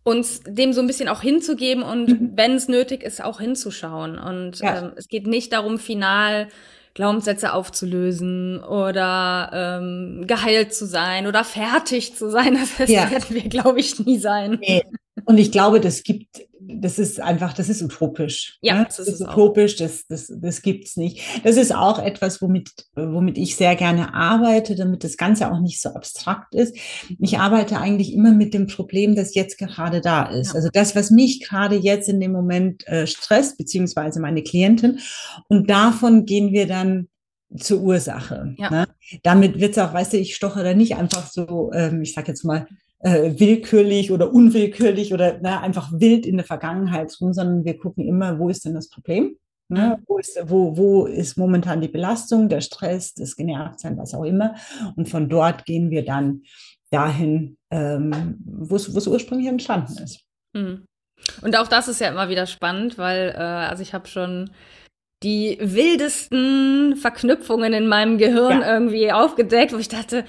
uns 0.04 0.42
dem 0.46 0.72
so 0.72 0.80
ein 0.80 0.86
bisschen 0.86 1.08
auch 1.08 1.22
hinzugeben 1.22 1.82
und 1.82 2.08
mhm. 2.08 2.32
wenn 2.34 2.52
es 2.52 2.68
nötig 2.68 3.02
ist, 3.02 3.22
auch 3.22 3.40
hinzuschauen. 3.40 4.18
Und 4.18 4.60
ja. 4.60 4.78
ähm, 4.78 4.92
es 4.96 5.08
geht 5.08 5.26
nicht 5.26 5.52
darum, 5.52 5.78
final 5.78 6.48
Glaubenssätze 6.94 7.52
aufzulösen 7.52 8.62
oder 8.62 9.50
ähm, 9.52 10.26
geheilt 10.26 10.72
zu 10.72 10.86
sein 10.86 11.26
oder 11.26 11.44
fertig 11.44 12.16
zu 12.16 12.30
sein. 12.30 12.58
Das 12.78 12.88
ja. 12.88 13.10
werden 13.10 13.26
wir, 13.28 13.48
glaube 13.48 13.80
ich, 13.80 13.98
nie 14.04 14.18
sein. 14.18 14.58
Nee. 14.60 14.84
Und 15.24 15.38
ich 15.38 15.52
glaube, 15.52 15.80
das 15.80 16.02
gibt 16.02 16.40
das 16.66 16.98
ist 16.98 17.20
einfach, 17.20 17.52
das 17.52 17.68
ist 17.68 17.82
utopisch. 17.82 18.58
Ja, 18.62 18.78
ne? 18.78 18.84
das, 18.86 18.98
ist, 18.98 19.08
ist 19.08 19.20
utopisch, 19.20 19.76
das, 19.76 20.06
das, 20.06 20.32
das 20.34 20.62
gibt's 20.62 20.96
nicht. 20.96 21.20
Das 21.44 21.56
ist 21.56 21.74
auch 21.74 21.98
etwas, 21.98 22.40
womit, 22.40 22.70
womit 22.94 23.38
ich 23.38 23.56
sehr 23.56 23.76
gerne 23.76 24.14
arbeite, 24.14 24.74
damit 24.74 25.04
das 25.04 25.16
Ganze 25.16 25.50
auch 25.50 25.60
nicht 25.60 25.80
so 25.80 25.90
abstrakt 25.90 26.54
ist. 26.54 26.76
Ich 27.18 27.38
arbeite 27.38 27.78
eigentlich 27.78 28.12
immer 28.12 28.32
mit 28.32 28.54
dem 28.54 28.66
Problem, 28.66 29.14
das 29.14 29.34
jetzt 29.34 29.58
gerade 29.58 30.00
da 30.00 30.24
ist. 30.24 30.48
Ja. 30.48 30.54
Also 30.54 30.68
das, 30.72 30.96
was 30.96 31.10
mich 31.10 31.40
gerade 31.40 31.76
jetzt 31.76 32.08
in 32.08 32.20
dem 32.20 32.32
Moment 32.32 32.86
äh, 32.88 33.06
stresst, 33.06 33.58
beziehungsweise 33.58 34.20
meine 34.20 34.42
Klientin. 34.42 35.00
Und 35.48 35.68
davon 35.68 36.24
gehen 36.24 36.52
wir 36.52 36.66
dann 36.66 37.08
zur 37.56 37.80
Ursache. 37.82 38.54
Ja. 38.58 38.70
Ne? 38.70 38.86
Damit 39.22 39.60
wird's 39.60 39.78
auch, 39.78 39.92
weißt 39.92 40.14
du, 40.14 40.16
ich 40.16 40.34
stoche 40.34 40.64
da 40.64 40.74
nicht 40.74 40.96
einfach 40.96 41.30
so, 41.30 41.70
ähm, 41.72 42.02
ich 42.02 42.14
sag 42.14 42.26
jetzt 42.26 42.44
mal, 42.44 42.66
äh, 43.04 43.38
willkürlich 43.38 44.10
oder 44.12 44.32
unwillkürlich 44.32 45.12
oder 45.12 45.38
na, 45.42 45.60
einfach 45.60 45.92
wild 45.92 46.24
in 46.24 46.38
der 46.38 46.46
Vergangenheit 46.46 47.14
rum, 47.20 47.34
sondern 47.34 47.64
wir 47.64 47.76
gucken 47.76 48.08
immer, 48.08 48.38
wo 48.38 48.48
ist 48.48 48.64
denn 48.64 48.74
das 48.74 48.88
Problem? 48.88 49.36
Ne? 49.68 49.98
Mhm. 49.98 50.04
Wo, 50.06 50.18
ist, 50.18 50.38
wo, 50.44 50.76
wo 50.76 51.04
ist 51.04 51.36
momentan 51.36 51.82
die 51.82 51.88
Belastung, 51.88 52.48
der 52.48 52.62
Stress, 52.62 53.12
das 53.12 53.36
Genervtsein, 53.36 53.98
was 53.98 54.14
auch 54.14 54.24
immer. 54.24 54.54
Und 54.96 55.10
von 55.10 55.28
dort 55.28 55.66
gehen 55.66 55.90
wir 55.90 56.04
dann 56.04 56.42
dahin, 56.90 57.58
ähm, 57.70 58.38
wo 58.44 58.76
es 58.76 59.06
ursprünglich 59.06 59.48
entstanden 59.48 59.98
ist. 60.02 60.20
Mhm. 60.54 60.86
Und 61.42 61.56
auch 61.56 61.68
das 61.68 61.88
ist 61.88 62.00
ja 62.00 62.08
immer 62.08 62.30
wieder 62.30 62.46
spannend, 62.46 62.96
weil 62.96 63.34
äh, 63.36 63.38
also 63.38 63.82
ich 63.82 63.92
habe 63.92 64.08
schon 64.08 64.50
die 65.22 65.58
wildesten 65.60 66.96
Verknüpfungen 66.96 67.74
in 67.74 67.86
meinem 67.86 68.16
Gehirn 68.16 68.62
ja. 68.62 68.72
irgendwie 68.72 69.12
aufgedeckt, 69.12 69.72
wo 69.72 69.78
ich 69.78 69.88
dachte, 69.88 70.24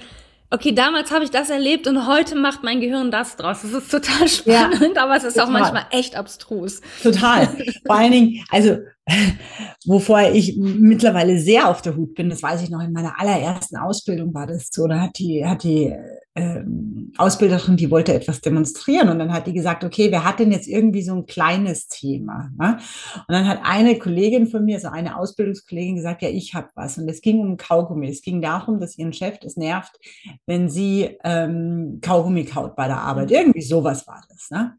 okay, 0.50 0.72
damals 0.72 1.10
habe 1.10 1.24
ich 1.24 1.30
das 1.30 1.50
erlebt 1.50 1.86
und 1.86 2.06
heute 2.06 2.34
macht 2.36 2.62
mein 2.62 2.80
Gehirn 2.80 3.10
das 3.10 3.36
draus. 3.36 3.62
Das 3.62 3.72
ist 3.72 3.90
total 3.90 4.28
spannend, 4.28 4.96
ja, 4.96 5.02
aber 5.02 5.16
es 5.16 5.24
ist 5.24 5.34
total. 5.34 5.48
auch 5.48 5.52
manchmal 5.52 5.86
echt 5.90 6.16
abstrus. 6.16 6.80
Total. 7.02 7.48
Vor 7.86 7.96
allen 7.96 8.12
Dingen, 8.12 8.44
also 8.50 8.78
wovor 9.84 10.22
ich 10.32 10.56
mittlerweile 10.56 11.38
sehr 11.38 11.68
auf 11.68 11.80
der 11.80 11.96
Hut 11.96 12.14
bin, 12.14 12.28
das 12.28 12.42
weiß 12.42 12.62
ich 12.62 12.70
noch 12.70 12.82
in 12.82 12.92
meiner 12.92 13.20
allerersten 13.20 13.76
Ausbildung 13.76 14.34
war 14.34 14.46
das 14.46 14.68
so, 14.72 14.86
da 14.86 15.00
hat 15.00 15.18
die, 15.18 15.46
hat 15.46 15.62
die 15.62 15.94
ähm, 16.34 17.12
Ausbilderin, 17.16 17.76
die 17.76 17.90
wollte 17.90 18.12
etwas 18.12 18.40
demonstrieren 18.40 19.08
und 19.08 19.18
dann 19.18 19.32
hat 19.32 19.46
die 19.46 19.54
gesagt, 19.54 19.84
okay, 19.84 20.10
wer 20.10 20.24
hat 20.24 20.38
denn 20.38 20.52
jetzt 20.52 20.68
irgendwie 20.68 21.02
so 21.02 21.14
ein 21.14 21.26
kleines 21.26 21.88
Thema? 21.88 22.50
Ne? 22.58 22.78
Und 23.16 23.32
dann 23.32 23.48
hat 23.48 23.60
eine 23.62 23.98
Kollegin 23.98 24.46
von 24.46 24.64
mir, 24.64 24.78
so 24.78 24.88
eine 24.88 25.16
Ausbildungskollegin 25.16 25.96
gesagt, 25.96 26.22
ja, 26.22 26.28
ich 26.28 26.54
habe 26.54 26.68
was 26.74 26.98
und 26.98 27.08
es 27.08 27.22
ging 27.22 27.40
um 27.40 27.56
Kaugummi. 27.56 28.08
Es 28.08 28.22
ging 28.22 28.42
darum, 28.42 28.80
dass 28.80 28.98
ihren 28.98 29.14
Chef 29.14 29.38
es 29.42 29.56
nervt, 29.56 29.98
wenn 30.46 30.68
sie 30.68 31.16
ähm, 31.24 32.00
Kaugummi 32.02 32.44
kaut 32.44 32.76
bei 32.76 32.86
der 32.86 32.98
Arbeit. 32.98 33.30
Irgendwie 33.30 33.62
sowas 33.62 34.06
war 34.06 34.22
das. 34.28 34.50
Ne? 34.50 34.74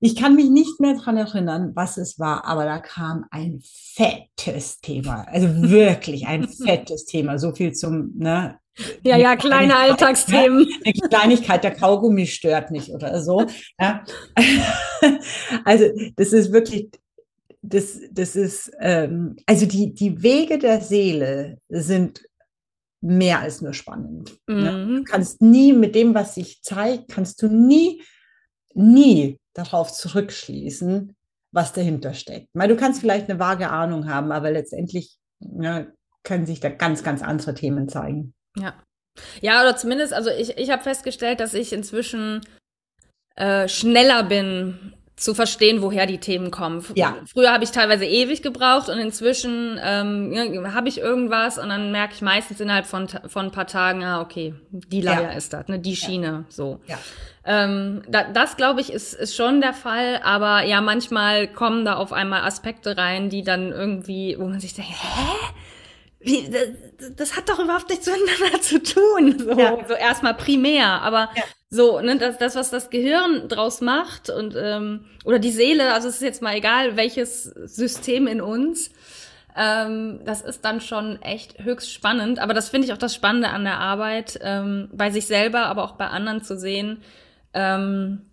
Ich 0.00 0.14
kann 0.14 0.36
mich 0.36 0.50
nicht 0.50 0.78
mehr 0.78 0.94
dran 0.94 1.16
erinnern, 1.16 1.72
was 1.74 1.96
es 1.96 2.18
war, 2.18 2.44
aber 2.44 2.64
da 2.64 2.78
kam 2.78 3.24
ein 3.30 3.60
fettes 3.62 4.80
Thema. 4.80 5.26
Also 5.28 5.48
wirklich 5.70 6.26
ein 6.26 6.48
fettes 6.66 7.06
Thema. 7.06 7.38
So 7.38 7.54
viel 7.54 7.72
zum, 7.72 8.12
ne, 8.16 8.58
ja, 9.02 9.16
ja, 9.16 9.36
kleine 9.36 9.76
Alltagsthemen. 9.76 10.66
Eine 10.84 11.08
Kleinigkeit, 11.08 11.64
der 11.64 11.74
Kaugummi 11.74 12.26
stört 12.26 12.70
nicht 12.70 12.90
oder 12.90 13.22
so. 13.22 13.46
Ja. 13.80 14.04
Also 15.64 15.84
das 16.16 16.32
ist 16.32 16.52
wirklich, 16.52 16.90
das, 17.62 18.00
das 18.10 18.34
ist, 18.34 18.70
ähm, 18.80 19.36
also 19.46 19.66
die, 19.66 19.92
die 19.92 20.22
Wege 20.22 20.58
der 20.58 20.80
Seele 20.80 21.58
sind 21.68 22.22
mehr 23.00 23.40
als 23.40 23.60
nur 23.60 23.74
spannend. 23.74 24.36
Mhm. 24.46 24.64
Ja. 24.64 24.84
Du 24.84 25.04
kannst 25.04 25.42
nie 25.42 25.72
mit 25.72 25.94
dem, 25.94 26.14
was 26.14 26.34
sich 26.34 26.62
zeigt, 26.62 27.08
kannst 27.08 27.42
du 27.42 27.48
nie, 27.48 28.02
nie 28.74 29.38
darauf 29.56 29.92
zurückschließen, 29.92 31.14
was 31.52 31.72
dahinter 31.72 32.14
steckt. 32.14 32.48
Weil 32.54 32.68
du 32.68 32.76
kannst 32.76 33.00
vielleicht 33.00 33.28
eine 33.28 33.38
vage 33.38 33.70
Ahnung 33.70 34.08
haben, 34.08 34.32
aber 34.32 34.50
letztendlich 34.50 35.16
ja, 35.40 35.86
können 36.22 36.46
sich 36.46 36.60
da 36.60 36.68
ganz, 36.68 37.02
ganz 37.02 37.22
andere 37.22 37.54
Themen 37.54 37.88
zeigen. 37.88 38.34
Ja. 38.56 38.74
Ja, 39.40 39.62
oder 39.62 39.76
zumindest, 39.76 40.12
also 40.12 40.30
ich, 40.30 40.58
ich 40.58 40.70
habe 40.70 40.82
festgestellt, 40.82 41.40
dass 41.40 41.54
ich 41.54 41.72
inzwischen 41.72 42.42
äh, 43.36 43.66
schneller 43.66 44.24
bin 44.24 44.94
zu 45.16 45.34
verstehen, 45.34 45.80
woher 45.80 46.04
die 46.04 46.18
Themen 46.18 46.50
kommen. 46.50 46.84
Ja. 46.94 47.16
Früher 47.32 47.50
habe 47.50 47.64
ich 47.64 47.70
teilweise 47.70 48.04
ewig 48.04 48.42
gebraucht 48.42 48.90
und 48.90 48.98
inzwischen 48.98 49.80
ähm, 49.82 50.34
habe 50.74 50.88
ich 50.88 50.98
irgendwas 50.98 51.56
und 51.56 51.70
dann 51.70 51.90
merke 51.90 52.12
ich 52.14 52.20
meistens 52.20 52.60
innerhalb 52.60 52.86
von, 52.86 53.08
von 53.08 53.46
ein 53.46 53.50
paar 53.50 53.66
Tagen, 53.66 54.04
ah, 54.04 54.20
okay, 54.20 54.54
die 54.70 55.00
Leier 55.00 55.22
ja. 55.22 55.30
ist 55.30 55.54
das, 55.54 55.68
ne, 55.68 55.78
die 55.78 55.96
Schiene, 55.96 56.26
ja. 56.26 56.44
so. 56.50 56.80
Ja. 56.86 56.98
Ähm, 57.46 58.02
da, 58.08 58.24
das, 58.24 58.58
glaube 58.58 58.82
ich, 58.82 58.92
ist, 58.92 59.14
ist 59.14 59.34
schon 59.34 59.62
der 59.62 59.72
Fall, 59.72 60.20
aber 60.22 60.64
ja, 60.64 60.82
manchmal 60.82 61.48
kommen 61.48 61.86
da 61.86 61.94
auf 61.94 62.12
einmal 62.12 62.42
Aspekte 62.42 62.98
rein, 62.98 63.30
die 63.30 63.42
dann 63.42 63.72
irgendwie, 63.72 64.36
wo 64.38 64.46
man 64.46 64.60
sich 64.60 64.74
denkt, 64.74 64.90
hä? 64.90 65.52
wie, 66.26 66.50
das, 66.50 67.12
das, 67.14 67.36
hat 67.36 67.48
doch 67.48 67.58
überhaupt 67.60 67.88
nichts 67.88 68.06
miteinander 68.06 68.60
zu 68.60 68.82
tun. 68.82 69.38
So, 69.38 69.58
ja. 69.58 69.78
so 69.86 69.94
erstmal 69.94 70.34
primär. 70.34 71.02
Aber 71.02 71.30
ja. 71.36 71.44
So, 71.68 72.00
ne, 72.00 72.16
das, 72.16 72.38
das, 72.38 72.54
was 72.54 72.70
das 72.70 72.90
Gehirn 72.90 73.48
draus 73.48 73.80
macht 73.80 74.30
und 74.30 74.54
ähm, 74.56 75.06
oder 75.24 75.38
die 75.38 75.50
Seele, 75.50 75.92
also 75.92 76.08
es 76.08 76.16
ist 76.16 76.22
jetzt 76.22 76.42
mal 76.42 76.54
egal, 76.54 76.96
welches 76.96 77.44
System 77.44 78.28
in 78.28 78.40
uns, 78.40 78.90
ähm, 79.56 80.20
das 80.24 80.42
ist 80.42 80.64
dann 80.64 80.80
schon 80.80 81.20
echt 81.22 81.64
höchst 81.64 81.92
spannend. 81.92 82.38
Aber 82.38 82.54
das 82.54 82.68
finde 82.68 82.86
ich 82.86 82.92
auch 82.92 82.98
das 82.98 83.14
Spannende 83.14 83.48
an 83.48 83.64
der 83.64 83.78
Arbeit, 83.78 84.38
ähm, 84.42 84.88
bei 84.92 85.10
sich 85.10 85.26
selber, 85.26 85.66
aber 85.66 85.84
auch 85.84 85.92
bei 85.92 86.06
anderen 86.06 86.42
zu 86.42 86.58
sehen. 86.58 87.02
Ähm, 87.54 88.26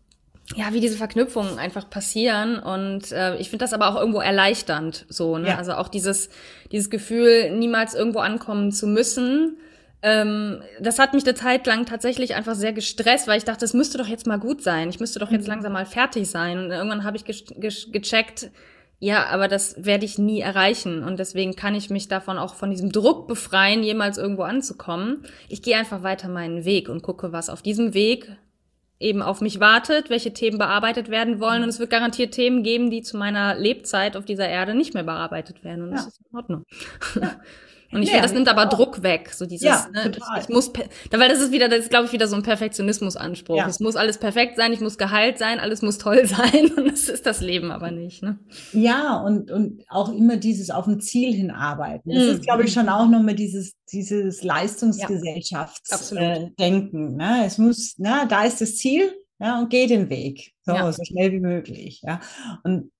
ja, 0.55 0.73
wie 0.73 0.81
diese 0.81 0.97
Verknüpfungen 0.97 1.57
einfach 1.57 1.89
passieren. 1.89 2.59
Und 2.59 3.11
äh, 3.13 3.37
ich 3.37 3.49
finde 3.49 3.63
das 3.63 3.73
aber 3.73 3.87
auch 3.89 3.99
irgendwo 3.99 4.19
erleichternd 4.19 5.05
so. 5.07 5.37
Ne? 5.37 5.49
Ja. 5.49 5.57
Also 5.57 5.73
auch 5.73 5.87
dieses, 5.87 6.29
dieses 6.71 6.89
Gefühl, 6.89 7.51
niemals 7.51 7.95
irgendwo 7.95 8.19
ankommen 8.19 8.71
zu 8.71 8.85
müssen. 8.85 9.57
Ähm, 10.05 10.61
das 10.81 10.99
hat 10.99 11.13
mich 11.13 11.23
eine 11.23 11.33
Zeit 11.33 11.65
lang 11.65 11.85
tatsächlich 11.85 12.35
einfach 12.35 12.55
sehr 12.55 12.73
gestresst, 12.73 13.27
weil 13.27 13.37
ich 13.37 13.45
dachte, 13.45 13.63
es 13.63 13.73
müsste 13.73 13.97
doch 13.97 14.07
jetzt 14.07 14.27
mal 14.27 14.37
gut 14.37 14.61
sein. 14.61 14.89
Ich 14.89 14.99
müsste 14.99 15.17
doch 15.17 15.31
jetzt 15.31 15.43
mhm. 15.43 15.51
langsam 15.51 15.71
mal 15.71 15.85
fertig 15.85 16.29
sein. 16.29 16.59
Und 16.59 16.71
irgendwann 16.71 17.05
habe 17.05 17.15
ich 17.15 17.23
ge 17.23 17.35
ge 17.55 17.71
gecheckt, 17.91 18.51
ja, 18.99 19.27
aber 19.27 19.47
das 19.47 19.85
werde 19.85 20.03
ich 20.03 20.17
nie 20.17 20.41
erreichen. 20.41 21.03
Und 21.03 21.19
deswegen 21.19 21.55
kann 21.55 21.73
ich 21.73 21.89
mich 21.89 22.09
davon 22.09 22.37
auch 22.37 22.53
von 22.55 22.69
diesem 22.69 22.91
Druck 22.91 23.29
befreien, 23.29 23.81
jemals 23.81 24.17
irgendwo 24.17 24.43
anzukommen. 24.43 25.23
Ich 25.47 25.61
gehe 25.61 25.77
einfach 25.77 26.03
weiter 26.03 26.27
meinen 26.27 26.65
Weg 26.65 26.89
und 26.89 27.01
gucke, 27.01 27.31
was 27.31 27.49
auf 27.49 27.61
diesem 27.61 27.93
Weg 27.93 28.35
eben 28.99 29.21
auf 29.21 29.39
mich 29.39 29.61
wartet, 29.61 30.09
welche 30.09 30.33
Themen 30.33 30.57
bearbeitet 30.57 31.09
werden 31.09 31.39
wollen. 31.39 31.63
Und 31.63 31.69
es 31.69 31.79
wird 31.79 31.89
garantiert 31.89 32.33
Themen 32.33 32.61
geben, 32.61 32.89
die 32.89 33.03
zu 33.03 33.15
meiner 33.15 33.55
Lebzeit 33.55 34.17
auf 34.17 34.25
dieser 34.25 34.49
Erde 34.49 34.75
nicht 34.75 34.93
mehr 34.93 35.03
bearbeitet 35.03 35.63
werden. 35.63 35.83
Und 35.83 35.91
ja. 35.91 35.95
das 35.95 36.07
ist 36.07 36.21
in 36.29 36.37
Ordnung. 36.37 36.65
Ja. 37.21 37.35
Und 37.93 38.03
ich 38.03 38.09
ja, 38.09 38.13
finde, 38.13 38.27
das 38.27 38.33
nimmt 38.33 38.49
aber 38.49 38.65
auch. 38.65 38.69
Druck 38.69 39.03
weg, 39.03 39.31
so 39.33 39.45
dieses, 39.45 39.65
ja, 39.65 39.87
ne, 39.93 40.11
total. 40.11 40.39
ich, 40.39 40.43
ich 40.43 40.49
muss, 40.49 40.71
weil 41.11 41.29
das 41.29 41.39
ist 41.39 41.51
wieder, 41.51 41.69
das 41.69 41.81
ist, 41.81 41.89
glaube 41.89 42.07
ich, 42.07 42.11
wieder 42.11 42.27
so 42.27 42.35
ein 42.35 42.43
Perfektionismusanspruch. 42.43 43.57
Ja. 43.57 43.67
Es 43.67 43.79
muss 43.79 43.95
alles 43.95 44.17
perfekt 44.17 44.57
sein, 44.57 44.73
ich 44.73 44.81
muss 44.81 44.97
geheilt 44.97 45.37
sein, 45.37 45.59
alles 45.59 45.81
muss 45.81 45.97
toll 45.97 46.25
sein 46.25 46.73
und 46.75 46.91
das 46.91 47.07
ist 47.09 47.25
das 47.25 47.41
Leben 47.41 47.71
aber 47.71 47.91
nicht, 47.91 48.23
ne? 48.23 48.39
Ja, 48.71 49.17
und, 49.17 49.51
und 49.51 49.83
auch 49.89 50.11
immer 50.11 50.37
dieses 50.37 50.69
auf 50.69 50.87
ein 50.87 51.01
Ziel 51.01 51.33
hinarbeiten. 51.33 52.11
Das 52.11 52.23
mhm. 52.23 52.29
ist, 52.29 52.43
glaube 52.43 52.63
ich, 52.63 52.73
schon 52.73 52.89
auch 52.89 53.07
nochmal 53.07 53.35
dieses, 53.35 53.73
dieses 53.91 54.43
Leistungsgesellschaftsdenken, 54.43 57.19
ja. 57.19 57.35
äh, 57.35 57.39
ne? 57.39 57.45
Es 57.45 57.57
muss, 57.57 57.97
ne, 57.97 58.25
da 58.27 58.43
ist 58.43 58.61
das 58.61 58.77
Ziel, 58.77 59.13
ja, 59.39 59.59
und 59.59 59.69
geh 59.69 59.87
den 59.87 60.09
Weg, 60.09 60.53
so, 60.61 60.73
so 60.91 61.03
schnell 61.03 61.31
wie 61.31 61.39
möglich, 61.39 62.01
ja. 62.03 62.19
Und 62.63 62.91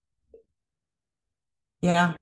ja, 1.82 2.16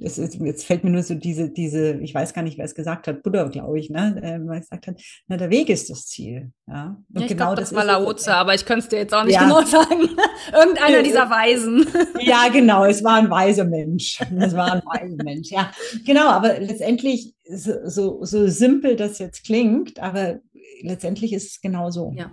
es 0.00 0.18
ist, 0.18 0.34
jetzt 0.40 0.64
fällt 0.64 0.82
mir 0.82 0.90
nur 0.90 1.02
so 1.02 1.14
diese, 1.14 1.50
diese, 1.50 1.94
ich 2.00 2.12
weiß 2.12 2.34
gar 2.34 2.42
nicht, 2.42 2.58
wer 2.58 2.64
es 2.64 2.74
gesagt 2.74 3.06
hat, 3.06 3.22
Buddha, 3.22 3.44
glaube 3.44 3.78
ich, 3.78 3.90
ne, 3.90 4.20
äh, 4.22 4.38
gesagt 4.38 4.88
hat, 4.88 5.00
na, 5.28 5.36
der 5.36 5.50
Weg 5.50 5.68
ist 5.68 5.88
das 5.88 6.06
Ziel. 6.06 6.50
Ja, 6.66 6.96
und 7.08 7.20
ja 7.20 7.22
ich 7.22 7.28
genau 7.28 7.46
glaub, 7.46 7.56
das, 7.56 7.70
das 7.70 7.78
war 7.78 7.84
Laoze, 7.84 8.34
aber 8.34 8.54
ich 8.54 8.66
könnte 8.66 8.84
es 8.84 8.88
dir 8.88 8.98
jetzt 8.98 9.14
auch 9.14 9.24
nicht 9.24 9.34
ja. 9.34 9.42
genau 9.42 9.62
sagen. 9.62 10.08
Irgendeiner 10.52 11.02
dieser 11.02 11.30
Weisen. 11.30 11.86
Ja, 12.20 12.48
genau, 12.48 12.84
es 12.84 13.04
war 13.04 13.16
ein 13.16 13.28
weiser 13.28 13.64
Mensch. 13.64 14.18
Es 14.38 14.54
war 14.54 14.72
ein 14.72 14.82
weiser 14.84 15.22
Mensch, 15.22 15.50
ja. 15.50 15.70
Genau, 16.06 16.28
aber 16.28 16.58
letztendlich, 16.58 17.34
so, 17.44 17.72
so, 17.84 18.24
so 18.24 18.46
simpel 18.46 18.96
das 18.96 19.18
jetzt 19.18 19.44
klingt, 19.44 20.00
aber 20.00 20.40
letztendlich 20.82 21.32
ist 21.32 21.50
es 21.50 21.60
genau 21.60 21.90
so. 21.90 22.12
Ja. 22.16 22.32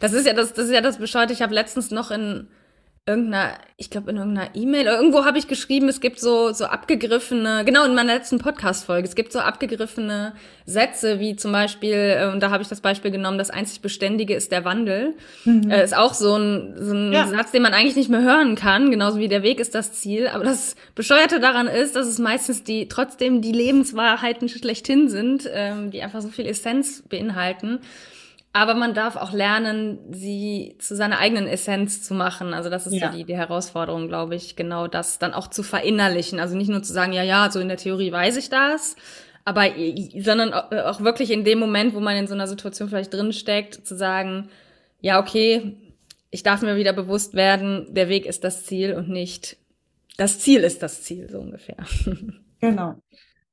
Das 0.00 0.12
ist 0.12 0.26
ja 0.26 0.34
das, 0.34 0.52
das 0.52 0.66
ist 0.66 0.72
ja 0.72 0.80
das 0.80 0.98
Bescheid. 0.98 1.30
Ich 1.30 1.40
habe 1.40 1.54
letztens 1.54 1.90
noch 1.90 2.10
in 2.10 2.48
irgendeiner, 3.06 3.58
ich 3.76 3.90
glaube 3.90 4.10
in 4.10 4.18
irgendeiner 4.18 4.54
E-Mail, 4.54 4.86
irgendwo 4.86 5.24
habe 5.24 5.38
ich 5.38 5.48
geschrieben, 5.48 5.88
es 5.88 6.00
gibt 6.00 6.20
so 6.20 6.52
so 6.52 6.66
abgegriffene, 6.66 7.64
genau 7.64 7.84
in 7.84 7.94
meiner 7.94 8.14
letzten 8.14 8.38
Podcast-Folge, 8.38 9.08
es 9.08 9.14
gibt 9.14 9.32
so 9.32 9.40
abgegriffene 9.40 10.34
Sätze, 10.66 11.18
wie 11.18 11.34
zum 11.34 11.50
Beispiel, 11.50 11.94
äh, 11.94 12.30
und 12.30 12.40
da 12.40 12.50
habe 12.50 12.62
ich 12.62 12.68
das 12.68 12.80
Beispiel 12.80 13.10
genommen, 13.10 13.38
das 13.38 13.50
einzig 13.50 13.80
Beständige 13.80 14.34
ist 14.34 14.52
der 14.52 14.64
Wandel. 14.64 15.14
Mhm. 15.44 15.70
Äh, 15.70 15.82
ist 15.82 15.96
auch 15.96 16.14
so 16.14 16.36
ein, 16.36 16.74
so 16.78 16.92
ein 16.92 17.12
ja. 17.12 17.26
Satz, 17.26 17.50
den 17.52 17.62
man 17.62 17.74
eigentlich 17.74 17.96
nicht 17.96 18.10
mehr 18.10 18.22
hören 18.22 18.54
kann, 18.54 18.90
genauso 18.90 19.18
wie 19.18 19.28
der 19.28 19.42
Weg 19.42 19.60
ist 19.60 19.74
das 19.74 19.92
Ziel. 19.92 20.28
Aber 20.28 20.44
das 20.44 20.76
Bescheuerte 20.94 21.40
daran 21.40 21.66
ist, 21.66 21.96
dass 21.96 22.06
es 22.06 22.18
meistens 22.18 22.64
die 22.64 22.86
trotzdem 22.88 23.40
die 23.40 23.52
Lebenswahrheiten 23.52 24.48
schlechthin 24.48 25.08
sind, 25.08 25.48
ähm, 25.52 25.90
die 25.90 26.02
einfach 26.02 26.20
so 26.20 26.28
viel 26.28 26.46
Essenz 26.46 27.02
beinhalten. 27.08 27.80
Aber 28.52 28.74
man 28.74 28.94
darf 28.94 29.14
auch 29.16 29.32
lernen, 29.32 29.98
sie 30.10 30.76
zu 30.80 30.96
seiner 30.96 31.18
eigenen 31.18 31.46
Essenz 31.46 32.02
zu 32.02 32.14
machen. 32.14 32.52
Also 32.52 32.68
das 32.68 32.86
ist 32.86 32.94
ja, 32.94 33.06
ja 33.06 33.12
die, 33.12 33.24
die 33.24 33.36
Herausforderung, 33.36 34.08
glaube 34.08 34.34
ich, 34.34 34.56
genau 34.56 34.88
das 34.88 35.20
dann 35.20 35.34
auch 35.34 35.46
zu 35.46 35.62
verinnerlichen. 35.62 36.40
Also 36.40 36.56
nicht 36.56 36.68
nur 36.68 36.82
zu 36.82 36.92
sagen, 36.92 37.12
ja, 37.12 37.22
ja, 37.22 37.50
so 37.50 37.60
in 37.60 37.68
der 37.68 37.76
Theorie 37.76 38.10
weiß 38.10 38.36
ich 38.36 38.50
das, 38.50 38.96
aber 39.44 39.66
sondern 40.18 40.52
auch 40.52 41.00
wirklich 41.00 41.30
in 41.30 41.44
dem 41.44 41.60
Moment, 41.60 41.94
wo 41.94 42.00
man 42.00 42.16
in 42.16 42.26
so 42.26 42.34
einer 42.34 42.48
Situation 42.48 42.88
vielleicht 42.88 43.14
drinsteckt, 43.14 43.86
zu 43.86 43.96
sagen, 43.96 44.48
ja, 45.00 45.20
okay, 45.20 45.76
ich 46.30 46.42
darf 46.42 46.62
mir 46.62 46.76
wieder 46.76 46.92
bewusst 46.92 47.34
werden, 47.34 47.86
der 47.94 48.08
Weg 48.08 48.26
ist 48.26 48.42
das 48.42 48.66
Ziel 48.66 48.94
und 48.94 49.08
nicht 49.08 49.58
das 50.16 50.38
Ziel 50.38 50.64
ist 50.64 50.82
das 50.82 51.02
Ziel, 51.02 51.30
so 51.30 51.38
ungefähr. 51.40 51.76
Genau. 52.62 52.96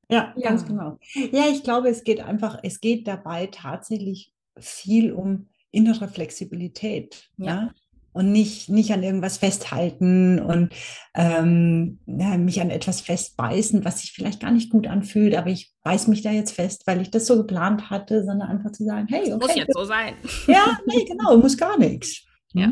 Ja, 0.09 0.33
ja, 0.35 0.49
ganz 0.49 0.65
genau. 0.65 0.99
Ja, 1.31 1.45
ich 1.49 1.63
glaube, 1.63 1.87
es 1.87 2.03
geht 2.03 2.19
einfach, 2.19 2.59
es 2.61 2.81
geht 2.81 3.07
dabei 3.07 3.47
tatsächlich 3.47 4.33
viel 4.59 5.11
um 5.11 5.47
innere 5.71 6.07
Flexibilität. 6.07 7.29
Ja. 7.37 7.45
ja? 7.45 7.71
Und 8.13 8.31
nicht, 8.31 8.67
nicht 8.69 8.91
an 8.93 9.03
irgendwas 9.03 9.37
festhalten 9.37 10.39
und 10.39 10.73
ähm, 11.13 11.99
ja, 12.07 12.35
mich 12.37 12.59
an 12.59 12.71
etwas 12.71 13.01
festbeißen, 13.01 13.85
was 13.85 14.01
sich 14.01 14.11
vielleicht 14.11 14.39
gar 14.39 14.49
nicht 14.49 14.71
gut 14.71 14.87
anfühlt, 14.87 15.35
aber 15.35 15.51
ich 15.51 15.71
beiß 15.83 16.07
mich 16.07 16.23
da 16.23 16.31
jetzt 16.31 16.53
fest, 16.53 16.87
weil 16.87 16.99
ich 16.99 17.11
das 17.11 17.27
so 17.27 17.37
geplant 17.37 17.91
hatte, 17.91 18.23
sondern 18.23 18.49
einfach 18.49 18.71
zu 18.71 18.85
sagen, 18.85 19.05
hey, 19.07 19.31
okay. 19.31 19.37
Muss 19.39 19.55
jetzt 19.55 19.73
so 19.73 19.83
sein. 19.83 20.15
Ja, 20.47 20.79
nee, 20.87 21.05
genau, 21.05 21.37
muss 21.37 21.57
gar 21.57 21.77
nichts. 21.77 22.23
Ja. 22.53 22.71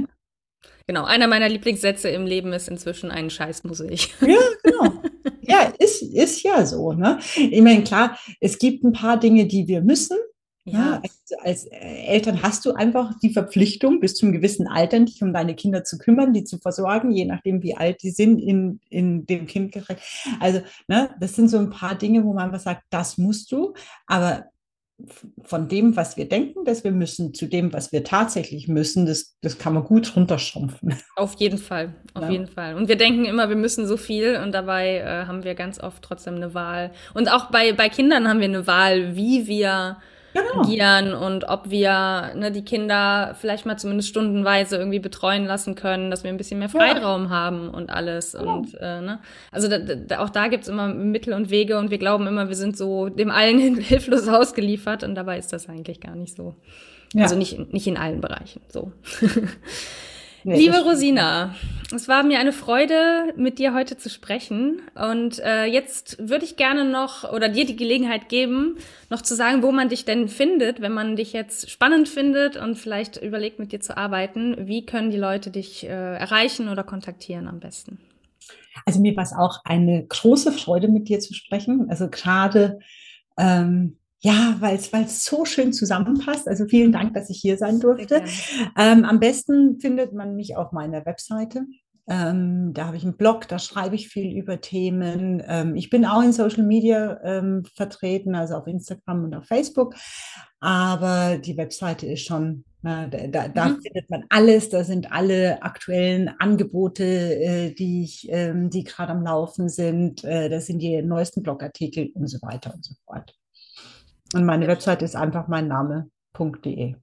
Genau, 0.87 1.03
einer 1.03 1.27
meiner 1.27 1.49
Lieblingssätze 1.49 2.09
im 2.09 2.25
Leben 2.25 2.53
ist 2.53 2.67
inzwischen 2.67 3.11
ein 3.11 3.29
Scheiß 3.29 3.63
muss 3.63 3.81
ich. 3.81 4.13
Ja, 4.21 4.39
genau. 4.63 5.03
Ja, 5.47 5.71
ist, 5.77 6.01
ist 6.01 6.41
ja 6.41 6.65
so. 6.65 6.93
Ne? 6.93 7.19
Ich 7.35 7.61
meine, 7.61 7.83
klar, 7.83 8.17
es 8.41 8.57
gibt 8.57 8.83
ein 8.83 8.93
paar 8.93 9.19
Dinge, 9.19 9.45
die 9.45 9.67
wir 9.67 9.81
müssen, 9.81 10.17
ja, 10.65 10.99
als, 11.03 11.33
als, 11.43 11.65
äh, 11.65 12.05
Eltern 12.07 12.41
hast 12.41 12.65
du 12.65 12.73
einfach 12.73 13.13
die 13.21 13.31
Verpflichtung, 13.31 13.99
bis 13.99 14.15
zum 14.15 14.31
gewissen 14.31 14.67
Alter 14.67 14.99
dich 14.99 15.21
um 15.21 15.31
deine 15.31 15.55
Kinder 15.55 15.83
zu 15.83 15.97
kümmern, 15.99 16.33
die 16.33 16.43
zu 16.43 16.57
versorgen, 16.57 17.11
je 17.11 17.25
nachdem, 17.25 17.61
wie 17.61 17.75
alt 17.75 18.01
die 18.01 18.09
sind 18.09 18.39
in, 18.39 18.79
in 18.89 19.25
dem 19.27 19.45
Kind. 19.45 19.75
Also, 20.39 20.61
ne, 20.87 21.11
das 21.19 21.35
sind 21.35 21.49
so 21.49 21.59
ein 21.59 21.69
paar 21.69 21.95
Dinge, 21.95 22.23
wo 22.23 22.33
man 22.33 22.45
einfach 22.45 22.59
sagt, 22.59 22.83
das 22.89 23.17
musst 23.17 23.51
du, 23.51 23.73
aber 24.07 24.45
von 25.43 25.67
dem, 25.67 25.97
was 25.97 26.15
wir 26.15 26.27
denken, 26.27 26.63
dass 26.63 26.83
wir 26.83 26.91
müssen, 26.91 27.33
zu 27.33 27.47
dem, 27.47 27.73
was 27.73 27.91
wir 27.91 28.03
tatsächlich 28.03 28.67
müssen, 28.67 29.05
das, 29.05 29.35
das 29.41 29.57
kann 29.57 29.73
man 29.73 29.83
gut 29.83 30.15
runterschrumpfen. 30.15 30.95
Auf 31.17 31.35
jeden 31.35 31.57
Fall, 31.57 31.93
auf 32.13 32.23
ja. 32.23 32.29
jeden 32.29 32.47
Fall. 32.47 32.75
Und 32.75 32.87
wir 32.87 32.95
denken 32.95 33.25
immer, 33.25 33.49
wir 33.49 33.57
müssen 33.57 33.87
so 33.87 33.97
viel 33.97 34.39
und 34.41 34.53
dabei 34.53 34.99
äh, 34.99 35.25
haben 35.25 35.43
wir 35.43 35.53
ganz 35.53 35.81
oft 35.81 36.01
trotzdem 36.01 36.35
eine 36.35 36.53
Wahl. 36.53 36.91
Und 37.13 37.29
auch 37.29 37.51
bei, 37.51 37.73
bei 37.73 37.89
Kindern 37.89 38.27
haben 38.27 38.39
wir 38.39 38.45
eine 38.45 38.67
Wahl, 38.67 39.15
wie 39.15 39.47
wir 39.47 39.97
genau. 40.35 40.61
agieren 40.61 41.13
und 41.13 41.47
ob 41.47 41.69
wir 41.69 42.31
ne, 42.35 42.51
die 42.51 42.63
Kinder 42.63 43.35
vielleicht 43.39 43.65
mal 43.65 43.77
zumindest 43.77 44.09
stundenweise 44.09 44.77
irgendwie 44.77 44.99
betreuen 44.99 45.45
lassen 45.45 45.75
können, 45.75 46.11
dass 46.11 46.23
wir 46.23 46.29
ein 46.29 46.37
bisschen 46.37 46.59
mehr 46.59 46.69
Freiraum 46.69 47.25
ja. 47.25 47.29
haben 47.29 47.69
und 47.69 47.89
alles. 47.89 48.33
Genau. 48.33 48.57
Und 48.57 48.75
äh, 48.79 49.01
ne? 49.01 49.19
also 49.51 49.67
da, 49.67 49.79
da, 49.79 50.19
auch 50.19 50.29
da 50.29 50.47
gibt's 50.47 50.67
immer 50.67 50.87
Mittel 50.87 51.33
und 51.33 51.49
Wege 51.49 51.77
und 51.77 51.89
wir 51.91 51.97
glauben 51.97 52.27
immer, 52.27 52.49
wir 52.49 52.55
sind 52.55 52.77
so 52.77 53.09
dem 53.09 53.31
allen 53.31 53.77
hilflos 53.79 54.27
ausgeliefert 54.27 55.03
und 55.03 55.15
dabei 55.15 55.37
ist 55.37 55.51
das 55.53 55.69
eigentlich 55.69 55.99
gar 56.01 56.15
nicht 56.15 56.35
so. 56.35 56.55
Ja. 57.13 57.23
Also 57.23 57.35
nicht, 57.35 57.73
nicht 57.73 57.87
in 57.87 57.97
allen 57.97 58.21
Bereichen 58.21 58.61
so. 58.67 58.91
Nee, 60.47 60.59
Liebe 60.59 60.77
Rosina, 60.83 61.55
es 61.91 62.07
war 62.07 62.21
mir 62.21 62.37
eine 62.37 62.53
Freude, 62.53 63.33
mit 63.35 63.57
dir 63.57 63.73
heute 63.73 63.97
zu 63.97 64.11
sprechen. 64.11 64.79
Und 64.93 65.39
äh, 65.39 65.65
jetzt 65.65 66.19
würde 66.19 66.45
ich 66.45 66.55
gerne 66.55 66.85
noch 66.85 67.23
oder 67.33 67.49
dir 67.49 67.65
die 67.65 67.75
Gelegenheit 67.75 68.29
geben, 68.29 68.77
noch 69.09 69.23
zu 69.23 69.35
sagen, 69.35 69.63
wo 69.63 69.71
man 69.71 69.89
dich 69.89 70.05
denn 70.05 70.27
findet, 70.27 70.81
wenn 70.81 70.93
man 70.93 71.15
dich 71.15 71.33
jetzt 71.33 71.71
spannend 71.71 72.07
findet 72.07 72.57
und 72.57 72.75
vielleicht 72.75 73.17
überlegt, 73.17 73.57
mit 73.57 73.71
dir 73.71 73.79
zu 73.79 73.97
arbeiten. 73.97 74.67
Wie 74.67 74.85
können 74.85 75.09
die 75.09 75.17
Leute 75.17 75.49
dich 75.49 75.83
äh, 75.83 75.87
erreichen 75.87 76.69
oder 76.69 76.83
kontaktieren 76.83 77.47
am 77.47 77.59
besten? 77.59 77.97
Also 78.85 78.99
mir 78.99 79.15
war 79.15 79.23
es 79.23 79.33
auch 79.33 79.61
eine 79.65 80.05
große 80.05 80.51
Freude, 80.51 80.89
mit 80.89 81.09
dir 81.09 81.19
zu 81.21 81.33
sprechen. 81.33 81.87
Also 81.89 82.07
gerade 82.07 82.77
ähm, 83.35 83.97
ja, 84.19 84.55
weil 84.59 84.75
es 84.77 85.23
so 85.23 85.45
schön 85.45 85.73
zusammenpasst. 85.73 86.47
Also 86.47 86.65
vielen 86.65 86.91
Dank, 86.91 87.13
dass 87.13 87.29
ich 87.29 87.39
hier 87.39 87.57
sein 87.57 87.79
durfte. 87.79 88.23
Ähm, 88.77 89.05
am 89.05 89.19
besten 89.19 89.79
findet 89.79 90.13
man 90.13 90.35
mich 90.35 90.55
auf 90.55 90.71
meiner 90.71 91.05
Webseite. 91.05 91.65
Ähm, 92.07 92.73
da 92.73 92.85
habe 92.85 92.97
ich 92.97 93.03
einen 93.03 93.17
Blog, 93.17 93.47
da 93.47 93.57
schreibe 93.57 93.95
ich 93.95 94.09
viel 94.09 94.37
über 94.37 94.61
Themen. 94.61 95.41
Ähm, 95.47 95.75
ich 95.75 95.89
bin 95.89 96.05
auch 96.05 96.21
in 96.21 96.33
Social 96.33 96.63
Media 96.63 97.19
ähm, 97.23 97.63
vertreten, 97.73 98.35
also 98.35 98.55
auf 98.55 98.67
Instagram 98.67 99.23
und 99.23 99.35
auf 99.35 99.45
Facebook. 99.45 99.95
Aber 100.59 101.37
die 101.37 101.57
Webseite 101.57 102.05
ist 102.05 102.25
schon, 102.25 102.63
na, 102.83 103.07
da, 103.07 103.27
da, 103.27 103.47
da 103.47 103.69
mhm. 103.69 103.81
findet 103.81 104.09
man 104.09 104.23
alles. 104.29 104.69
Da 104.69 104.83
sind 104.83 105.11
alle 105.11 105.63
aktuellen 105.63 106.29
Angebote, 106.39 107.03
äh, 107.03 107.73
die, 107.73 108.03
ich, 108.03 108.27
ähm, 108.29 108.69
die 108.69 108.83
gerade 108.83 109.11
am 109.11 109.23
Laufen 109.23 109.67
sind. 109.67 110.23
Äh, 110.23 110.49
das 110.49 110.67
sind 110.67 110.79
die 110.79 111.01
neuesten 111.01 111.41
Blogartikel 111.41 112.11
und 112.13 112.27
so 112.27 112.39
weiter 112.43 112.73
und 112.73 112.85
so 112.85 112.93
fort. 113.05 113.35
Und 114.35 114.45
meine 114.45 114.67
Website 114.67 115.01
ist 115.01 115.15
einfach 115.15 115.47
mein 115.47 115.69
Name.de. 115.69 116.95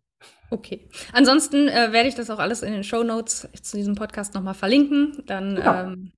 Okay. 0.50 0.86
Ansonsten 1.14 1.66
äh, 1.68 1.92
werde 1.92 2.10
ich 2.10 2.14
das 2.14 2.28
auch 2.28 2.38
alles 2.38 2.62
in 2.62 2.74
den 2.74 2.84
Show 2.84 3.02
Notes 3.02 3.48
zu 3.62 3.78
diesem 3.78 3.94
Podcast 3.94 4.34
nochmal 4.34 4.52
verlinken. 4.52 5.22
Dann 5.26 5.56
ja. 5.56 5.84
ähm, 5.84 6.12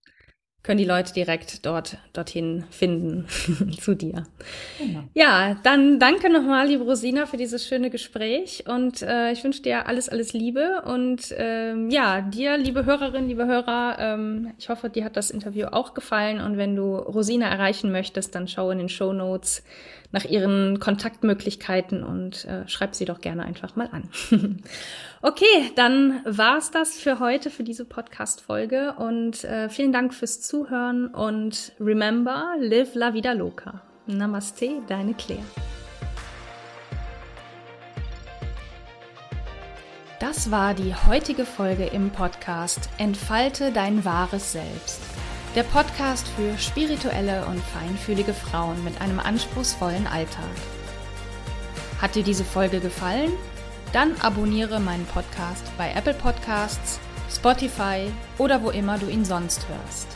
können 0.64 0.78
die 0.78 0.84
Leute 0.84 1.12
direkt 1.12 1.64
dort 1.66 1.98
dorthin 2.14 2.64
finden 2.70 3.26
zu 3.80 3.94
dir. 3.94 4.24
Genau. 4.80 5.04
Ja, 5.14 5.56
dann 5.62 6.00
danke 6.00 6.32
nochmal, 6.32 6.66
liebe 6.66 6.82
Rosina, 6.82 7.26
für 7.26 7.36
dieses 7.36 7.64
schöne 7.64 7.90
Gespräch 7.90 8.64
und 8.66 9.02
äh, 9.02 9.30
ich 9.30 9.44
wünsche 9.44 9.62
dir 9.62 9.86
alles, 9.86 10.08
alles 10.08 10.32
Liebe 10.32 10.82
und 10.86 11.32
ähm, 11.36 11.90
ja, 11.90 12.22
dir, 12.22 12.56
liebe 12.56 12.86
Hörerinnen, 12.86 13.28
liebe 13.28 13.46
Hörer, 13.46 13.98
ähm, 14.00 14.52
ich 14.58 14.68
hoffe, 14.70 14.88
dir 14.88 15.04
hat 15.04 15.16
das 15.16 15.30
Interview 15.30 15.66
auch 15.66 15.92
gefallen 15.94 16.40
und 16.40 16.56
wenn 16.56 16.74
du 16.74 16.96
Rosina 16.96 17.46
erreichen 17.46 17.92
möchtest, 17.92 18.34
dann 18.34 18.48
schau 18.48 18.70
in 18.70 18.78
den 18.78 18.88
Show 18.88 19.12
Notes 19.12 19.62
nach 20.14 20.24
ihren 20.24 20.78
Kontaktmöglichkeiten 20.78 22.04
und 22.04 22.44
äh, 22.44 22.68
schreib 22.68 22.94
sie 22.94 23.04
doch 23.04 23.20
gerne 23.20 23.42
einfach 23.42 23.74
mal 23.74 23.88
an. 23.90 24.08
okay, 25.22 25.72
dann 25.74 26.20
war's 26.24 26.70
das 26.70 26.96
für 26.96 27.18
heute, 27.18 27.50
für 27.50 27.64
diese 27.64 27.84
Podcast-Folge 27.84 28.94
und 28.96 29.42
äh, 29.42 29.68
vielen 29.68 29.92
Dank 29.92 30.14
fürs 30.14 30.40
Zuhören 30.40 31.08
und 31.08 31.72
remember, 31.80 32.54
live 32.60 32.94
la 32.94 33.12
vida 33.12 33.32
loca. 33.32 33.82
Namaste, 34.06 34.82
deine 34.86 35.14
Claire. 35.14 35.42
Das 40.20 40.52
war 40.52 40.74
die 40.74 40.94
heutige 40.94 41.44
Folge 41.44 41.86
im 41.86 42.10
Podcast 42.10 42.88
Entfalte 42.98 43.72
dein 43.72 44.04
wahres 44.04 44.52
Selbst. 44.52 45.13
Der 45.54 45.62
Podcast 45.62 46.26
für 46.36 46.58
spirituelle 46.58 47.46
und 47.46 47.62
feinfühlige 47.62 48.34
Frauen 48.34 48.82
mit 48.82 49.00
einem 49.00 49.20
anspruchsvollen 49.20 50.08
Alltag. 50.08 50.50
Hat 52.00 52.16
dir 52.16 52.24
diese 52.24 52.44
Folge 52.44 52.80
gefallen? 52.80 53.30
Dann 53.92 54.16
abonniere 54.20 54.80
meinen 54.80 55.06
Podcast 55.06 55.64
bei 55.78 55.92
Apple 55.92 56.14
Podcasts, 56.14 56.98
Spotify 57.32 58.10
oder 58.36 58.62
wo 58.62 58.70
immer 58.70 58.98
du 58.98 59.08
ihn 59.08 59.24
sonst 59.24 59.66
hörst. 59.68 60.08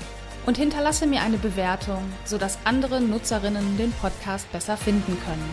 Und 0.45 0.57
hinterlasse 0.57 1.07
mir 1.07 1.23
eine 1.23 1.39
Bewertung, 1.39 2.03
sodass 2.25 2.59
andere 2.65 3.01
Nutzerinnen 3.01 3.77
den 3.77 3.93
Podcast 3.93 4.51
besser 4.51 4.77
finden 4.77 5.17
können. 5.25 5.49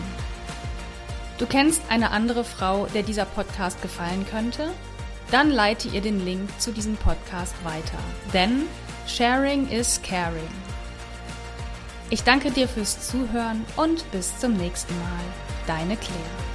Du 1.38 1.46
kennst 1.46 1.82
eine 1.90 2.10
andere 2.10 2.42
Frau, 2.42 2.86
der 2.92 3.04
dieser 3.04 3.26
Podcast 3.26 3.80
gefallen 3.82 4.26
könnte? 4.28 4.70
Dann 5.30 5.50
leite 5.50 5.88
ihr 5.88 6.00
den 6.00 6.24
Link 6.24 6.48
zu 6.58 6.72
diesem 6.72 6.96
Podcast 6.96 7.54
weiter. 7.64 7.98
Denn 8.32 8.62
Sharing 9.06 9.68
is 9.68 10.00
caring. 10.02 10.50
Ich 12.10 12.24
danke 12.24 12.50
dir 12.50 12.68
fürs 12.68 13.08
Zuhören 13.08 13.64
und 13.76 14.10
bis 14.10 14.36
zum 14.38 14.54
nächsten 14.54 14.96
Mal. 14.98 15.24
Deine 15.66 15.96
Claire. 15.96 16.45